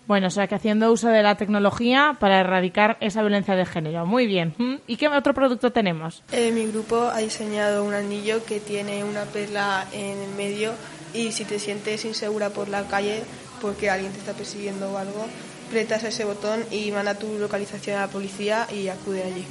Bueno, 0.06 0.28
o 0.28 0.30
sea 0.30 0.46
que 0.46 0.54
haciendo 0.54 0.90
uso 0.90 1.08
de 1.08 1.22
la 1.22 1.36
tecnología 1.36 2.16
para 2.18 2.40
erradicar 2.40 2.96
esa 3.00 3.20
violencia 3.20 3.54
de 3.54 3.66
género. 3.66 4.06
Muy 4.06 4.26
bien. 4.26 4.54
¿Y 4.86 4.96
qué 4.96 5.06
otro 5.08 5.34
producto 5.34 5.70
tenemos? 5.70 6.22
Eh, 6.32 6.50
mi 6.50 6.66
grupo 6.66 7.10
ha 7.12 7.18
diseñado 7.18 7.84
un 7.84 7.92
anillo 7.92 8.42
que 8.46 8.58
tiene 8.58 9.04
una 9.04 9.24
perla 9.24 9.86
en 9.92 10.18
el 10.18 10.30
medio 10.34 10.72
y 11.12 11.32
si 11.32 11.44
te 11.44 11.58
sientes 11.58 12.06
insegura 12.06 12.48
por 12.48 12.70
la 12.70 12.84
calle 12.84 13.22
porque 13.60 13.90
alguien 13.90 14.10
te 14.12 14.18
está 14.18 14.32
persiguiendo 14.32 14.90
o 14.90 14.96
algo, 14.96 15.26
apretas 15.68 16.02
ese 16.04 16.24
botón 16.24 16.64
y 16.70 16.90
manda 16.92 17.14
tu 17.14 17.38
localización 17.38 17.98
a 17.98 18.06
la 18.06 18.08
policía 18.08 18.66
y 18.72 18.88
acude 18.88 19.22
allí. 19.22 19.44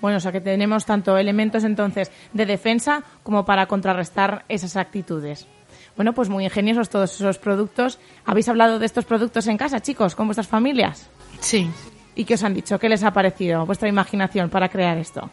Bueno, 0.00 0.16
o 0.16 0.20
sea 0.20 0.32
que 0.32 0.40
tenemos 0.40 0.84
tanto 0.84 1.16
elementos 1.16 1.62
entonces 1.62 2.10
de 2.32 2.44
defensa 2.44 3.04
como 3.22 3.44
para 3.44 3.66
contrarrestar 3.66 4.44
esas 4.48 4.76
actitudes. 4.76 5.46
Bueno, 5.94 6.12
pues 6.12 6.28
muy 6.28 6.44
ingeniosos 6.44 6.88
todos 6.90 7.14
esos 7.14 7.38
productos. 7.38 8.00
¿Habéis 8.24 8.48
hablado 8.48 8.80
de 8.80 8.86
estos 8.86 9.04
productos 9.04 9.46
en 9.46 9.58
casa, 9.58 9.80
chicos, 9.80 10.16
con 10.16 10.26
vuestras 10.26 10.48
familias? 10.48 11.08
Sí. 11.38 11.70
¿Y 12.16 12.24
qué 12.24 12.34
os 12.34 12.42
han 12.42 12.54
dicho? 12.54 12.78
¿Qué 12.80 12.88
les 12.88 13.04
ha 13.04 13.12
parecido 13.12 13.64
vuestra 13.64 13.88
imaginación 13.88 14.50
para 14.50 14.70
crear 14.70 14.98
esto? 14.98 15.30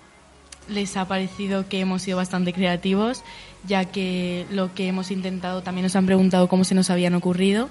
les 0.70 0.98
ha 0.98 1.08
parecido 1.08 1.70
que 1.70 1.80
hemos 1.80 2.02
sido 2.02 2.18
bastante 2.18 2.52
creativos, 2.52 3.24
ya 3.66 3.86
que 3.86 4.46
lo 4.52 4.74
que 4.74 4.90
hemos 4.90 5.12
intentado 5.12 5.64
también 5.64 5.84
nos 5.84 5.96
han 5.96 6.06
preguntado 6.06 6.50
cómo 6.50 6.66
se 6.66 6.76
nos 6.76 6.90
habían 6.90 7.14
ocurrido, 7.16 7.70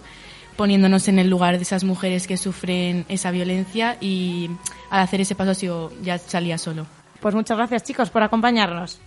poniéndonos 0.57 1.09
en 1.09 1.19
el 1.19 1.29
lugar 1.29 1.57
de 1.57 1.63
esas 1.63 1.85
mujeres 1.85 2.27
que 2.27 2.37
sufren 2.37 3.05
esa 3.09 3.31
violencia 3.31 3.97
y 4.01 4.51
al 4.91 5.01
hacer 5.01 5.21
ese 5.21 5.35
paso 5.35 5.51
ha 5.51 5.55
sido, 5.55 5.93
ya 6.03 6.19
salía 6.19 6.59
solo. 6.59 6.87
Pues 7.21 7.35
muchas 7.35 7.57
gracias, 7.57 7.85
chicos, 7.85 8.11
por 8.11 8.23
acompañarnos. 8.23 9.01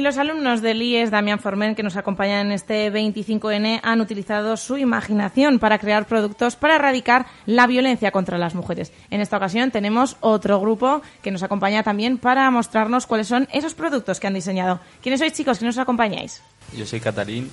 Y 0.00 0.02
los 0.02 0.16
alumnos 0.16 0.62
del 0.62 0.80
IES 0.80 1.10
Damián 1.10 1.40
Formen 1.40 1.74
que 1.74 1.82
nos 1.82 1.94
acompañan 1.94 2.46
en 2.46 2.52
este 2.52 2.90
25N 2.90 3.80
han 3.82 4.00
utilizado 4.00 4.56
su 4.56 4.78
imaginación 4.78 5.58
para 5.58 5.78
crear 5.78 6.06
productos 6.06 6.56
para 6.56 6.76
erradicar 6.76 7.26
la 7.44 7.66
violencia 7.66 8.10
contra 8.10 8.38
las 8.38 8.54
mujeres. 8.54 8.94
En 9.10 9.20
esta 9.20 9.36
ocasión 9.36 9.70
tenemos 9.70 10.16
otro 10.20 10.58
grupo 10.58 11.02
que 11.20 11.30
nos 11.30 11.42
acompaña 11.42 11.82
también 11.82 12.16
para 12.16 12.50
mostrarnos 12.50 13.06
cuáles 13.06 13.28
son 13.28 13.46
esos 13.52 13.74
productos 13.74 14.20
que 14.20 14.26
han 14.26 14.32
diseñado. 14.32 14.80
¿Quiénes 15.02 15.20
sois 15.20 15.34
chicos 15.34 15.58
que 15.58 15.66
nos 15.66 15.76
acompañáis? 15.76 16.40
Yo 16.74 16.86
soy 16.86 17.00
Catalín. 17.00 17.50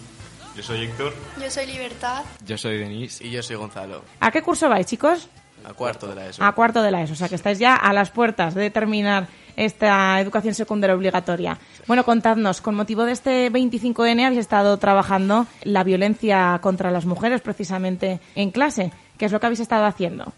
Yo 0.56 0.64
soy 0.64 0.86
Héctor. 0.86 1.14
Yo 1.42 1.52
soy 1.52 1.66
Libertad. 1.66 2.24
Yo 2.46 2.58
soy 2.58 2.78
Denis. 2.78 3.20
Y 3.20 3.30
yo 3.30 3.44
soy 3.44 3.58
Gonzalo. 3.58 4.06
¿A 4.22 4.32
qué 4.32 4.42
curso 4.42 4.70
vais 4.70 4.88
chicos? 4.88 5.28
A 5.64 5.74
cuarto 5.74 6.08
de 6.08 6.16
la 6.16 6.28
ESO. 6.28 6.44
A 6.44 6.54
cuarto 6.54 6.82
de 6.82 6.92
la 6.92 7.02
ESO, 7.02 7.14
o 7.14 7.16
sea 7.16 7.30
que 7.30 7.36
estáis 7.36 7.60
ya 7.60 7.76
a 7.76 7.94
las 7.94 8.12
puertas 8.12 8.56
de 8.56 8.70
terminar 8.70 9.28
esta 9.58 10.20
educación 10.22 10.54
secundaria 10.54 10.96
obligatoria. 10.96 11.58
Bueno, 11.88 12.06
contadnos, 12.06 12.62
con 12.62 12.76
motivo 12.76 13.04
de 13.04 13.12
este 13.12 13.52
25N 13.52 14.26
habéis 14.26 14.40
estado 14.40 14.78
trabajando 14.78 15.48
la 15.64 15.84
violencia 15.84 16.60
contra 16.62 16.92
las 16.92 17.06
mujeres 17.06 17.42
precisamente 17.42 18.20
en 18.36 18.52
clase. 18.52 18.94
¿Qué 19.18 19.26
es 19.26 19.32
lo 19.32 19.40
que 19.40 19.48
habéis 19.48 19.60
estado 19.60 19.86
haciendo? 19.86 20.32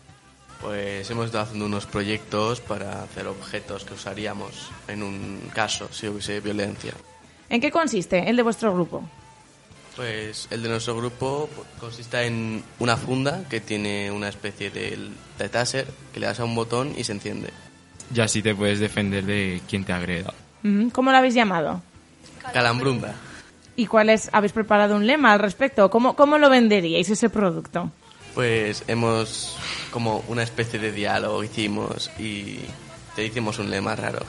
Pues 0.61 1.09
hemos 1.09 1.25
estado 1.25 1.43
haciendo 1.43 1.65
unos 1.65 1.85
proyectos 1.85 2.59
para 2.59 3.03
hacer 3.03 3.27
objetos 3.27 3.85
que 3.85 3.93
usaríamos 3.93 4.71
en 4.87 5.03
un 5.03 5.41
caso 5.53 5.87
si 5.91 6.07
hubiese 6.07 6.39
violencia. 6.39 6.93
¿En 7.49 7.61
qué 7.61 7.71
consiste 7.71 8.29
el 8.29 8.35
de 8.35 8.43
vuestro 8.43 8.73
grupo? 8.73 9.03
Pues 9.99 10.47
el 10.49 10.63
de 10.63 10.69
nuestro 10.69 10.95
grupo 10.95 11.49
consiste 11.77 12.25
en 12.25 12.63
una 12.79 12.95
funda 12.95 13.43
que 13.49 13.59
tiene 13.59 14.09
una 14.09 14.29
especie 14.29 14.69
de, 14.69 14.97
de 15.37 15.49
taser 15.49 15.87
que 16.13 16.21
le 16.21 16.25
das 16.25 16.39
a 16.39 16.45
un 16.45 16.55
botón 16.55 16.93
y 16.97 17.03
se 17.03 17.11
enciende. 17.11 17.49
Y 18.15 18.21
así 18.21 18.41
te 18.41 18.55
puedes 18.55 18.79
defender 18.79 19.25
de 19.25 19.59
quien 19.67 19.83
te 19.83 19.91
agreda. 19.91 20.33
¿Cómo 20.93 21.11
lo 21.11 21.17
habéis 21.17 21.33
llamado? 21.33 21.81
Calambrunda. 22.53 23.13
¿Y 23.75 23.87
cuál 23.87 24.09
es? 24.09 24.29
¿Habéis 24.31 24.53
preparado 24.53 24.95
un 24.95 25.05
lema 25.05 25.33
al 25.33 25.39
respecto? 25.39 25.89
¿Cómo, 25.89 26.15
cómo 26.15 26.37
lo 26.37 26.49
venderíais 26.49 27.09
ese 27.09 27.29
producto? 27.29 27.91
Pues 28.33 28.85
hemos 28.87 29.57
como 29.91 30.23
una 30.29 30.43
especie 30.43 30.79
de 30.79 30.93
diálogo 30.93 31.43
hicimos 31.43 32.09
y 32.17 32.59
te 33.17 33.25
hicimos 33.25 33.59
un 33.59 33.69
lema 33.69 33.97
raro. 33.97 34.19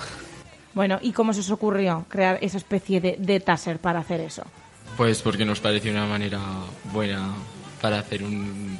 Bueno, 0.74 0.98
¿y 1.00 1.12
cómo 1.12 1.32
se 1.32 1.40
os 1.40 1.50
ocurrió 1.52 2.06
crear 2.08 2.38
esa 2.42 2.56
especie 2.56 3.00
de, 3.00 3.14
de 3.20 3.38
taser 3.38 3.78
para 3.78 4.00
hacer 4.00 4.20
eso? 4.20 4.42
Pues 4.96 5.22
porque 5.22 5.44
nos 5.44 5.60
pareció 5.60 5.90
una 5.92 6.06
manera 6.06 6.40
buena 6.92 7.32
para 7.80 7.98
hacer 8.00 8.22
un, 8.22 8.78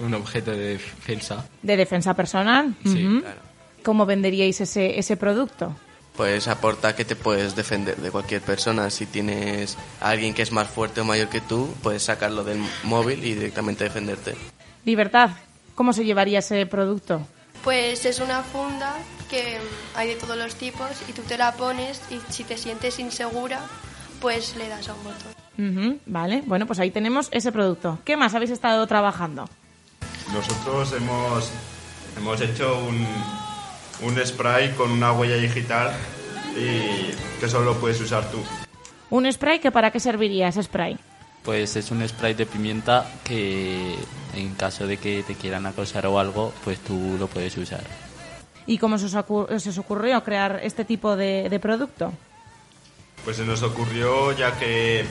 un 0.00 0.14
objeto 0.14 0.50
de 0.50 0.72
defensa. 0.74 1.44
¿De 1.62 1.76
defensa 1.76 2.14
personal? 2.14 2.74
Sí, 2.84 3.06
Ujú. 3.06 3.20
claro. 3.20 3.40
¿Cómo 3.84 4.06
venderíais 4.06 4.60
ese, 4.60 4.98
ese 4.98 5.16
producto? 5.16 5.74
Pues 6.16 6.48
aporta 6.48 6.96
que 6.96 7.04
te 7.04 7.14
puedes 7.14 7.54
defender 7.54 7.96
de 7.96 8.10
cualquier 8.10 8.40
persona. 8.42 8.90
Si 8.90 9.06
tienes 9.06 9.76
a 10.00 10.10
alguien 10.10 10.34
que 10.34 10.42
es 10.42 10.50
más 10.50 10.66
fuerte 10.68 11.00
o 11.00 11.04
mayor 11.04 11.28
que 11.28 11.40
tú, 11.40 11.72
puedes 11.82 12.02
sacarlo 12.02 12.42
del 12.42 12.58
móvil 12.82 13.24
y 13.24 13.34
directamente 13.34 13.84
defenderte. 13.84 14.34
Libertad, 14.84 15.30
¿cómo 15.76 15.92
se 15.92 16.04
llevaría 16.04 16.40
ese 16.40 16.66
producto? 16.66 17.24
Pues 17.62 18.04
es 18.04 18.18
una 18.18 18.42
funda 18.42 18.96
que 19.30 19.58
hay 19.94 20.08
de 20.08 20.14
todos 20.16 20.36
los 20.36 20.56
tipos 20.56 20.88
y 21.08 21.12
tú 21.12 21.22
te 21.22 21.38
la 21.38 21.52
pones 21.52 22.00
y 22.10 22.18
si 22.32 22.42
te 22.42 22.56
sientes 22.58 22.98
insegura, 22.98 23.60
pues 24.20 24.56
le 24.56 24.68
das 24.68 24.88
a 24.88 24.94
un 24.94 25.04
botón. 25.04 26.00
Vale, 26.06 26.42
bueno, 26.46 26.66
pues 26.66 26.78
ahí 26.78 26.90
tenemos 26.90 27.28
ese 27.32 27.50
producto. 27.52 27.98
¿Qué 28.04 28.16
más 28.16 28.34
habéis 28.34 28.50
estado 28.52 28.86
trabajando? 28.86 29.48
Nosotros 30.32 30.92
hemos, 30.92 31.50
hemos 32.16 32.40
hecho 32.40 32.78
un, 32.86 33.06
un 34.06 34.26
spray 34.26 34.72
con 34.72 34.90
una 34.92 35.12
huella 35.12 35.36
digital 35.36 35.92
y 36.56 37.10
que 37.40 37.48
solo 37.48 37.74
puedes 37.78 38.00
usar 38.00 38.30
tú. 38.30 38.38
¿Un 39.10 39.30
spray 39.32 39.58
que 39.58 39.70
para 39.72 39.90
qué 39.90 40.00
serviría 40.00 40.48
ese 40.48 40.62
spray? 40.62 40.98
Pues 41.42 41.76
es 41.76 41.90
un 41.90 42.06
spray 42.06 42.34
de 42.34 42.46
pimienta 42.46 43.06
que 43.24 43.96
en 44.34 44.54
caso 44.54 44.86
de 44.86 44.98
que 44.98 45.22
te 45.22 45.34
quieran 45.34 45.66
acosar 45.66 46.06
o 46.06 46.18
algo, 46.18 46.52
pues 46.62 46.78
tú 46.80 47.16
lo 47.18 47.26
puedes 47.26 47.56
usar. 47.56 47.82
¿Y 48.66 48.76
cómo 48.76 48.98
se 48.98 49.06
os, 49.06 49.14
ocu- 49.16 49.58
se 49.58 49.70
os 49.70 49.78
ocurrió 49.78 50.22
crear 50.22 50.60
este 50.62 50.84
tipo 50.84 51.16
de, 51.16 51.48
de 51.48 51.58
producto? 51.58 52.12
Pues 53.28 53.36
se 53.36 53.44
nos 53.44 53.62
ocurrió 53.62 54.32
ya 54.32 54.58
que 54.58 55.04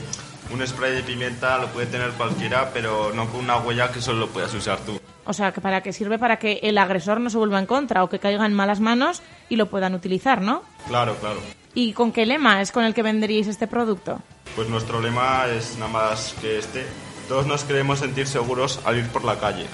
un 0.52 0.66
spray 0.66 0.92
de 0.92 1.04
pimienta 1.04 1.56
lo 1.58 1.68
puede 1.68 1.86
tener 1.86 2.10
cualquiera, 2.14 2.72
pero 2.74 3.12
no 3.14 3.28
con 3.28 3.38
una 3.38 3.58
huella 3.58 3.92
que 3.92 4.00
solo 4.00 4.26
puedas 4.26 4.52
usar 4.54 4.80
tú. 4.80 5.00
O 5.24 5.32
sea, 5.32 5.52
que 5.52 5.60
para 5.60 5.84
qué 5.84 5.92
sirve 5.92 6.18
para 6.18 6.36
que 6.40 6.58
el 6.64 6.78
agresor 6.78 7.20
no 7.20 7.30
se 7.30 7.38
vuelva 7.38 7.60
en 7.60 7.66
contra 7.66 8.02
o 8.02 8.08
que 8.08 8.18
caiga 8.18 8.44
en 8.44 8.54
malas 8.54 8.80
manos 8.80 9.22
y 9.48 9.54
lo 9.54 9.66
puedan 9.66 9.94
utilizar, 9.94 10.42
¿no? 10.42 10.64
Claro, 10.88 11.14
claro. 11.20 11.38
¿Y 11.74 11.92
con 11.92 12.10
qué 12.10 12.26
lema 12.26 12.60
es 12.60 12.72
con 12.72 12.82
el 12.82 12.92
que 12.92 13.04
venderíais 13.04 13.46
este 13.46 13.68
producto? 13.68 14.20
Pues 14.56 14.68
nuestro 14.68 15.00
lema 15.00 15.46
es 15.46 15.76
nada 15.78 15.92
más 15.92 16.34
que 16.40 16.58
este. 16.58 16.88
Todos 17.28 17.46
nos 17.46 17.62
queremos 17.62 18.00
sentir 18.00 18.26
seguros 18.26 18.80
al 18.84 18.98
ir 18.98 19.06
por 19.10 19.22
la 19.22 19.38
calle. 19.38 19.66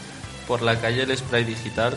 Por 0.47 0.61
la 0.61 0.79
calle 0.79 1.05
el 1.05 1.17
spray 1.17 1.45
digital 1.45 1.97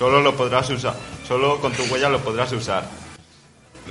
Solo 0.00 0.22
lo 0.22 0.34
podrás 0.34 0.70
usar, 0.70 0.94
solo 1.28 1.60
con 1.60 1.72
tu 1.72 1.82
huella 1.92 2.08
lo 2.08 2.20
podrás 2.20 2.52
usar. 2.52 2.99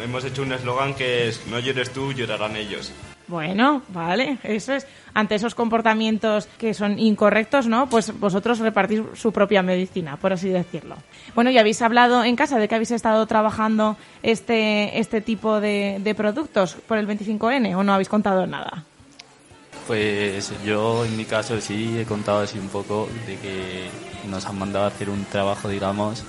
Hemos 0.04 0.24
hecho 0.26 0.42
un 0.42 0.52
eslogan 0.54 0.94
que 0.94 1.28
es 1.28 1.46
no 1.48 1.60
llores 1.60 1.92
tú, 1.92 2.14
llorarán 2.14 2.56
ellos. 2.56 2.92
Bueno, 3.28 3.84
vale, 3.90 4.40
eso 4.44 4.74
es. 4.74 4.88
Ante 5.14 5.36
esos 5.36 5.54
comportamientos 5.54 6.48
que 6.58 6.74
son 6.74 6.98
incorrectos, 6.98 7.68
¿no? 7.68 7.88
Pues 7.88 8.18
vosotros 8.20 8.58
repartís 8.60 9.02
su 9.14 9.32
propia 9.32 9.62
medicina, 9.62 10.18
por 10.18 10.34
así 10.34 10.50
decirlo. 10.50 10.96
Bueno, 11.36 11.52
¿y 11.52 11.58
habéis 11.60 11.82
hablado 11.84 12.24
en 12.24 12.36
casa 12.36 12.58
de 12.58 12.68
que 12.68 12.76
habéis 12.76 12.92
estado 12.92 13.26
trabajando 13.28 13.98
este, 14.24 15.00
este 15.00 15.22
tipo 15.22 15.60
de, 15.62 15.98
de 16.00 16.16
productos 16.16 16.76
por 16.88 16.98
el 16.98 17.08
25N 17.08 17.76
o 17.76 17.84
no 17.84 17.94
habéis 17.94 18.10
contado 18.10 18.48
nada? 18.48 18.84
Pues 19.86 20.52
yo 20.66 21.06
en 21.06 21.16
mi 21.16 21.26
caso 21.26 21.60
sí 21.62 21.98
he 22.00 22.06
contado 22.06 22.40
así 22.42 22.58
un 22.58 22.70
poco 22.70 23.10
de 23.28 23.38
que 23.38 23.90
nos 24.28 24.46
han 24.46 24.58
mandado 24.58 24.86
a 24.86 24.90
hacer 24.90 25.10
un 25.10 25.26
trabajo, 25.26 25.70
digamos, 25.70 26.24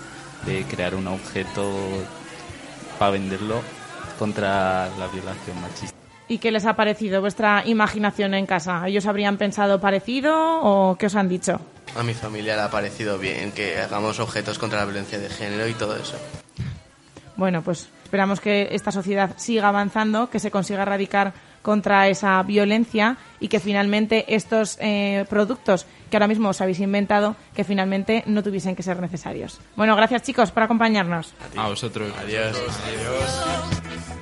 de 0.45 0.65
crear 0.65 0.95
un 0.95 1.07
objeto 1.07 1.71
para 3.01 3.13
venderlo 3.13 3.63
contra 4.19 4.91
la 4.99 5.07
violación 5.07 5.59
machista. 5.63 5.97
¿Y 6.29 6.37
qué 6.37 6.51
les 6.53 6.67
ha 6.67 6.77
parecido 6.77 7.23
vuestra 7.23 7.63
imaginación 7.65 8.35
en 8.35 8.45
casa? 8.45 8.87
¿Ellos 8.87 9.07
habrían 9.07 9.39
pensado 9.39 9.81
parecido 9.81 10.61
o 10.61 10.97
qué 10.97 11.07
os 11.07 11.17
han 11.17 11.27
dicho? 11.27 11.63
A 11.97 12.03
mi 12.03 12.13
familia 12.13 12.57
le 12.57 12.63
ha 12.63 12.71
parecido 12.71 13.19
bien 13.19 13.53
que 13.53 13.79
hagamos 13.79 14.21
objetos 14.21 14.59
contra 14.59 14.81
la 14.81 14.85
violencia 14.85 15.19
de 15.19 15.31
género 15.31 15.67
y 15.67 15.73
todo 15.73 15.97
eso. 15.97 16.19
Bueno, 17.37 17.63
pues 17.63 17.89
esperamos 18.05 18.39
que 18.39 18.69
esta 18.73 18.93
sociedad 18.93 19.31
siga 19.39 19.69
avanzando, 19.69 20.29
que 20.29 20.39
se 20.39 20.51
consiga 20.51 20.83
erradicar 20.83 21.33
contra 21.63 22.09
esa 22.09 22.43
violencia 22.43 23.17
y 23.39 23.49
que 23.49 23.61
finalmente 23.61 24.35
estos 24.35 24.79
eh, 24.81 25.25
productos 25.29 25.87
que 26.11 26.17
ahora 26.17 26.29
mismo 26.29 26.49
os 26.49 26.61
habéis 26.61 26.81
inventado, 26.81 27.37
que 27.55 27.65
finalmente 27.65 28.25
no 28.27 28.43
tuviesen 28.43 28.75
que 28.75 28.83
ser 28.83 29.01
necesarios. 29.01 29.61
Bueno, 29.77 29.95
gracias 29.97 30.23
chicos 30.23 30.51
por 30.51 30.63
acompañarnos. 30.63 31.35
A 31.57 31.69
vosotros. 31.69 32.13
Adiós. 32.19 32.57
Adiós. 32.57 34.20